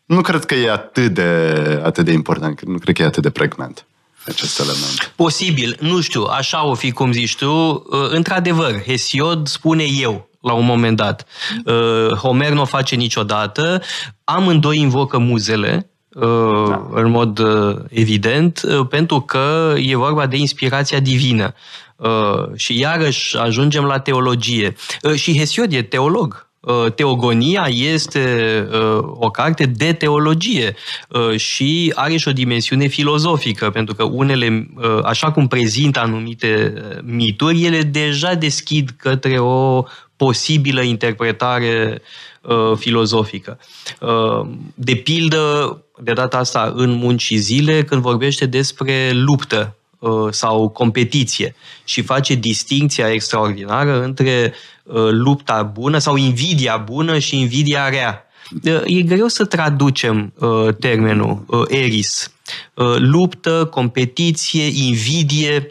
Nu 0.05 0.21
cred 0.21 0.45
că 0.45 0.55
e 0.55 0.71
atât 0.71 1.13
de, 1.13 1.81
atât 1.83 2.05
de 2.05 2.11
important, 2.11 2.61
nu 2.61 2.77
cred 2.77 2.95
că 2.95 3.01
e 3.01 3.05
atât 3.05 3.23
de 3.23 3.29
pregnant 3.29 3.85
acest 4.27 4.59
element. 4.59 5.13
Posibil, 5.15 5.77
nu 5.79 6.01
știu, 6.01 6.23
așa 6.23 6.65
o 6.65 6.73
fi 6.73 6.91
cum 6.91 7.11
zici 7.11 7.35
tu. 7.35 7.49
Uh, 7.49 8.09
într-adevăr, 8.09 8.83
Hesiod 8.83 9.47
spune 9.47 9.83
eu 9.83 10.29
la 10.41 10.53
un 10.53 10.65
moment 10.65 10.97
dat. 10.97 11.25
Uh, 11.65 12.17
Homer 12.17 12.51
nu 12.51 12.61
o 12.61 12.65
face 12.65 12.95
niciodată. 12.95 13.81
Amândoi 14.23 14.79
invocă 14.79 15.17
muzele, 15.17 15.89
uh, 16.09 16.67
da. 16.67 16.87
în 16.91 17.09
mod 17.09 17.41
evident, 17.89 18.61
pentru 18.89 19.19
că 19.19 19.73
e 19.77 19.95
vorba 19.95 20.25
de 20.25 20.37
inspirația 20.37 20.99
divină. 20.99 21.53
Și 22.55 22.79
iarăși 22.79 23.37
ajungem 23.37 23.83
la 23.83 23.99
teologie. 23.99 24.75
Și 25.15 25.37
Hesiod 25.37 25.73
e 25.73 25.81
teolog. 25.81 26.45
Uh, 26.65 26.91
teogonia 26.95 27.67
este 27.69 28.67
uh, 28.71 28.99
o 29.03 29.29
carte 29.29 29.65
de 29.65 29.93
teologie 29.93 30.75
uh, 31.09 31.37
și 31.37 31.91
are 31.95 32.17
și 32.17 32.27
o 32.27 32.31
dimensiune 32.31 32.87
filozofică, 32.87 33.69
pentru 33.69 33.95
că 33.95 34.03
unele, 34.03 34.67
așa 35.03 35.31
cum 35.31 35.47
prezintă 35.47 35.99
anumite 35.99 36.73
mituri, 37.03 37.63
ele 37.63 37.81
deja 37.81 38.33
deschid 38.33 38.89
către 38.97 39.39
o 39.39 39.83
posibilă 40.15 40.81
interpretare 40.81 42.01
filozofică. 42.75 43.59
De 44.75 44.95
pildă, 44.95 45.77
de 45.99 46.13
data 46.13 46.37
asta 46.37 46.73
în 46.75 46.91
munci 46.91 47.21
și 47.21 47.35
zile, 47.35 47.83
când 47.83 48.01
vorbește 48.01 48.45
despre 48.45 49.11
luptă 49.13 49.75
sau 50.31 50.69
competiție 50.69 51.55
și 51.83 52.01
face 52.01 52.35
distinția 52.35 53.11
extraordinară 53.11 54.03
între 54.03 54.53
Uh, 54.85 55.07
lupta 55.09 55.63
bună 55.63 55.97
sau 55.97 56.15
invidia 56.15 56.77
bună 56.77 57.19
și 57.19 57.39
invidia 57.39 57.89
rea. 57.89 58.25
Uh, 58.63 58.81
e 58.85 59.01
greu 59.01 59.27
să 59.27 59.45
traducem 59.45 60.33
uh, 60.39 60.75
termenul 60.79 61.67
eris. 61.69 62.29
Luptă, 62.97 63.65
competiție, 63.71 64.85
invidie, 64.87 65.67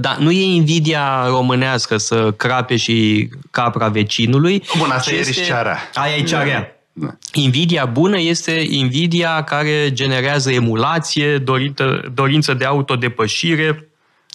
da, 0.00 0.16
nu 0.18 0.30
e 0.30 0.42
invidia 0.42 1.26
românească 1.26 1.96
să 1.96 2.32
crape 2.32 2.76
și 2.76 3.28
capra 3.50 3.88
vecinului. 3.88 4.62
Bun, 4.78 4.90
asta 4.90 5.12
e 5.12 5.18
este... 5.18 5.42
cearea. 5.42 5.90
Aia 5.94 6.16
e 6.16 6.22
cearea. 6.22 6.73
Da. 6.96 7.16
Invidia 7.32 7.84
bună 7.84 8.20
este 8.20 8.66
invidia 8.68 9.42
care 9.42 9.90
generează 9.92 10.50
emulație, 10.50 11.38
dorință, 11.38 12.10
dorință 12.14 12.54
de 12.54 12.64
autodepășire, 12.64 13.88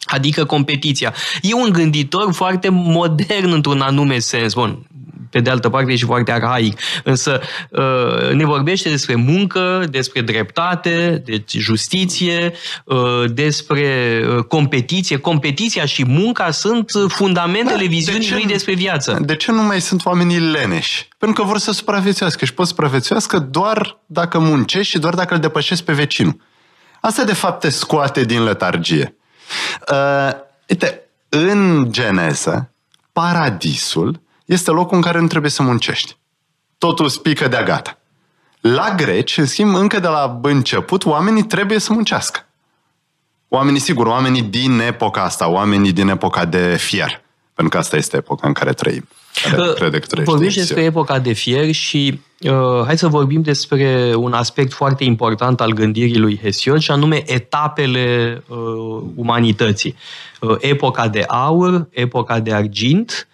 Adică 0.05 0.45
competiția. 0.45 1.13
E 1.41 1.53
un 1.53 1.69
gânditor 1.71 2.33
foarte 2.33 2.69
modern 2.69 3.51
într-un 3.51 3.81
anume 3.81 4.19
sens. 4.19 4.53
Bun, 4.53 4.87
pe 5.29 5.39
de 5.39 5.49
altă 5.49 5.69
parte 5.69 5.91
e 5.91 5.95
și 5.95 6.05
foarte 6.05 6.31
arhaic. 6.31 6.79
Însă 7.03 7.41
uh, 7.69 8.33
ne 8.33 8.45
vorbește 8.45 8.89
despre 8.89 9.15
muncă, 9.15 9.85
despre 9.89 10.21
dreptate, 10.21 11.21
deci 11.25 11.57
justiție, 11.57 12.53
uh, 12.85 12.97
despre 13.31 14.21
uh, 14.27 14.43
competiție. 14.43 15.17
Competiția 15.17 15.85
și 15.85 16.05
munca 16.05 16.51
sunt 16.51 16.91
fundamentele 17.07 17.83
da, 17.83 17.89
viziunii 17.89 18.27
de 18.27 18.33
lui 18.33 18.45
despre 18.45 18.73
viață. 18.73 19.17
De 19.21 19.35
ce 19.35 19.51
nu 19.51 19.63
mai 19.63 19.81
sunt 19.81 20.05
oamenii 20.05 20.39
leneși? 20.39 21.07
Pentru 21.17 21.41
că 21.41 21.47
vor 21.47 21.57
să 21.57 21.71
supraviețuiască 21.71 22.45
și 22.45 22.53
pot 22.53 22.67
supraviețuiască 22.67 23.39
doar 23.39 23.99
dacă 24.05 24.39
muncești 24.39 24.91
și 24.91 24.99
doar 24.99 25.13
dacă 25.13 25.33
îl 25.33 25.39
depășesc 25.39 25.83
pe 25.83 25.93
vecinul. 25.93 26.41
Asta 27.01 27.23
de 27.23 27.33
fapt 27.33 27.59
te 27.59 27.69
scoate 27.69 28.23
din 28.23 28.43
letargie. 28.43 29.15
Uh, 29.91 30.31
uite, 30.67 31.01
în 31.29 31.87
geneză, 31.91 32.71
paradisul 33.13 34.21
este 34.49 34.71
locul 34.71 34.95
în 34.95 35.01
care 35.01 35.19
nu 35.19 35.27
trebuie 35.27 35.51
să 35.51 35.63
muncești. 35.63 36.17
Totul 36.77 37.09
spică 37.09 37.47
de-a 37.47 37.63
gata. 37.63 37.97
La 38.61 38.93
greci, 38.95 39.37
în 39.37 39.45
schimb, 39.45 39.75
încă 39.75 39.99
de 39.99 40.07
la 40.07 40.39
început, 40.41 41.05
oamenii 41.05 41.43
trebuie 41.43 41.79
să 41.79 41.93
muncească. 41.93 42.45
Oamenii, 43.47 43.79
sigur, 43.79 44.05
oamenii 44.05 44.41
din 44.41 44.79
epoca 44.79 45.23
asta, 45.23 45.49
oamenii 45.49 45.91
din 45.91 46.07
epoca 46.07 46.45
de 46.45 46.75
fier. 46.79 47.21
Pentru 47.53 47.73
că 47.73 47.77
asta 47.77 47.97
este 47.97 48.17
epoca 48.17 48.47
în 48.47 48.53
care 48.53 48.73
trăim. 48.73 49.07
Care 49.43 49.73
crede 49.73 49.99
că 49.99 50.21
Vorbești 50.23 50.59
despre 50.59 50.83
epoca 50.83 51.19
de 51.19 51.33
fier 51.33 51.71
și 51.71 52.19
uh, 52.39 52.85
hai 52.85 52.97
să 52.97 53.07
vorbim 53.07 53.41
despre 53.41 54.13
un 54.15 54.33
aspect 54.33 54.73
foarte 54.73 55.03
important 55.03 55.61
al 55.61 55.71
gândirii 55.71 56.17
lui 56.17 56.39
Hesiod 56.43 56.79
și 56.79 56.91
anume 56.91 57.23
etapele 57.31 58.43
uh, 58.47 58.57
umanității. 59.15 59.95
Uh, 60.39 60.55
epoca 60.59 61.07
de 61.07 61.23
aur, 61.27 61.87
epoca 61.89 62.39
de 62.39 62.53
argint, 62.53 63.09
uh, 63.09 63.23
uh 63.23 63.28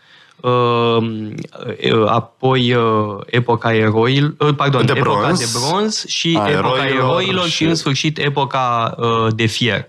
apoi 2.07 2.73
uh, 2.73 2.83
epoca 3.25 3.73
eroilor, 3.73 4.33
uh, 4.39 4.55
pardon, 4.55 4.85
de 4.85 4.93
epoca 4.95 5.19
bronz. 5.19 5.39
de 5.39 5.59
bronz 5.59 6.05
și 6.05 6.39
A, 6.41 6.49
epoca 6.49 6.85
eroilor, 6.85 7.19
eroilor 7.19 7.45
și, 7.45 7.51
și 7.51 7.63
în 7.63 7.75
sfârșit 7.75 8.17
epoca 8.17 8.95
uh, 8.97 9.27
de 9.35 9.45
fier. 9.45 9.87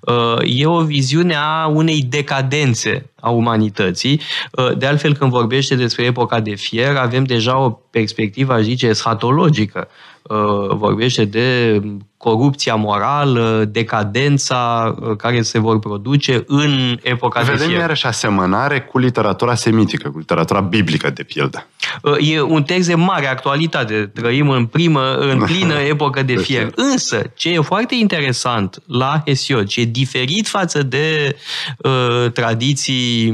Uh, 0.00 0.38
e 0.44 0.66
o 0.66 0.80
viziune 0.80 1.34
a 1.34 1.66
unei 1.66 2.02
decadențe 2.08 3.10
a 3.20 3.30
umanității. 3.30 4.20
Uh, 4.50 4.76
de 4.78 4.86
altfel, 4.86 5.16
când 5.16 5.30
vorbește 5.30 5.74
despre 5.74 6.04
epoca 6.04 6.40
de 6.40 6.54
fier, 6.54 6.96
avem 6.96 7.24
deja 7.24 7.58
o 7.58 7.70
perspectivă, 7.70 8.52
aș 8.52 8.62
zice, 8.62 8.86
eschatologică. 8.86 9.88
Uh, 10.22 10.76
vorbește 10.76 11.24
de 11.24 11.80
corupția 12.22 12.74
morală, 12.74 13.64
decadența 13.70 14.94
uh, 15.00 15.16
care 15.16 15.42
se 15.42 15.58
vor 15.58 15.78
produce 15.78 16.44
în 16.46 16.98
epoca 17.02 17.40
Vedem 17.40 17.56
de 17.56 17.64
fier. 17.64 17.78
iarăși 17.78 18.06
asemănare 18.06 18.80
cu 18.80 18.98
literatura 18.98 19.54
semitică, 19.54 20.10
cu 20.10 20.18
literatura 20.18 20.60
biblică, 20.60 21.10
de 21.10 21.22
pildă. 21.22 21.66
Uh, 22.02 22.32
e 22.32 22.40
un 22.40 22.62
text 22.62 22.88
de 22.88 22.94
mare 22.94 23.26
actualitate. 23.26 24.10
Trăim 24.14 24.48
în 24.48 24.66
primă, 24.66 25.14
în 25.14 25.38
plină 25.48 25.74
epocă 25.74 26.22
de 26.22 26.36
fier. 26.36 26.72
Însă, 26.74 27.22
ce 27.34 27.50
e 27.50 27.60
foarte 27.60 27.94
interesant 27.94 28.82
la 28.86 29.22
Hesiod, 29.26 29.66
ce 29.66 29.80
e 29.80 29.84
diferit 29.84 30.48
față 30.48 30.82
de 30.82 31.36
uh, 31.78 32.30
tradiții 32.32 33.30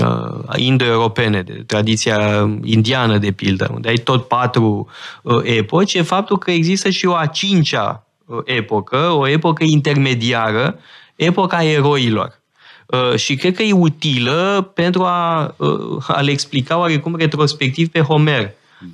uh, 0.00 0.56
indo-europene, 0.56 1.42
de 1.42 1.62
tradiția 1.66 2.48
indiană, 2.62 3.18
de 3.18 3.30
pildă, 3.30 3.70
unde 3.74 3.88
ai 3.88 3.96
tot 3.96 4.28
patru 4.28 4.88
uh, 5.22 5.40
epoci, 5.42 5.94
e 5.94 6.02
faptul 6.02 6.38
că 6.38 6.50
există 6.50 6.90
și 6.90 7.06
o 7.06 7.14
a 7.14 7.26
cincea 7.26 8.06
epocă, 8.44 9.10
o 9.10 9.28
epocă 9.28 9.64
intermediară, 9.64 10.78
epoca 11.16 11.64
eroilor. 11.64 12.40
Uh, 12.86 13.16
și 13.16 13.36
cred 13.36 13.56
că 13.56 13.62
e 13.62 13.72
utilă 13.72 14.70
pentru 14.74 15.02
a, 15.02 15.54
uh, 15.56 16.04
a 16.06 16.20
le 16.20 16.30
explica 16.30 16.78
oarecum 16.78 17.16
retrospectiv 17.16 17.88
pe 17.88 18.00
Homer. 18.00 18.50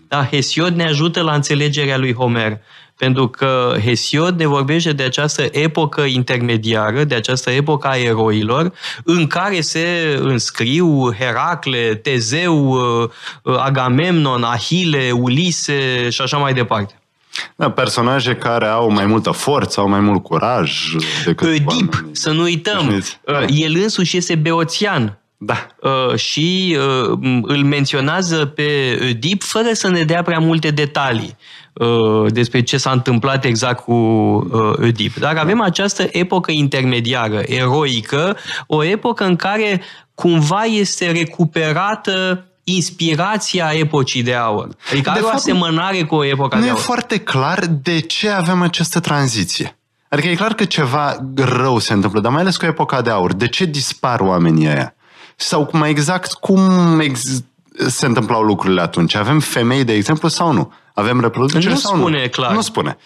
Da, 0.09 0.25
Hesiod 0.25 0.75
ne 0.75 0.85
ajută 0.85 1.23
la 1.23 1.35
înțelegerea 1.35 1.99
lui 1.99 2.15
Homer. 2.15 2.59
Pentru 2.97 3.29
că 3.29 3.75
Hesiod 3.85 4.39
ne 4.39 4.47
vorbește 4.47 4.93
de 4.93 5.03
această 5.03 5.47
epocă 5.51 6.01
intermediară, 6.01 7.05
de 7.05 7.15
această 7.15 7.51
epocă 7.51 7.89
a 7.89 7.97
eroilor, 7.97 8.73
în 9.05 9.27
care 9.27 9.61
se 9.61 10.19
înscriu 10.21 11.13
Heracle, 11.13 11.95
Tezeu, 11.95 12.69
uh, 12.69 13.59
Agamemnon, 13.59 14.43
Ahile, 14.43 15.11
Ulise 15.11 16.09
și 16.11 16.21
așa 16.21 16.37
mai 16.37 16.55
departe. 16.55 16.98
Da, 17.57 17.71
personaje 17.71 18.35
care 18.35 18.67
au 18.67 18.91
mai 18.91 19.07
multă 19.07 19.31
forță, 19.31 19.81
au 19.81 19.89
mai 19.89 20.01
mult 20.01 20.23
curaj 20.23 20.73
decât 21.25 21.51
Dip, 21.53 21.67
oamenii. 21.69 21.91
să 22.13 22.31
nu 22.31 22.43
uităm. 22.43 23.03
Da. 23.25 23.45
El 23.45 23.77
însuși 23.83 24.17
este 24.17 24.35
beoțian. 24.35 25.19
Da. 25.41 25.67
Uh, 25.83 26.17
și 26.17 26.77
uh, 26.79 27.19
îl 27.43 27.65
menționează 27.65 28.47
pe 28.47 28.99
Dip 29.19 29.43
fără 29.43 29.69
să 29.73 29.89
ne 29.89 30.03
dea 30.03 30.23
prea 30.23 30.39
multe 30.39 30.71
detalii 30.71 31.37
uh, 31.73 32.33
despre 32.33 32.63
ce 32.63 32.77
s-a 32.77 32.91
întâmplat 32.91 33.45
exact 33.45 33.85
cu 33.85 33.93
Oedip. 34.81 35.17
Dar 35.19 35.37
avem 35.37 35.61
această 35.61 36.07
epocă 36.11 36.51
intermediară, 36.51 37.43
eroică, 37.47 38.37
o 38.67 38.85
epocă 38.85 39.25
în 39.25 39.37
care 39.37 39.83
cumva 40.15 40.63
este 40.63 41.11
recuperată 41.11 42.48
inspirația 42.75 43.71
epocii 43.73 44.23
de 44.23 44.35
aur. 44.35 44.69
Adică 44.91 45.03
de 45.03 45.11
are 45.11 45.21
fapt, 45.21 45.33
o 45.33 45.37
asemănare 45.37 46.03
cu 46.03 46.23
epoca 46.23 46.57
nu 46.57 46.63
de 46.63 46.69
aur. 46.69 46.79
Nu 46.79 46.83
e 46.85 46.87
foarte 46.87 47.19
clar 47.19 47.67
de 47.83 48.01
ce 48.01 48.29
avem 48.29 48.63
această 48.63 49.01
tranziție. 49.01 49.79
Adică 50.09 50.29
e 50.29 50.35
clar 50.35 50.55
că 50.55 50.65
ceva 50.65 51.17
rău 51.37 51.79
se 51.79 51.93
întâmplă, 51.93 52.21
dar 52.21 52.33
mai 52.33 52.41
ales 52.41 52.57
cu 52.57 52.65
epoca 52.65 53.01
de 53.03 53.11
aur. 53.11 53.33
De 53.33 53.49
ce 53.49 53.65
dispar 53.65 54.21
oamenii 54.21 54.67
ăia? 54.69 54.95
Sau 55.37 55.69
mai 55.73 55.91
exact, 55.91 56.33
cum 56.33 56.61
ex- 57.01 57.43
se 57.87 58.07
întâmplau 58.07 58.43
lucrurile 58.43 58.81
atunci? 58.81 59.15
Avem 59.15 59.41
femei, 59.41 59.85
de 59.85 59.93
exemplu, 59.93 60.29
sau 60.29 60.53
nu? 60.53 60.73
Avem 60.95 61.21
reproducere 61.21 61.73
Nu 61.73 61.79
sau 61.79 61.97
spune 61.97 62.21
nu? 62.23 62.29
clar. 62.29 62.53
Nu 62.53 62.61
spune. 62.61 62.97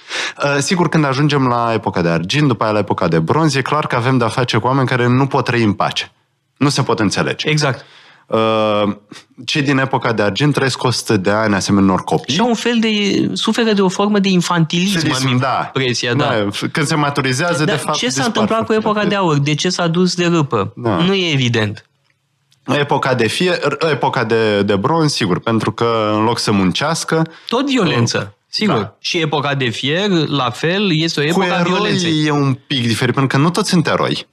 Uh, 0.45 0.57
sigur, 0.59 0.89
când 0.89 1.05
ajungem 1.05 1.47
la 1.47 1.71
epoca 1.75 2.03
de 2.03 2.09
argint, 2.09 2.49
după 2.49 2.65
aia 2.65 2.73
la 2.73 2.79
epoca 2.79 3.09
de 3.09 3.19
bronz, 3.19 3.55
e 3.55 3.63
clar 3.63 3.87
că 3.87 3.97
avem 3.97 4.19
de-a 4.19 4.29
face 4.29 4.57
cu 4.57 4.67
oameni 4.67 4.89
care 4.89 5.07
nu 5.07 5.27
pot 5.27 5.45
trăi 5.45 5.63
în 5.63 5.73
pace. 5.73 6.13
Nu 6.57 6.69
se 6.69 6.83
pot 6.83 6.99
înțelege. 7.01 7.49
Exact. 7.49 7.85
Uh, 8.27 8.97
cei 9.45 9.63
din 9.63 9.79
epoca 9.79 10.13
de 10.13 10.23
argint 10.23 10.55
trăiesc 10.55 10.83
100 10.83 11.17
de 11.17 11.31
ani 11.31 11.55
asemenea 11.55 11.89
unor 11.89 12.05
copii. 12.05 12.35
Și 12.35 12.41
au 12.41 12.49
un 12.49 12.55
fel 12.55 12.79
de... 12.81 12.91
suferă 13.33 13.73
de 13.73 13.83
o 13.83 13.89
formă 13.89 14.19
de 14.19 14.29
infantilism, 14.29 14.99
Sadism, 14.99 15.27
am 15.29 15.37
da. 15.37 15.63
impresia. 15.65 16.15
Da. 16.15 16.49
Când 16.73 16.87
se 16.87 16.95
maturizează, 16.95 17.65
Dar 17.65 17.77
de 17.77 17.83
fapt... 17.83 17.99
ce 17.99 18.09
s-a 18.09 18.11
dispar 18.11 18.27
întâmplat 18.27 18.59
cu 18.59 18.65
foarte 18.65 18.89
epoca 18.89 19.01
repede. 19.01 19.15
de 19.15 19.21
aur? 19.21 19.39
De 19.39 19.55
ce 19.55 19.69
s-a 19.69 19.87
dus 19.87 20.15
de 20.15 20.27
râpă? 20.27 20.73
Da. 20.77 20.97
Nu 20.97 21.15
e 21.15 21.33
evident. 21.33 21.87
Epoca 22.67 23.15
de, 23.15 23.27
fie, 23.27 23.59
epoca 23.91 24.25
de, 24.25 24.63
de 24.63 24.77
bronz, 24.77 25.13
sigur, 25.13 25.41
pentru 25.41 25.73
că 25.73 26.13
în 26.15 26.25
loc 26.25 26.39
să 26.39 26.53
muncească, 26.53 27.23
Tot 27.49 27.71
violență. 27.71 28.37
Sigur. 28.49 28.75
Da. 28.75 28.97
Și 28.99 29.19
epoca 29.19 29.55
de 29.55 29.69
fier, 29.69 30.11
la 30.11 30.51
fel, 30.51 31.01
este 31.01 31.21
o 31.21 31.23
cu 31.23 31.43
epoca 31.43 31.59
a 31.59 31.63
violenței. 31.63 32.11
eroi 32.11 32.27
e 32.27 32.31
un 32.31 32.59
pic 32.67 32.87
diferit, 32.87 33.15
pentru 33.15 33.37
că 33.37 33.43
nu 33.43 33.51
toți 33.51 33.69
sunt 33.69 33.87
eroi 33.87 34.27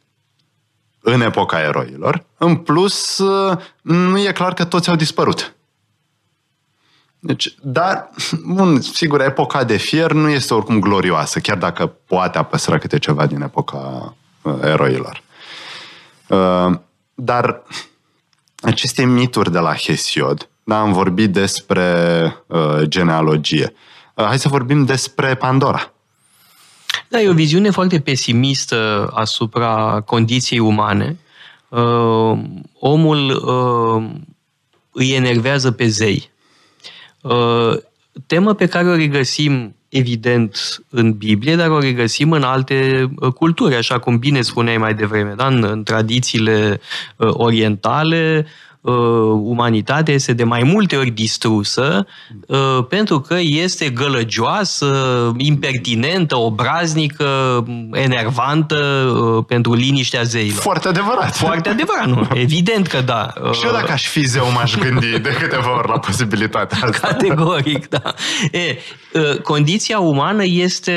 în 1.01 1.21
epoca 1.21 1.61
eroilor. 1.61 2.23
În 2.37 2.55
plus, 2.55 3.21
nu 3.81 4.19
e 4.19 4.31
clar 4.31 4.53
că 4.53 4.65
toți 4.65 4.89
au 4.89 4.95
dispărut. 4.95 5.53
Deci, 7.19 7.55
dar, 7.61 8.09
bun, 8.45 8.81
sigur, 8.81 9.21
epoca 9.21 9.63
de 9.63 9.77
fier 9.77 10.11
nu 10.11 10.29
este 10.29 10.53
oricum 10.53 10.79
glorioasă, 10.79 11.39
chiar 11.39 11.57
dacă 11.57 11.85
poate 11.85 12.37
a 12.37 12.43
păstrat 12.43 12.79
câte 12.79 12.99
ceva 12.99 13.25
din 13.25 13.41
epoca 13.41 14.15
uh, 14.41 14.53
eroilor. 14.61 15.21
Uh, 16.27 16.71
dar 17.13 17.61
aceste 18.61 19.05
mituri 19.05 19.51
de 19.51 19.59
la 19.59 19.75
Hesiod, 19.75 20.49
da, 20.63 20.79
am 20.79 20.93
vorbit 20.93 21.31
despre 21.31 21.85
uh, 22.47 22.81
genealogie. 22.81 23.73
Uh, 24.13 24.25
hai 24.25 24.39
să 24.39 24.47
vorbim 24.47 24.85
despre 24.85 25.35
Pandora. 25.35 25.93
Da, 27.09 27.21
e 27.21 27.29
o 27.29 27.33
viziune 27.33 27.69
foarte 27.69 27.99
pesimistă 27.99 29.09
asupra 29.13 30.01
condiției 30.05 30.59
umane. 30.59 31.17
Uh, 31.69 32.39
omul 32.79 33.29
uh, 33.29 34.09
îi 34.91 35.13
enervează 35.13 35.71
pe 35.71 35.87
zei. 35.87 36.29
Uh, 37.21 37.77
temă 38.27 38.53
pe 38.53 38.65
care 38.65 38.87
o 38.87 38.95
regăsim 38.95 39.75
evident 39.89 40.83
în 40.89 41.13
Biblie, 41.13 41.55
dar 41.55 41.69
o 41.69 41.79
regăsim 41.79 42.31
în 42.31 42.43
alte 42.43 43.09
uh, 43.15 43.33
culturi, 43.33 43.75
așa 43.75 43.99
cum 43.99 44.17
bine 44.17 44.41
spuneai 44.41 44.77
mai 44.77 44.93
devreme, 44.93 45.33
da? 45.37 45.47
în, 45.47 45.63
în 45.63 45.83
tradițiile 45.83 46.79
uh, 47.15 47.29
orientale, 47.31 48.45
uh, 48.45 48.51
umanitatea 49.41 50.13
este 50.13 50.33
de 50.33 50.43
mai 50.43 50.63
multe 50.63 50.95
ori 50.95 51.09
distrusă 51.09 52.05
uh, 52.47 52.85
pentru 52.89 53.19
că 53.19 53.35
este 53.39 53.89
gălăgioasă, 53.89 55.31
impertinentă, 55.37 56.37
obraznică, 56.37 57.63
enervantă 57.91 58.75
uh, 58.75 59.43
pentru 59.47 59.73
liniștea 59.73 60.23
zeilor. 60.23 60.61
Foarte 60.61 60.87
adevărat. 60.87 61.35
Foarte 61.35 61.69
adevărat, 61.69 62.07
nu? 62.07 62.27
Evident 62.41 62.87
că 62.87 63.01
da. 63.01 63.33
Și 63.51 63.65
eu 63.65 63.71
dacă 63.71 63.91
aș 63.91 64.07
fi 64.07 64.21
zeu 64.21 64.51
m-aș 64.53 64.75
gândi 64.75 65.19
de 65.19 65.35
câteva 65.39 65.77
ori 65.77 65.87
la 65.87 65.99
posibilitatea 65.99 66.77
asta. 66.81 67.07
Categoric, 67.07 67.89
da. 67.89 68.13
E, 68.51 68.77
uh, 69.13 69.37
condiția 69.41 69.99
umană 69.99 70.43
este 70.45 70.93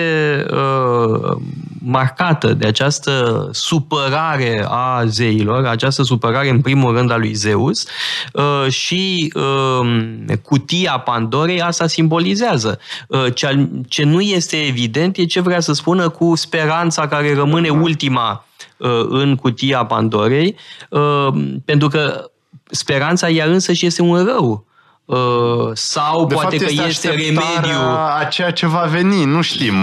uh, 0.51 1.41
marcată 1.85 2.53
de 2.53 2.67
această 2.67 3.49
supărare 3.53 4.65
a 4.69 5.05
zeilor, 5.05 5.67
această 5.67 6.03
supărare 6.03 6.49
în 6.49 6.61
primul 6.61 6.97
rând 6.97 7.11
a 7.11 7.17
lui 7.17 7.35
Zeus 7.35 7.87
uh, 8.33 8.67
și 8.69 9.33
uh, 9.35 10.37
cutia 10.43 10.99
Pandorei 10.99 11.63
asta 11.63 11.87
simbolizează. 11.87 12.79
Uh, 13.09 13.27
ce, 13.35 13.69
ce 13.89 14.05
nu 14.05 14.21
este 14.21 14.57
evident 14.57 15.17
e 15.17 15.25
ce 15.25 15.41
vrea 15.41 15.61
să 15.61 15.73
spună 15.73 16.09
cu 16.09 16.35
speranța 16.35 17.09
care 17.09 17.35
rămâne 17.35 17.69
ultima 17.69 18.45
uh, 18.77 19.07
în 19.09 19.37
cutia 19.37 19.85
Pandorei, 19.85 20.57
uh, 20.89 21.29
pentru 21.65 21.89
că 21.89 22.31
speranța 22.71 23.29
ea 23.29 23.45
însă 23.45 23.73
și 23.73 23.87
este 23.87 24.03
un 24.03 24.25
rău. 24.25 24.65
Uh, 25.05 25.71
sau 25.73 26.27
De 26.27 26.35
poate 26.35 26.59
fapt, 26.59 26.69
că 26.69 26.73
este 26.87 27.09
așteptarea 27.09 27.61
remediu. 27.61 27.81
a 28.21 28.25
ceea 28.31 28.51
ce 28.51 28.67
va 28.67 28.83
veni. 28.91 29.25
Nu 29.25 29.41
știm 29.41 29.75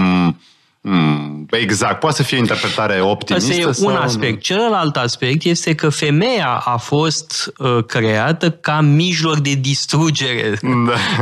mm, 0.80 1.46
exact. 1.50 2.00
Poate 2.00 2.16
să 2.16 2.22
fie 2.22 2.36
o 2.36 2.40
interpretare 2.40 3.00
optimistă. 3.00 3.50
Asta 3.52 3.68
e 3.68 3.72
sau 3.72 3.88
un 3.88 3.94
nu. 3.94 4.00
aspect. 4.00 4.42
Celălalt 4.42 4.96
aspect 4.96 5.44
este 5.44 5.74
că 5.74 5.88
femeia 5.88 6.62
a 6.64 6.76
fost 6.76 7.52
uh, 7.58 7.84
creată 7.86 8.50
ca 8.50 8.80
mijloc 8.80 9.38
de 9.38 9.54
distrugere, 9.54 10.58
Da. 10.62 10.68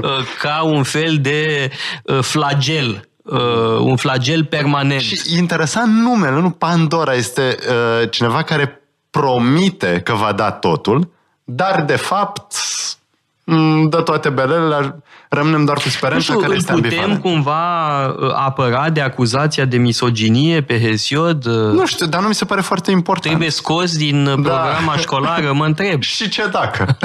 uh, 0.09 0.24
ca 0.40 0.62
un 0.62 0.82
fel 0.82 1.18
de 1.20 1.70
uh, 2.02 2.18
flagel, 2.20 3.09
uh, 3.22 3.38
un 3.80 3.96
flagel 3.96 4.44
permanent. 4.44 5.00
Și 5.00 5.36
interesant 5.36 5.92
numele, 5.92 6.40
nu 6.40 6.50
Pandora, 6.50 7.14
este 7.14 7.56
uh, 7.68 8.11
cineva 8.11 8.42
care 8.42 8.82
promite 9.11 10.00
că 10.04 10.12
va 10.12 10.32
da 10.32 10.50
totul, 10.50 11.11
dar 11.44 11.82
de 11.82 11.96
fapt 11.96 12.54
mm, 13.44 13.88
dă 13.88 14.00
toate 14.00 14.28
belele, 14.28 15.02
rămânem 15.28 15.64
doar 15.64 15.76
cu 15.76 15.82
Nu 15.84 15.90
speranța 15.90 16.24
știu, 16.24 16.38
care 16.38 16.50
îl 16.50 16.56
este 16.56 16.72
putem 16.72 16.88
ambivalent. 16.88 17.22
cumva 17.22 18.06
uh, 18.06 18.32
apăra 18.34 18.90
de 18.90 19.00
acuzația 19.00 19.64
de 19.64 19.76
misoginie 19.76 20.62
pe 20.62 20.80
Hesiod? 20.80 21.46
Uh, 21.46 21.72
Nu 21.72 21.86
știu, 21.86 22.06
dar 22.06 22.20
nu 22.20 22.28
mi 22.28 22.34
se 22.34 22.44
pare 22.44 22.60
foarte 22.60 22.90
important. 22.90 23.26
Trebuie 23.26 23.50
scos 23.50 23.96
din 23.96 24.26
uh, 24.26 24.32
programa 24.32 24.96
școlară, 24.96 25.52
mă 25.52 25.64
întreb. 25.64 26.02
Și 26.16 26.28
ce 26.28 26.46
dacă? 26.46 26.86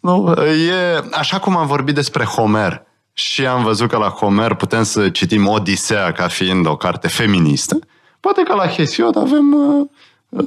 nu, 0.00 0.32
e, 0.42 1.04
așa 1.12 1.38
cum 1.38 1.56
am 1.56 1.66
vorbit 1.66 1.94
despre 1.94 2.24
Homer 2.24 2.82
și 3.12 3.46
am 3.46 3.62
văzut 3.62 3.88
că 3.88 3.96
la 3.96 4.08
Homer 4.08 4.54
putem 4.54 4.82
să 4.82 5.08
citim 5.08 5.46
Odisea 5.46 6.12
ca 6.12 6.28
fiind 6.28 6.66
o 6.66 6.76
carte 6.76 7.08
feministă, 7.08 7.78
poate 8.20 8.42
că 8.42 8.54
la 8.54 8.66
Hesiod 8.66 9.16
avem 9.16 9.52
uh, 9.52 9.86
uh, 10.28 10.44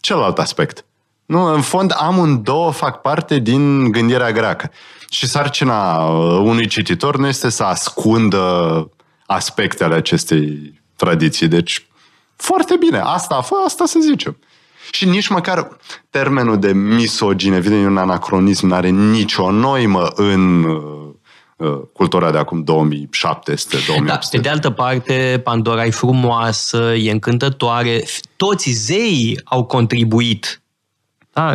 celălalt 0.00 0.38
aspect. 0.38 0.84
Nu, 1.30 1.44
în 1.54 1.60
fond, 1.60 1.94
amândouă 1.96 2.72
fac 2.72 3.00
parte 3.00 3.38
din 3.38 3.90
gândirea 3.90 4.32
greacă. 4.32 4.70
Și 5.10 5.26
sarcina 5.26 6.04
uh, 6.04 6.40
unui 6.42 6.66
cititor 6.66 7.16
nu 7.16 7.26
este 7.26 7.48
să 7.48 7.62
ascundă 7.62 8.88
aspectele 9.26 9.94
acestei 9.94 10.72
tradiții. 10.96 11.48
Deci, 11.48 11.86
foarte 12.36 12.76
bine, 12.76 13.00
asta 13.04 13.34
a 13.34 13.40
fost, 13.40 13.62
asta 13.64 13.84
să 13.86 13.98
zicem. 14.00 14.38
Și 14.92 15.08
nici 15.08 15.28
măcar 15.28 15.76
termenul 16.10 16.58
de 16.58 16.72
misogine, 16.72 17.56
evident, 17.56 17.84
e 17.84 17.86
un 17.86 17.96
anacronism, 17.96 18.66
nu 18.66 18.74
are 18.74 18.88
nicio 18.88 19.50
noimă 19.50 20.06
în 20.14 20.64
uh, 20.64 20.82
uh, 21.56 21.80
cultura 21.92 22.30
de 22.30 22.38
acum 22.38 22.62
2700, 22.62 23.76
Da, 23.76 23.82
2800. 23.86 24.36
pe 24.36 24.42
de 24.42 24.48
altă 24.48 24.70
parte, 24.70 25.40
Pandora 25.44 25.84
e 25.84 25.90
frumoasă, 25.90 26.94
e 26.94 27.10
încântătoare. 27.10 28.04
Toți 28.36 28.70
zeii 28.70 29.40
au 29.44 29.64
contribuit. 29.64 30.59
Da? 31.40 31.52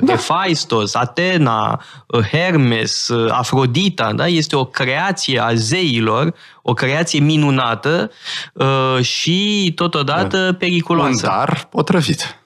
Da. 0.00 0.12
Hephaistos, 0.12 0.94
Atena, 0.94 1.80
uh, 2.06 2.20
Hermes, 2.24 3.08
uh, 3.08 3.30
Afrodita, 3.32 4.12
da? 4.12 4.26
este 4.26 4.56
o 4.56 4.64
creație 4.64 5.38
a 5.42 5.54
zeilor, 5.54 6.34
o 6.62 6.72
creație 6.72 7.20
minunată 7.20 8.10
uh, 8.52 8.98
și 9.02 9.72
totodată 9.74 10.36
Un 10.38 10.54
periculoasă. 10.54 11.26
dar 11.26 11.66
potrăvit. 11.70 12.36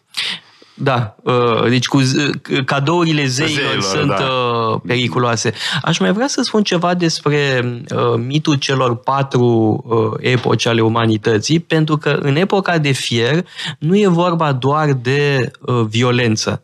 Da, 0.75 1.15
uh, 1.23 1.69
deci 1.69 1.87
cu 1.87 2.01
z- 2.03 2.65
cadourile 2.65 3.27
zeilor, 3.27 3.57
Zeilor, 3.81 3.83
sunt 3.83 4.09
da. 4.09 4.25
uh, 4.25 4.81
periculoase. 4.87 5.53
Aș 5.83 5.99
mai 5.99 6.13
vrea 6.13 6.27
să 6.29 6.43
spun 6.43 6.63
ceva 6.63 6.95
despre 6.95 7.65
uh, 7.95 8.15
mitul 8.27 8.55
celor 8.55 8.97
patru 8.97 9.45
uh, 9.87 10.31
epoci 10.31 10.67
ale 10.67 10.81
umanității, 10.81 11.61
pentru 11.61 11.97
că 11.97 12.19
în 12.23 12.37
epoca 12.37 12.79
de 12.79 12.91
fier 12.91 13.45
nu 13.79 13.99
e 13.99 14.07
vorba 14.07 14.53
doar 14.53 14.93
de 14.93 15.51
uh, 15.61 15.81
violență. 15.89 16.63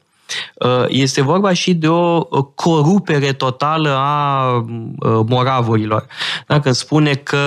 Uh, 0.54 0.84
Este 0.88 1.22
vorba 1.22 1.52
și 1.52 1.74
de 1.74 1.88
o 1.88 2.26
uh, 2.30 2.44
corupere 2.54 3.32
totală 3.32 3.94
a 3.96 4.52
uh, 4.56 5.20
moravurilor. 5.28 6.06
Dacă 6.46 6.72
spune 6.72 7.14
că 7.14 7.38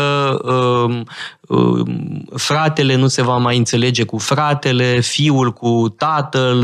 um, 0.44 1.04
um, 1.48 2.26
fratele 2.36 2.96
nu 2.96 3.08
se 3.08 3.22
va 3.22 3.38
mai 3.38 3.58
înțelege 3.58 4.04
cu 4.04 4.18
fratele, 4.18 5.00
fiul 5.00 5.52
cu 5.52 5.94
tatăl, 5.98 6.64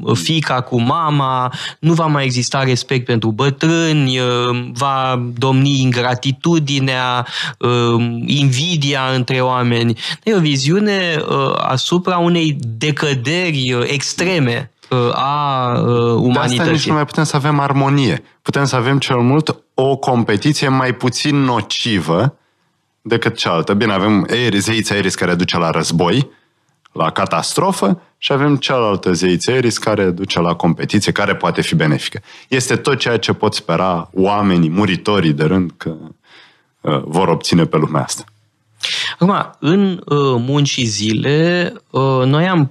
uh, 0.00 0.16
fica 0.16 0.60
cu 0.60 0.80
mama, 0.80 1.52
nu 1.78 1.92
va 1.92 2.06
mai 2.06 2.24
exista 2.24 2.62
respect 2.62 3.04
pentru 3.04 3.30
bătrâni, 3.30 4.18
uh, 4.18 4.68
va 4.72 5.22
domni 5.38 5.80
ingratitudinea, 5.80 7.26
uh, 7.58 8.20
invidia 8.26 9.02
între 9.14 9.40
oameni. 9.40 9.98
E 10.24 10.34
o 10.34 10.40
viziune 10.40 11.22
uh, 11.28 11.54
asupra 11.56 12.18
unei 12.18 12.56
decăderi 12.60 13.72
uh, 13.72 13.82
extreme 13.86 14.70
uh, 14.72 14.77
a 15.12 15.72
uh, 15.72 16.32
De 16.32 16.38
asta 16.38 16.46
nici 16.46 16.58
umanității. 16.58 16.88
nu 16.90 16.94
mai 16.94 17.04
putem 17.04 17.24
să 17.24 17.36
avem 17.36 17.58
armonie. 17.58 18.22
Putem 18.42 18.64
să 18.64 18.76
avem 18.76 18.98
cel 18.98 19.16
mult 19.16 19.62
o 19.74 19.96
competiție 19.96 20.68
mai 20.68 20.92
puțin 20.92 21.36
nocivă 21.36 22.36
decât 23.02 23.36
cealaltă. 23.36 23.74
Bine, 23.74 23.92
avem 23.92 24.26
Eris, 24.28 24.64
zeița 24.64 24.94
Eris 24.94 25.14
care 25.14 25.34
duce 25.34 25.58
la 25.58 25.70
război, 25.70 26.30
la 26.92 27.10
catastrofă 27.10 28.00
și 28.18 28.32
avem 28.32 28.56
cealaltă 28.56 29.12
zeiță 29.12 29.50
Eris 29.50 29.78
care 29.78 30.10
duce 30.10 30.40
la 30.40 30.54
competiție, 30.54 31.12
care 31.12 31.34
poate 31.36 31.62
fi 31.62 31.74
benefică. 31.74 32.20
Este 32.48 32.76
tot 32.76 32.98
ceea 32.98 33.18
ce 33.18 33.32
pot 33.32 33.54
spera 33.54 34.10
oamenii, 34.14 34.70
muritorii 34.70 35.32
de 35.32 35.44
rând, 35.44 35.70
că 35.76 35.94
uh, 36.80 37.02
vor 37.04 37.28
obține 37.28 37.64
pe 37.64 37.76
lumea 37.76 38.02
asta. 38.02 38.24
Acum, 39.18 39.50
în 39.58 39.90
uh, 40.04 40.16
munci 40.38 40.68
și 40.68 40.84
zile, 40.84 41.72
uh, 41.90 42.24
noi 42.24 42.48
am 42.48 42.60
uh, 42.60 42.68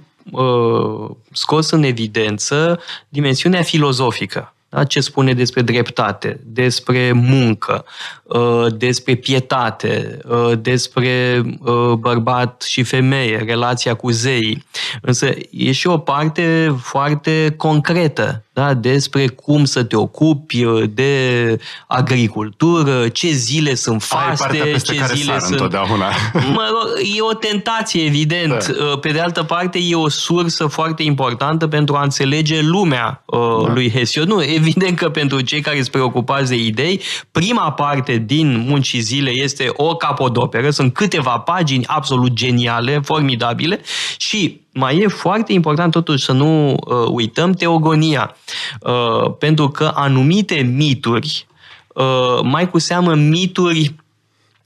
scos 1.32 1.70
în 1.70 1.82
evidență 1.82 2.80
dimensiunea 3.08 3.62
filozofică 3.62 4.52
da? 4.68 4.84
ce 4.84 5.00
spune 5.00 5.32
despre 5.32 5.62
dreptate, 5.62 6.40
despre 6.44 7.12
muncă, 7.12 7.84
uh, 8.22 8.66
despre 8.76 9.14
pietate, 9.14 10.18
uh, 10.28 10.52
despre 10.60 11.42
uh, 11.60 11.92
bărbat 11.92 12.62
și 12.62 12.82
femeie, 12.82 13.42
relația 13.46 13.94
cu 13.94 14.10
zeii. 14.10 14.64
Însă 15.00 15.28
e 15.50 15.72
și 15.72 15.86
o 15.86 15.98
parte 15.98 16.76
foarte 16.82 17.54
concretă 17.56 18.42
da? 18.58 18.74
despre 18.74 19.26
cum 19.26 19.64
să 19.64 19.82
te 19.82 19.96
ocupi 19.96 20.64
de 20.90 21.58
agricultură, 21.86 23.08
ce 23.08 23.28
zile 23.28 23.74
sunt 23.74 24.02
faste, 24.02 24.76
ce 24.84 25.04
zile 25.14 25.38
sunt... 25.38 25.50
Întotdeauna. 25.50 26.06
Mă 26.32 26.68
rog, 26.70 27.16
e 27.16 27.22
o 27.30 27.34
tentație, 27.34 28.04
evident. 28.04 28.66
Da. 28.66 28.96
Pe 29.00 29.10
de 29.10 29.20
altă 29.20 29.42
parte, 29.42 29.78
e 29.78 29.94
o 29.94 30.08
sursă 30.08 30.66
foarte 30.66 31.02
importantă 31.02 31.66
pentru 31.66 31.94
a 31.94 32.02
înțelege 32.02 32.60
lumea 32.62 33.24
da. 33.26 33.72
lui 33.72 33.90
Hesiod. 33.90 34.28
Nu, 34.28 34.42
evident 34.58 34.96
că 34.96 35.08
pentru 35.08 35.40
cei 35.40 35.60
care 35.60 35.76
sunt 35.76 35.88
preocupați 35.88 36.48
de 36.48 36.56
idei, 36.56 37.00
prima 37.30 37.72
parte 37.72 38.16
din 38.16 38.64
muncii 38.66 39.00
zile 39.00 39.30
este 39.30 39.70
o 39.72 39.96
capodoperă, 39.96 40.70
sunt 40.70 40.92
câteva 40.92 41.38
pagini 41.38 41.86
absolut 41.86 42.32
geniale, 42.32 43.00
formidabile 43.04 43.80
și 44.16 44.60
mai 44.72 44.98
e 44.98 45.08
foarte 45.08 45.52
important 45.52 45.92
totuși 45.92 46.24
să 46.24 46.32
nu 46.32 46.70
uh, 46.70 46.76
uităm 47.08 47.52
teogonia, 47.52 48.36
uh, 48.80 49.32
pentru 49.38 49.68
că 49.68 49.90
anumite 49.94 50.54
mituri, 50.54 51.46
uh, 51.94 52.40
mai 52.42 52.70
cu 52.70 52.78
seamă 52.78 53.14
mituri 53.14 53.94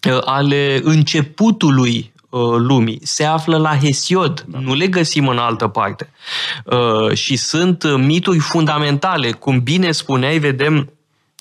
uh, 0.09 0.19
ale 0.25 0.81
începutului 0.83 2.12
uh, 2.12 2.12
lumii, 2.57 3.01
se 3.03 3.25
află 3.25 3.57
la 3.57 3.77
Hesiod, 3.77 4.45
da. 4.49 4.59
nu 4.59 4.75
le 4.75 4.87
găsim 4.87 5.29
în 5.29 5.39
altă 5.39 5.69
parte. 5.69 6.13
Uh, 6.65 7.17
și 7.17 7.37
sunt 7.37 7.97
mituri 7.97 8.39
fundamentale, 8.39 9.31
cum 9.31 9.61
bine 9.61 9.91
spuneai, 9.91 10.39
vedem 10.39 10.93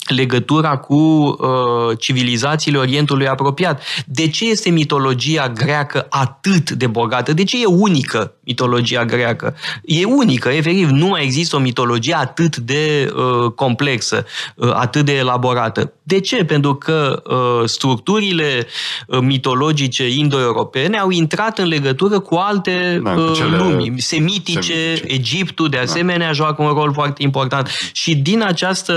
legătura 0.08 0.78
cu 0.78 0.96
uh, 0.96 1.98
civilizațiile 2.00 2.78
Orientului 2.78 3.28
apropiat. 3.28 3.84
De 4.06 4.28
ce 4.28 4.50
este 4.50 4.70
mitologia 4.70 5.50
greacă 5.50 6.08
atât 6.10 6.72
de 6.72 6.88
bogată? 6.88 7.34
De 7.34 7.44
ce 7.44 7.62
e 7.62 7.66
unică 7.66 8.34
mitologia 8.52 9.06
greacă? 9.06 9.56
E 9.84 10.06
unică, 10.06 10.50
efectiv, 10.50 10.90
nu 10.90 11.08
mai 11.08 11.24
există 11.24 11.56
o 11.56 11.60
mitologie 11.60 12.16
atât 12.16 12.58
de 12.58 13.14
uh, 13.16 13.52
complexă, 13.52 14.26
uh, 14.56 14.72
atât 14.74 15.06
de 15.06 15.16
elaborată. 15.18 15.92
De 16.04 16.20
ce? 16.20 16.44
Pentru 16.44 16.76
că 16.76 17.22
uh, 17.26 17.68
structurile 17.70 18.68
uh, 19.08 19.20
mitologice 19.22 20.10
indo-europene 20.10 20.98
au 20.98 21.10
intrat 21.10 21.58
în 21.58 21.68
legătură 21.68 22.20
cu 22.20 22.36
alte 22.36 23.02
da, 23.04 23.12
uh, 23.12 23.32
cele 23.36 23.58
lumi, 23.58 23.94
semitice, 23.98 24.62
semitice, 24.62 25.14
Egiptul 25.14 25.70
de 25.70 25.78
da. 25.78 25.84
asemenea 25.84 26.28
da. 26.28 26.34
joacă 26.34 26.62
un 26.62 26.74
rol 26.74 26.94
foarte 26.94 27.24
important. 27.24 27.70
Și 27.92 28.16
din 28.16 28.44
această 28.44 28.94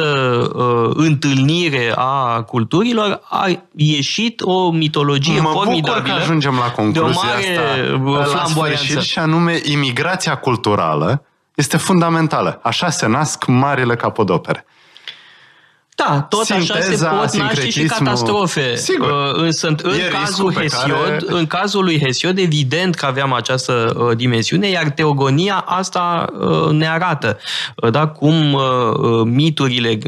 uh, 0.55 0.90
întâlnire 0.94 1.92
a 1.94 2.42
culturilor 2.42 3.20
a 3.28 3.46
ieșit 3.76 4.40
o 4.40 4.70
mitologie 4.70 5.40
mă 5.40 5.48
formidabilă. 5.52 5.94
Mă 5.94 6.00
bucur 6.00 6.14
că 6.14 6.22
ajungem 6.22 6.55
la 6.55 6.70
concluzia 6.70 7.02
de 7.02 7.92
o 7.92 7.98
mare 7.98 8.22
asta 8.22 8.38
flamboianță. 8.38 9.00
și 9.00 9.18
anume 9.18 9.43
imigrația 9.53 10.36
culturală 10.36 11.24
este 11.55 11.76
fundamentală. 11.76 12.61
Așa 12.62 12.90
se 12.90 13.07
nasc 13.07 13.47
marile 13.47 13.97
capodopere. 13.97 14.64
Da, 15.97 16.26
tot 16.28 16.45
Sinteza, 16.45 16.74
așa 16.74 17.26
se 17.26 17.38
pot 17.38 17.42
naște 17.42 17.70
și 17.70 17.82
catastrofe. 17.82 18.76
Sigur. 18.76 19.11
Uh, 19.11 19.42
însă 19.42 19.66
în 19.66 19.76
e 19.92 20.09
cazul 20.12 20.53
Hesiod, 20.53 20.99
care... 21.05 21.18
în 21.26 21.47
cazul 21.47 21.84
lui 21.84 22.01
Hesiod, 22.05 22.38
evident 22.38 22.95
că 22.95 23.07
aveam 23.07 23.32
această 23.32 23.95
uh, 23.97 24.16
dimensiune, 24.16 24.68
iar 24.68 24.90
teogonia 24.90 25.64
asta 25.66 26.24
uh, 26.38 26.70
ne 26.70 26.88
arată 26.88 27.38
da, 27.90 28.07
cum 28.07 28.59
miturile 29.24 29.99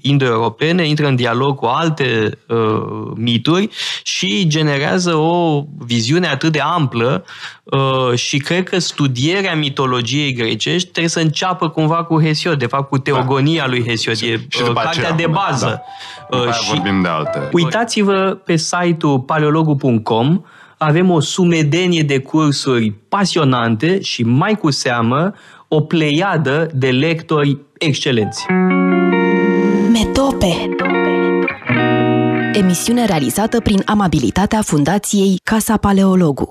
indo-europene 0.00 0.86
intră 0.86 1.06
în 1.06 1.16
dialog 1.16 1.56
cu 1.56 1.66
alte 1.66 2.38
mituri 3.14 3.68
și 4.02 4.46
generează 4.46 5.14
o 5.14 5.64
viziune 5.78 6.26
atât 6.26 6.52
de 6.52 6.60
amplă 6.60 7.24
și 8.14 8.36
cred 8.36 8.68
că 8.68 8.78
studierea 8.78 9.54
mitologiei 9.54 10.32
grecești 10.32 10.88
trebuie 10.88 11.10
să 11.10 11.20
înceapă 11.20 11.68
cumva 11.68 12.04
cu 12.04 12.22
Hesiod, 12.22 12.58
de 12.58 12.66
fapt 12.66 12.88
cu 12.88 12.98
teogonia 12.98 13.62
da. 13.62 13.68
lui 13.68 13.84
Hesiod. 13.86 14.16
E 14.20 14.46
și 14.48 14.62
cartea 15.12 15.26
de 15.26 15.32
bază. 15.32 15.82
Da. 16.30 16.36
Uh, 16.36 16.52
și 16.52 16.68
vorbim 16.68 17.02
de 17.02 17.08
alte. 17.08 17.48
Uitați-vă 17.52 18.38
pe 18.44 18.56
site-ul 18.56 19.20
paleologu.com, 19.20 20.40
avem 20.78 21.10
o 21.10 21.20
sumedenie 21.20 22.02
de 22.02 22.18
cursuri 22.18 22.90
pasionante 23.08 24.00
și 24.00 24.22
mai 24.22 24.54
cu 24.54 24.70
seamă 24.70 25.34
o 25.68 25.80
pleiadă 25.80 26.68
de 26.74 26.90
lectori 26.90 27.58
excelenți. 27.78 28.46
Metope 29.92 30.76
Emisiune 32.52 33.04
realizată 33.04 33.60
prin 33.60 33.82
amabilitatea 33.84 34.62
Fundației 34.62 35.40
Casa 35.44 35.76
Paleologu. 35.76 36.48